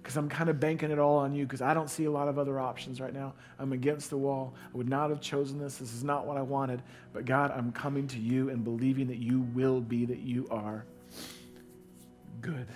because 0.03 0.17
I'm 0.17 0.27
kind 0.27 0.49
of 0.49 0.59
banking 0.59 0.91
it 0.91 0.99
all 0.99 1.19
on 1.19 1.33
you 1.33 1.45
because 1.45 1.61
I 1.61 1.73
don't 1.73 1.89
see 1.89 2.03
a 2.03 2.11
lot 2.11 2.27
of 2.27 2.37
other 2.37 2.59
options 2.59 2.99
right 2.99 3.13
now. 3.13 3.33
I'm 3.57 3.71
against 3.71 4.09
the 4.09 4.17
wall. 4.17 4.53
I 4.73 4.77
would 4.77 4.89
not 4.89 5.09
have 5.09 5.21
chosen 5.21 5.57
this. 5.57 5.77
This 5.77 5.93
is 5.93 6.03
not 6.03 6.27
what 6.27 6.35
I 6.35 6.41
wanted. 6.41 6.83
But 7.13 7.23
God, 7.23 7.51
I'm 7.51 7.71
coming 7.71 8.05
to 8.09 8.19
you 8.19 8.49
and 8.49 8.65
believing 8.65 9.07
that 9.07 9.19
you 9.19 9.39
will 9.53 9.79
be, 9.79 10.05
that 10.05 10.19
you 10.19 10.45
are 10.51 10.85
good. 12.41 12.67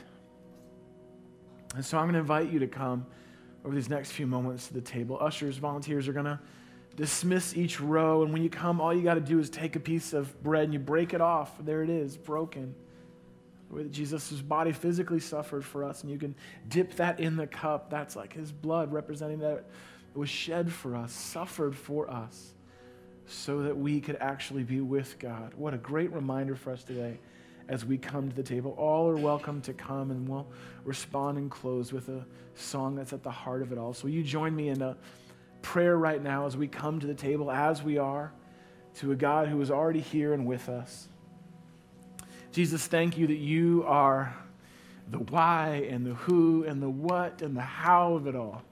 And 1.75 1.84
so 1.84 1.97
I'm 1.97 2.05
going 2.05 2.13
to 2.13 2.19
invite 2.19 2.49
you 2.49 2.59
to 2.59 2.67
come 2.67 3.05
over 3.65 3.75
these 3.75 3.89
next 3.89 4.11
few 4.11 4.25
moments 4.25 4.67
to 4.67 4.73
the 4.73 4.82
table. 4.82 5.17
Ushers, 5.19 5.57
volunteers 5.57 6.07
are 6.07 6.13
going 6.13 6.25
to 6.25 6.39
dismiss 6.97 7.55
each 7.55 7.79
row. 7.79 8.23
And 8.23 8.33
when 8.33 8.43
you 8.43 8.49
come, 8.49 8.81
all 8.81 8.93
you 8.93 9.03
got 9.03 9.13
to 9.13 9.21
do 9.21 9.39
is 9.39 9.49
take 9.49 9.77
a 9.77 9.79
piece 9.79 10.11
of 10.11 10.43
bread 10.43 10.65
and 10.65 10.73
you 10.73 10.79
break 10.79 11.13
it 11.13 11.21
off. 11.21 11.53
There 11.63 11.81
it 11.83 11.89
is, 11.89 12.17
broken 12.17 12.75
the 13.69 13.75
way 13.75 13.83
that 13.83 13.91
Jesus' 13.91 14.31
body 14.31 14.71
physically 14.71 15.19
suffered 15.19 15.63
for 15.65 15.83
us, 15.83 16.01
and 16.01 16.11
you 16.11 16.17
can 16.17 16.35
dip 16.67 16.95
that 16.95 17.19
in 17.19 17.35
the 17.35 17.47
cup. 17.47 17.89
That's 17.89 18.15
like 18.15 18.33
his 18.33 18.51
blood 18.51 18.91
representing 18.91 19.39
that 19.39 19.51
it 19.51 19.65
was 20.13 20.29
shed 20.29 20.71
for 20.71 20.95
us, 20.95 21.11
suffered 21.11 21.75
for 21.75 22.09
us, 22.09 22.53
so 23.25 23.63
that 23.63 23.77
we 23.77 23.99
could 23.99 24.17
actually 24.21 24.63
be 24.63 24.79
with 24.79 25.19
God. 25.19 25.53
What 25.55 25.73
a 25.73 25.77
great 25.77 26.11
reminder 26.13 26.55
for 26.55 26.71
us 26.71 26.83
today 26.83 27.19
as 27.67 27.83
we 27.83 27.97
come 27.97 28.29
to 28.29 28.35
the 28.35 28.43
table. 28.43 28.73
All 28.77 29.09
are 29.09 29.17
welcome 29.17 29.59
to 29.61 29.73
come, 29.73 30.11
and 30.11 30.27
we'll 30.27 30.47
respond 30.85 31.37
and 31.37 31.51
close 31.51 31.91
with 31.91 32.07
a 32.07 32.25
song 32.55 32.95
that's 32.95 33.11
at 33.11 33.23
the 33.23 33.31
heart 33.31 33.61
of 33.61 33.73
it 33.73 33.77
all. 33.77 33.93
So, 33.93 34.07
you 34.07 34.23
join 34.23 34.55
me 34.55 34.69
in 34.69 34.81
a 34.81 34.95
prayer 35.61 35.97
right 35.97 36.21
now 36.21 36.45
as 36.45 36.55
we 36.55 36.67
come 36.67 36.99
to 36.99 37.07
the 37.07 37.13
table, 37.13 37.51
as 37.51 37.83
we 37.83 37.97
are, 37.97 38.31
to 38.95 39.11
a 39.11 39.15
God 39.15 39.47
who 39.47 39.61
is 39.61 39.71
already 39.71 40.01
here 40.01 40.33
and 40.33 40.45
with 40.45 40.69
us? 40.69 41.07
Jesus, 42.51 42.87
thank 42.87 43.17
you 43.17 43.27
that 43.27 43.37
you 43.37 43.83
are 43.85 44.35
the 45.09 45.19
why 45.19 45.87
and 45.89 46.05
the 46.05 46.15
who 46.15 46.63
and 46.63 46.81
the 46.81 46.89
what 46.89 47.41
and 47.41 47.55
the 47.55 47.61
how 47.61 48.13
of 48.13 48.27
it 48.27 48.35
all. 48.35 48.63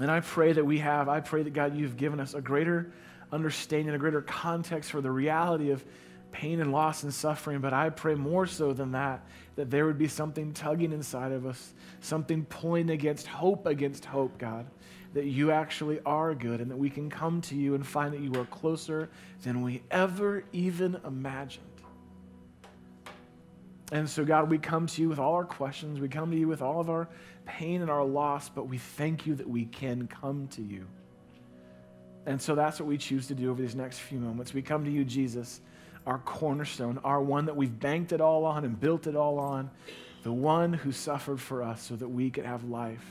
And 0.00 0.10
I 0.10 0.20
pray 0.20 0.52
that 0.52 0.64
we 0.64 0.78
have, 0.78 1.08
I 1.08 1.20
pray 1.20 1.44
that 1.44 1.52
God, 1.52 1.76
you've 1.76 1.96
given 1.96 2.18
us 2.18 2.34
a 2.34 2.40
greater 2.40 2.92
understanding, 3.30 3.94
a 3.94 3.98
greater 3.98 4.22
context 4.22 4.90
for 4.90 5.00
the 5.00 5.10
reality 5.10 5.70
of 5.70 5.84
pain 6.32 6.60
and 6.60 6.72
loss 6.72 7.04
and 7.04 7.14
suffering. 7.14 7.60
But 7.60 7.72
I 7.72 7.90
pray 7.90 8.14
more 8.14 8.46
so 8.46 8.72
than 8.72 8.92
that, 8.92 9.24
that 9.56 9.70
there 9.70 9.86
would 9.86 9.98
be 9.98 10.08
something 10.08 10.52
tugging 10.52 10.92
inside 10.92 11.32
of 11.32 11.46
us, 11.46 11.74
something 12.00 12.44
pulling 12.46 12.90
against 12.90 13.26
hope 13.26 13.66
against 13.66 14.04
hope, 14.04 14.38
God, 14.38 14.66
that 15.14 15.26
you 15.26 15.52
actually 15.52 16.00
are 16.04 16.34
good 16.34 16.60
and 16.60 16.70
that 16.70 16.76
we 16.76 16.90
can 16.90 17.10
come 17.10 17.40
to 17.42 17.54
you 17.54 17.74
and 17.74 17.86
find 17.86 18.12
that 18.14 18.20
you 18.20 18.32
are 18.40 18.46
closer 18.46 19.10
than 19.42 19.62
we 19.62 19.82
ever 19.90 20.44
even 20.52 20.98
imagined. 21.06 21.66
And 23.92 24.08
so, 24.08 24.24
God, 24.24 24.50
we 24.50 24.56
come 24.56 24.86
to 24.86 25.02
you 25.02 25.10
with 25.10 25.18
all 25.18 25.34
our 25.34 25.44
questions. 25.44 26.00
We 26.00 26.08
come 26.08 26.30
to 26.30 26.36
you 26.36 26.48
with 26.48 26.62
all 26.62 26.80
of 26.80 26.88
our 26.88 27.10
pain 27.44 27.82
and 27.82 27.90
our 27.90 28.04
loss, 28.04 28.48
but 28.48 28.66
we 28.66 28.78
thank 28.78 29.26
you 29.26 29.34
that 29.34 29.46
we 29.46 29.66
can 29.66 30.08
come 30.08 30.48
to 30.48 30.62
you. 30.62 30.86
And 32.24 32.40
so 32.40 32.54
that's 32.54 32.80
what 32.80 32.88
we 32.88 32.96
choose 32.96 33.26
to 33.26 33.34
do 33.34 33.50
over 33.50 33.60
these 33.60 33.74
next 33.74 33.98
few 33.98 34.18
moments. 34.18 34.54
We 34.54 34.62
come 34.62 34.84
to 34.84 34.90
you, 34.90 35.04
Jesus, 35.04 35.60
our 36.06 36.18
cornerstone, 36.18 36.98
our 37.04 37.22
one 37.22 37.46
that 37.46 37.56
we've 37.56 37.78
banked 37.78 38.12
it 38.12 38.20
all 38.20 38.44
on 38.44 38.64
and 38.64 38.78
built 38.78 39.06
it 39.06 39.16
all 39.16 39.38
on, 39.38 39.70
the 40.22 40.32
one 40.32 40.72
who 40.72 40.92
suffered 40.92 41.40
for 41.40 41.62
us 41.62 41.82
so 41.82 41.96
that 41.96 42.08
we 42.08 42.30
could 42.30 42.44
have 42.44 42.64
life 42.64 43.04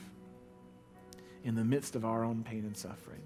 in 1.44 1.56
the 1.56 1.64
midst 1.64 1.96
of 1.96 2.06
our 2.06 2.24
own 2.24 2.44
pain 2.44 2.60
and 2.66 2.76
suffering. 2.76 3.22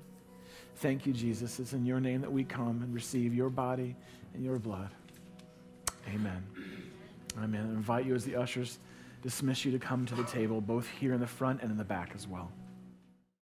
Thank 0.77 1.05
you, 1.05 1.13
Jesus. 1.13 1.59
It's 1.59 1.73
in 1.73 1.85
your 1.85 1.99
name 1.99 2.21
that 2.21 2.31
we 2.31 2.43
come 2.43 2.81
and 2.83 2.93
receive 2.93 3.33
your 3.33 3.49
body 3.49 3.95
and 4.33 4.43
your 4.43 4.59
blood. 4.59 4.89
Amen. 6.13 6.43
Amen. 7.37 7.67
I 7.67 7.73
invite 7.73 8.05
you 8.05 8.15
as 8.15 8.25
the 8.25 8.35
ushers 8.35 8.79
dismiss 9.21 9.65
you 9.65 9.71
to 9.71 9.79
come 9.79 10.05
to 10.05 10.15
the 10.15 10.23
table, 10.23 10.61
both 10.61 10.87
here 10.87 11.13
in 11.13 11.19
the 11.19 11.27
front 11.27 11.61
and 11.61 11.71
in 11.71 11.77
the 11.77 11.83
back 11.83 12.11
as 12.13 12.27
well. 12.27 12.51